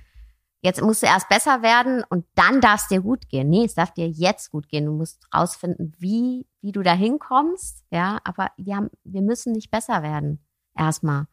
jetzt 0.63 0.83
musst 0.83 1.03
du 1.03 1.07
erst 1.07 1.29
besser 1.29 1.63
werden 1.63 2.03
und 2.09 2.27
dann 2.35 2.61
darf 2.61 2.83
es 2.83 2.89
dir 2.89 3.01
gut 3.01 3.29
gehen. 3.29 3.51
Nee, 3.51 3.65
es 3.67 3.75
darf 3.75 3.93
dir 3.93 4.09
jetzt 4.09 4.51
gut 4.51 4.69
gehen. 4.69 4.87
Du 4.87 4.93
musst 4.93 5.27
rausfinden, 5.35 5.95
wie, 5.99 6.47
wie 6.65 6.73
du 6.73 6.83
da 6.83 6.95
hinkommst, 6.95 7.85
ja, 7.91 8.19
aber 8.25 8.51
wir, 8.57 8.77
haben, 8.77 8.91
wir 9.05 9.21
müssen 9.21 9.53
nicht 9.53 9.71
besser 9.71 10.03
werden. 10.03 10.43
Erstmal. 10.75 11.27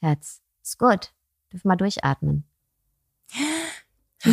Jetzt. 0.00 0.40
Ist 0.62 0.78
gut. 0.78 1.12
Dürfen 1.52 1.68
mal 1.68 1.76
durchatmen. 1.76 2.44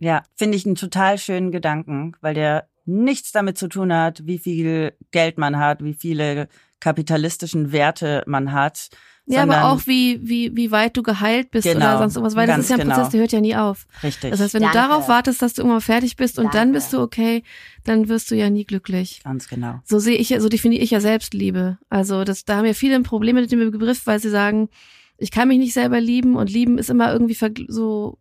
Ja, 0.00 0.22
finde 0.34 0.56
ich 0.56 0.66
einen 0.66 0.74
total 0.74 1.16
schönen 1.16 1.50
Gedanken, 1.50 2.12
weil 2.20 2.34
der 2.34 2.68
nichts 2.84 3.32
damit 3.32 3.56
zu 3.56 3.68
tun 3.68 3.92
hat, 3.92 4.26
wie 4.26 4.38
viel 4.38 4.94
Geld 5.12 5.38
man 5.38 5.58
hat, 5.58 5.82
wie 5.82 5.94
viele 5.94 6.48
kapitalistischen 6.84 7.72
Werte 7.72 8.22
man 8.26 8.52
hat. 8.52 8.90
Ja, 9.26 9.40
sondern, 9.40 9.58
aber 9.58 9.72
auch 9.72 9.86
wie, 9.86 10.20
wie, 10.22 10.54
wie 10.54 10.70
weit 10.70 10.98
du 10.98 11.02
geheilt 11.02 11.50
bist 11.50 11.64
Genau, 11.66 11.76
oder 11.78 11.98
sonst 11.98 12.16
irgendwas, 12.16 12.36
weil 12.36 12.46
das 12.46 12.58
ist 12.58 12.68
ja 12.68 12.76
ein 12.76 12.82
genau. 12.82 12.94
Prozess, 12.94 13.10
der 13.12 13.20
hört 13.20 13.32
ja 13.32 13.40
nie 13.40 13.56
auf. 13.56 13.86
Richtig. 14.02 14.30
Das 14.30 14.40
heißt, 14.40 14.52
wenn 14.52 14.60
Danke. 14.60 14.76
du 14.76 14.84
darauf 14.86 15.08
wartest, 15.08 15.40
dass 15.40 15.54
du 15.54 15.62
irgendwann 15.62 15.80
fertig 15.80 16.16
bist 16.16 16.38
und 16.38 16.44
dann 16.52 16.52
Danke. 16.52 16.72
bist 16.74 16.92
du 16.92 17.00
okay, 17.00 17.42
dann 17.84 18.08
wirst 18.10 18.30
du 18.30 18.34
ja 18.34 18.50
nie 18.50 18.66
glücklich. 18.66 19.22
ganz 19.24 19.48
genau. 19.48 19.80
So 19.84 19.98
sehe 19.98 20.18
ich 20.18 20.28
ja, 20.28 20.40
so 20.40 20.50
definiere 20.50 20.82
ich 20.84 20.90
ja 20.90 21.00
Selbstliebe. 21.00 21.78
Also 21.88 22.24
das, 22.24 22.44
da 22.44 22.56
haben 22.58 22.66
ja 22.66 22.74
viele 22.74 22.96
ein 22.96 23.02
Problem 23.02 23.36
mit 23.36 23.50
dem 23.50 23.70
Begriff, 23.70 24.06
weil 24.06 24.20
sie 24.20 24.28
sagen, 24.28 24.68
ich 25.16 25.30
kann 25.30 25.48
mich 25.48 25.58
nicht 25.58 25.72
selber 25.72 26.02
lieben 26.02 26.36
und 26.36 26.50
lieben 26.50 26.76
ist 26.76 26.90
immer 26.90 27.10
irgendwie 27.10 27.34
vergl- 27.34 27.64
so 27.72 28.18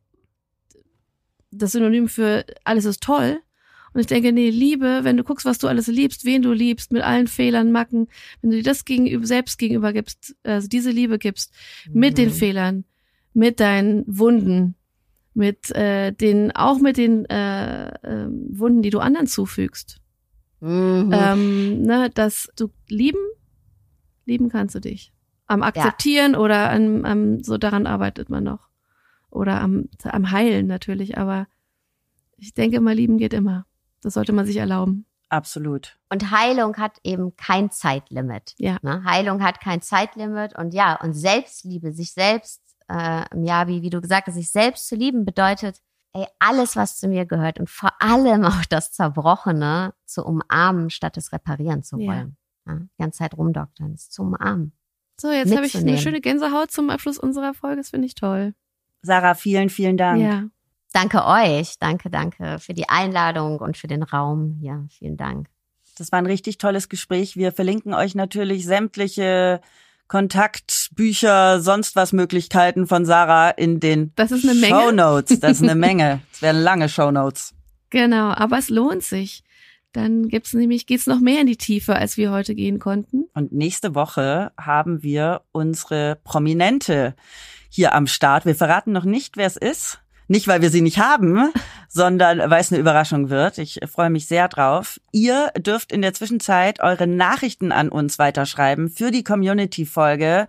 das 1.51 1.73
Synonym 1.73 2.07
für 2.07 2.45
alles 2.63 2.85
ist 2.85 3.01
toll. 3.01 3.41
Und 3.93 4.01
ich 4.01 4.07
denke, 4.07 4.31
nee, 4.31 4.49
Liebe, 4.49 5.01
wenn 5.03 5.17
du 5.17 5.23
guckst, 5.23 5.45
was 5.45 5.59
du 5.59 5.67
alles 5.67 5.87
liebst, 5.87 6.25
wen 6.25 6.41
du 6.41 6.51
liebst, 6.51 6.91
mit 6.91 7.03
allen 7.03 7.27
Fehlern, 7.27 7.71
Macken, 7.71 8.07
wenn 8.41 8.49
du 8.49 8.57
dir 8.57 8.63
das 8.63 8.85
gegenüber, 8.85 9.25
selbst 9.25 9.59
gegenüber 9.59 9.93
gibst, 9.93 10.35
also 10.43 10.67
diese 10.67 10.89
Liebe 10.89 11.19
gibst, 11.19 11.53
mit 11.91 12.17
den 12.17 12.29
Mhm. 12.29 12.33
Fehlern, 12.33 12.85
mit 13.33 13.59
deinen 13.59 14.03
Wunden, 14.07 14.75
mit 15.35 15.69
äh, 15.75 16.11
den, 16.11 16.51
auch 16.55 16.79
mit 16.79 16.97
den 16.97 17.25
äh, 17.25 17.91
ähm, 18.03 18.47
Wunden, 18.49 18.81
die 18.81 18.89
du 18.89 18.99
anderen 18.99 19.27
zufügst. 19.27 19.99
Mhm. 20.59 21.11
Ähm, 21.13 21.81
ne, 21.81 22.09
dass 22.13 22.49
du 22.55 22.69
lieben, 22.87 23.19
lieben 24.25 24.49
kannst 24.49 24.75
du 24.75 24.79
dich. 24.79 25.11
Am 25.45 25.61
Akzeptieren 25.61 26.35
oder 26.35 26.71
am, 26.71 27.05
am, 27.05 27.43
so 27.43 27.57
daran 27.57 27.85
arbeitet 27.85 28.29
man 28.29 28.43
noch. 28.43 28.69
Oder 29.29 29.61
am, 29.61 29.89
am 30.03 30.31
Heilen 30.31 30.67
natürlich, 30.67 31.17
aber 31.17 31.47
Ich 32.37 32.53
denke 32.53 32.77
immer, 32.77 32.93
lieben 32.95 33.17
geht 33.17 33.33
immer. 33.33 33.65
Das 34.03 34.13
sollte 34.13 34.33
man 34.33 34.45
sich 34.45 34.57
erlauben. 34.57 35.05
Absolut. 35.29 35.97
Und 36.11 36.29
Heilung 36.29 36.77
hat 36.77 36.99
eben 37.03 37.35
kein 37.35 37.71
Zeitlimit. 37.71 38.53
Ja. 38.59 38.77
Ne? 38.83 39.03
Heilung 39.03 39.41
hat 39.41 39.59
kein 39.61 39.81
Zeitlimit 39.81 40.55
und 40.57 40.73
ja, 40.73 40.99
und 41.01 41.13
Selbstliebe, 41.13 41.91
sich 41.91 42.13
selbst, 42.13 42.61
äh, 42.87 43.23
ja, 43.43 43.67
wie, 43.67 43.81
wie 43.81 43.89
du 43.89 43.99
gesagt 43.99 44.27
hast, 44.27 44.35
sich 44.35 44.51
selbst 44.51 44.87
zu 44.87 44.95
lieben 44.95 45.25
bedeutet, 45.25 45.79
ey, 46.13 46.27
alles, 46.37 46.75
was 46.75 46.97
zu 46.97 47.07
mir 47.07 47.25
gehört 47.25 47.59
und 47.59 47.69
vor 47.69 47.91
allem 47.99 48.43
auch 48.45 48.65
das 48.69 48.91
Zerbrochene 48.91 49.93
zu 50.05 50.23
umarmen, 50.23 50.89
statt 50.91 51.17
es 51.17 51.31
reparieren 51.31 51.81
zu 51.81 51.97
Ja. 51.97 52.11
wollen. 52.11 52.37
Ja. 52.67 52.75
Die 52.75 53.01
ganze 53.01 53.17
Zeit 53.19 53.35
rumdoktern, 53.35 53.93
es 53.93 54.09
zu 54.09 54.21
umarmen. 54.21 54.73
So, 55.19 55.31
jetzt 55.31 55.55
habe 55.55 55.65
ich 55.65 55.75
eine 55.77 55.97
schöne 55.97 56.21
Gänsehaut 56.21 56.71
zum 56.71 56.89
Abschluss 56.89 57.17
unserer 57.17 57.53
Folge. 57.53 57.77
Das 57.77 57.89
finde 57.89 58.05
ich 58.07 58.15
toll. 58.15 58.53
Sarah, 59.01 59.33
vielen, 59.35 59.69
vielen 59.69 59.97
Dank. 59.97 60.21
Ja. 60.21 60.43
Danke 60.93 61.25
euch, 61.25 61.79
danke, 61.79 62.11
danke 62.11 62.59
für 62.59 62.75
die 62.75 62.87
Einladung 62.87 63.57
und 63.57 63.77
für 63.77 63.87
den 63.87 64.03
Raum. 64.03 64.59
Ja, 64.61 64.85
vielen 64.89 65.17
Dank. 65.17 65.47
Das 65.97 66.11
war 66.11 66.19
ein 66.19 66.27
richtig 66.27 66.59
tolles 66.59 66.87
Gespräch. 66.87 67.35
Wir 67.35 67.51
verlinken 67.51 67.93
euch 67.95 68.13
natürlich 68.13 68.65
sämtliche 68.65 69.59
Kontaktbücher, 70.07 71.59
sonst 71.61 71.95
was 71.95 72.13
Möglichkeiten 72.13 72.85
von 72.85 73.05
Sarah 73.05 73.49
in 73.49 73.79
den 73.79 74.11
Das 74.15 74.31
ist 74.31 74.47
eine 74.47 74.53
Menge. 74.53 74.75
Show 74.75 74.91
Notes. 74.91 75.39
Das 75.39 75.53
ist 75.53 75.63
eine 75.63 75.75
Menge. 75.75 76.21
Das 76.31 76.43
werden 76.43 76.61
lange 76.61 76.87
Show 76.87 77.09
Notes. 77.09 77.55
Genau, 77.89 78.31
aber 78.31 78.59
es 78.59 78.69
lohnt 78.69 79.03
sich. 79.03 79.43
Dann 79.93 80.27
gibt's 80.27 80.53
nämlich, 80.53 80.85
geht's 80.85 81.07
noch 81.07 81.19
mehr 81.19 81.41
in 81.41 81.47
die 81.47 81.57
Tiefe, 81.57 81.95
als 81.95 82.17
wir 82.17 82.31
heute 82.31 82.53
gehen 82.53 82.77
konnten. 82.77 83.25
Und 83.33 83.51
nächste 83.51 83.95
Woche 83.95 84.51
haben 84.57 85.01
wir 85.01 85.41
unsere 85.51 86.19
Prominente 86.23 87.15
hier 87.69 87.95
am 87.95 88.05
Start. 88.05 88.45
Wir 88.45 88.55
verraten 88.55 88.91
noch 88.91 89.05
nicht, 89.05 89.37
wer 89.37 89.47
es 89.47 89.57
ist. 89.57 90.02
Nicht, 90.27 90.47
weil 90.47 90.61
wir 90.61 90.69
sie 90.69 90.81
nicht 90.81 90.99
haben, 90.99 91.51
sondern 91.87 92.49
weil 92.49 92.61
es 92.61 92.71
eine 92.71 92.79
Überraschung 92.79 93.29
wird. 93.29 93.57
Ich 93.57 93.79
freue 93.85 94.09
mich 94.09 94.27
sehr 94.27 94.47
drauf. 94.47 94.99
Ihr 95.11 95.51
dürft 95.57 95.91
in 95.91 96.01
der 96.01 96.13
Zwischenzeit 96.13 96.81
eure 96.81 97.07
Nachrichten 97.07 97.71
an 97.71 97.89
uns 97.89 98.17
weiterschreiben 98.19 98.89
für 98.89 99.11
die 99.11 99.23
Community-Folge. 99.23 100.47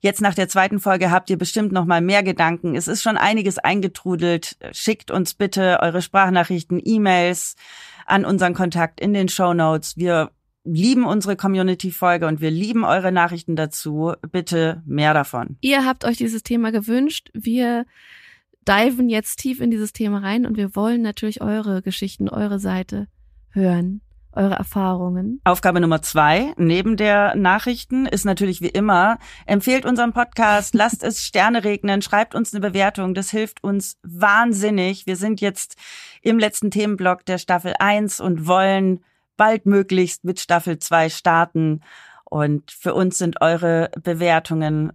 Jetzt 0.00 0.20
nach 0.20 0.34
der 0.34 0.48
zweiten 0.48 0.80
Folge 0.80 1.10
habt 1.10 1.30
ihr 1.30 1.38
bestimmt 1.38 1.72
noch 1.72 1.84
mal 1.84 2.00
mehr 2.00 2.22
Gedanken. 2.22 2.74
Es 2.74 2.88
ist 2.88 3.02
schon 3.02 3.16
einiges 3.16 3.58
eingetrudelt. 3.58 4.56
Schickt 4.72 5.10
uns 5.10 5.34
bitte 5.34 5.78
eure 5.80 6.02
Sprachnachrichten, 6.02 6.80
E-Mails 6.84 7.54
an 8.04 8.24
unseren 8.24 8.52
Kontakt 8.52 9.00
in 9.00 9.14
den 9.14 9.28
Show 9.28 9.54
Notes. 9.54 9.96
Wir 9.96 10.30
lieben 10.64 11.04
unsere 11.04 11.36
Community-Folge 11.36 12.26
und 12.26 12.40
wir 12.40 12.50
lieben 12.50 12.84
eure 12.84 13.12
Nachrichten 13.12 13.56
dazu. 13.56 14.14
Bitte 14.30 14.82
mehr 14.86 15.14
davon. 15.14 15.56
Ihr 15.60 15.84
habt 15.84 16.04
euch 16.04 16.16
dieses 16.16 16.42
Thema 16.42 16.72
gewünscht. 16.72 17.30
Wir 17.32 17.86
diven 18.68 19.08
jetzt 19.08 19.38
tief 19.38 19.60
in 19.60 19.70
dieses 19.70 19.92
Thema 19.92 20.18
rein 20.18 20.46
und 20.46 20.56
wir 20.56 20.74
wollen 20.76 21.02
natürlich 21.02 21.40
eure 21.40 21.82
Geschichten, 21.82 22.28
eure 22.28 22.58
Seite 22.58 23.08
hören, 23.50 24.00
eure 24.32 24.54
Erfahrungen. 24.54 25.40
Aufgabe 25.44 25.80
Nummer 25.80 26.02
zwei, 26.02 26.52
neben 26.56 26.96
der 26.96 27.34
Nachrichten, 27.34 28.06
ist 28.06 28.24
natürlich 28.24 28.60
wie 28.60 28.68
immer, 28.68 29.18
empfehlt 29.46 29.84
unseren 29.84 30.12
Podcast, 30.12 30.74
lasst 30.74 31.02
es 31.02 31.24
Sterne 31.24 31.64
regnen, 31.64 32.02
schreibt 32.02 32.34
uns 32.34 32.52
eine 32.52 32.60
Bewertung, 32.60 33.14
das 33.14 33.30
hilft 33.30 33.62
uns 33.62 33.98
wahnsinnig. 34.02 35.06
Wir 35.06 35.16
sind 35.16 35.40
jetzt 35.40 35.76
im 36.22 36.38
letzten 36.38 36.70
Themenblock 36.70 37.26
der 37.26 37.38
Staffel 37.38 37.74
1 37.78 38.20
und 38.20 38.46
wollen 38.46 39.00
baldmöglichst 39.36 40.24
mit 40.24 40.40
Staffel 40.40 40.78
2 40.78 41.10
starten. 41.10 41.80
Und 42.24 42.70
für 42.70 42.94
uns 42.94 43.18
sind 43.18 43.42
eure 43.42 43.90
Bewertungen 44.02 44.92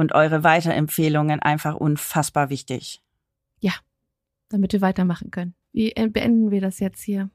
und 0.00 0.14
eure 0.14 0.42
Weiterempfehlungen 0.42 1.40
einfach 1.40 1.76
unfassbar 1.76 2.48
wichtig. 2.48 3.02
damit 4.48 4.72
wir 4.72 4.80
weitermachen 4.80 5.30
können. 5.30 5.54
Wie 5.72 5.92
äh, 5.92 6.08
beenden 6.08 6.50
wir 6.50 6.60
das 6.60 6.80
jetzt 6.80 7.02
hier? 7.02 7.30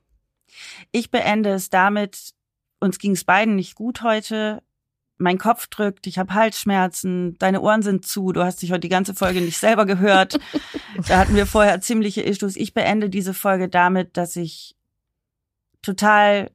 Ich 0.92 1.12
beende 1.12 1.52
es 1.52 1.70
damit, 1.70 2.34
uns 2.80 3.00
ging 3.00 3.12
es 3.12 3.24
beiden 3.24 3.56
nicht 3.56 3.76
gut 3.76 4.02
heute. 4.02 4.62
Mein 5.18 5.38
Kopf 5.38 5.68
drückt, 5.68 6.08
ich 6.08 6.18
habe 6.18 6.34
Halsschmerzen, 6.34 7.38
deine 7.38 7.62
Ohren 7.62 7.84
sind 7.84 8.06
zu, 8.06 8.34
du 8.34 8.44
hast 8.44 8.62
dich 8.62 8.72
heute 8.72 8.82
die 8.82 8.90
ganze 8.90 9.14
Folge 9.14 9.40
nicht 9.40 9.58
selber 9.58 9.86
gehört. 9.86 10.40
da 11.08 11.20
hatten 11.20 11.36
wir 11.36 11.46
vorher 11.46 11.80
ziemliche 11.82 12.22
Issues. 12.22 12.56
Ich 12.58 12.74
beende 12.74 13.10
diese 13.10 13.34
Folge 13.34 13.70
damit, 13.70 14.18
dass 14.18 14.36
ich 14.36 14.76
total 15.82 16.52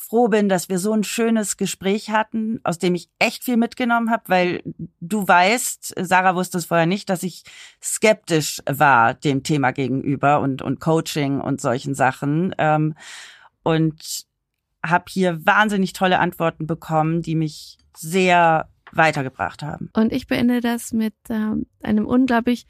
froh 0.00 0.28
bin, 0.28 0.48
dass 0.48 0.70
wir 0.70 0.78
so 0.78 0.94
ein 0.94 1.04
schönes 1.04 1.58
Gespräch 1.58 2.08
hatten, 2.08 2.58
aus 2.64 2.78
dem 2.78 2.94
ich 2.94 3.10
echt 3.18 3.44
viel 3.44 3.58
mitgenommen 3.58 4.10
habe, 4.10 4.22
weil 4.28 4.62
du 5.00 5.28
weißt, 5.28 5.94
Sarah 6.00 6.34
wusste 6.34 6.56
es 6.56 6.64
vorher 6.64 6.86
nicht, 6.86 7.10
dass 7.10 7.22
ich 7.22 7.44
skeptisch 7.82 8.62
war 8.66 9.12
dem 9.12 9.42
Thema 9.42 9.72
gegenüber 9.72 10.40
und, 10.40 10.62
und 10.62 10.80
Coaching 10.80 11.40
und 11.40 11.60
solchen 11.60 11.94
Sachen. 11.94 12.54
Ähm, 12.56 12.94
und 13.62 14.24
habe 14.82 15.04
hier 15.08 15.44
wahnsinnig 15.44 15.92
tolle 15.92 16.18
Antworten 16.18 16.66
bekommen, 16.66 17.20
die 17.20 17.34
mich 17.34 17.76
sehr 17.94 18.70
weitergebracht 18.92 19.62
haben. 19.62 19.90
Und 19.92 20.12
ich 20.12 20.26
beende 20.26 20.62
das 20.62 20.94
mit 20.94 21.14
ähm, 21.28 21.66
einem 21.82 22.06
unglaublich 22.06 22.66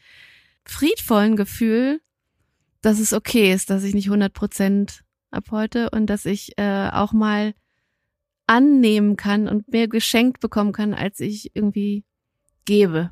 friedvollen 0.65 1.37
Gefühl, 1.37 2.01
dass 2.83 2.99
es 2.99 3.13
okay 3.13 3.53
ist, 3.53 3.71
dass 3.71 3.85
ich 3.85 3.95
nicht 3.95 4.07
100 4.07 4.33
Prozent 4.33 5.05
ab 5.31 5.47
heute 5.51 5.91
und 5.91 6.07
dass 6.07 6.25
ich 6.25 6.59
äh, 6.59 6.89
auch 6.93 7.13
mal 7.13 7.55
annehmen 8.47 9.17
kann 9.17 9.49
und 9.49 9.71
mehr 9.71 9.89
geschenkt 9.89 10.41
bekommen 10.41 10.73
kann, 10.73 10.93
als 10.93 11.21
ich 11.21 11.55
irgendwie 11.55 12.05
gebe. 12.65 13.11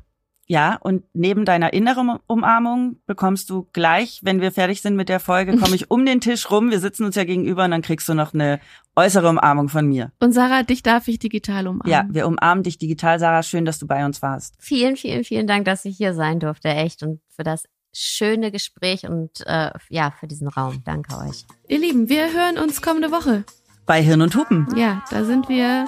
Ja, 0.51 0.77
und 0.81 1.03
neben 1.13 1.45
deiner 1.45 1.73
inneren 1.73 2.17
Umarmung 2.25 2.97
bekommst 3.05 3.51
du 3.51 3.67
gleich, 3.71 4.21
wenn 4.23 4.41
wir 4.41 4.51
fertig 4.51 4.81
sind 4.81 4.95
mit 4.95 5.07
der 5.07 5.19
Folge, 5.19 5.55
komme 5.57 5.75
ich 5.75 5.91
um 5.91 6.07
den 6.07 6.21
Tisch 6.21 6.49
rum, 6.49 6.71
wir 6.71 6.79
sitzen 6.79 7.05
uns 7.05 7.15
ja 7.15 7.23
gegenüber 7.23 7.65
und 7.65 7.71
dann 7.71 7.83
kriegst 7.83 8.09
du 8.09 8.15
noch 8.15 8.33
eine 8.33 8.59
äußere 8.95 9.29
Umarmung 9.29 9.69
von 9.69 9.87
mir. 9.87 10.11
Und 10.19 10.33
Sarah, 10.33 10.63
dich 10.63 10.81
darf 10.81 11.07
ich 11.07 11.19
digital 11.19 11.67
umarmen. 11.67 11.91
Ja, 11.91 12.07
wir 12.09 12.25
umarmen 12.25 12.63
dich 12.63 12.79
digital, 12.79 13.19
Sarah. 13.19 13.43
Schön, 13.43 13.63
dass 13.63 13.77
du 13.77 13.85
bei 13.85 14.03
uns 14.03 14.23
warst. 14.23 14.55
Vielen, 14.57 14.97
vielen, 14.97 15.23
vielen 15.23 15.45
Dank, 15.45 15.65
dass 15.65 15.85
ich 15.85 15.95
hier 15.95 16.15
sein 16.15 16.39
durfte, 16.39 16.69
echt. 16.69 17.03
Und 17.03 17.21
für 17.29 17.43
das 17.43 17.65
schöne 17.93 18.51
Gespräch 18.51 19.07
und 19.07 19.45
äh, 19.45 19.71
ja, 19.89 20.11
für 20.19 20.27
diesen 20.27 20.47
Raum. 20.47 20.81
Danke 20.85 21.17
euch. 21.17 21.45
Ihr 21.67 21.79
Lieben, 21.79 22.09
wir 22.09 22.33
hören 22.33 22.57
uns 22.57 22.81
kommende 22.81 23.11
Woche. 23.11 23.43
Bei 23.85 24.01
Hirn 24.01 24.21
und 24.21 24.35
Hupen. 24.35 24.67
Ja, 24.75 25.03
da 25.09 25.23
sind 25.25 25.49
wir 25.49 25.85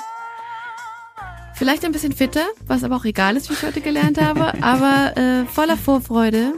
vielleicht 1.55 1.85
ein 1.85 1.91
bisschen 1.91 2.13
fitter, 2.13 2.45
was 2.65 2.83
aber 2.83 2.95
auch 2.95 3.05
egal 3.05 3.37
ist, 3.37 3.49
wie 3.49 3.53
ich 3.53 3.63
heute 3.63 3.81
gelernt 3.81 4.19
habe, 4.19 4.53
aber 4.63 5.15
äh, 5.17 5.45
voller 5.45 5.77
Vorfreude. 5.77 6.53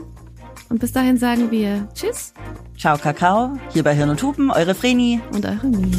Und 0.70 0.80
bis 0.80 0.92
dahin 0.92 1.18
sagen 1.18 1.50
wir 1.50 1.88
Tschüss 1.94 2.32
Ciao, 2.78 2.96
Kakao. 2.98 3.56
Hier 3.72 3.82
bei 3.84 3.94
Hirn 3.94 4.10
und 4.10 4.22
Hupen, 4.22 4.50
eure 4.50 4.74
Vreni. 4.74 5.20
und 5.32 5.44
eure 5.44 5.66
Mia. 5.66 5.98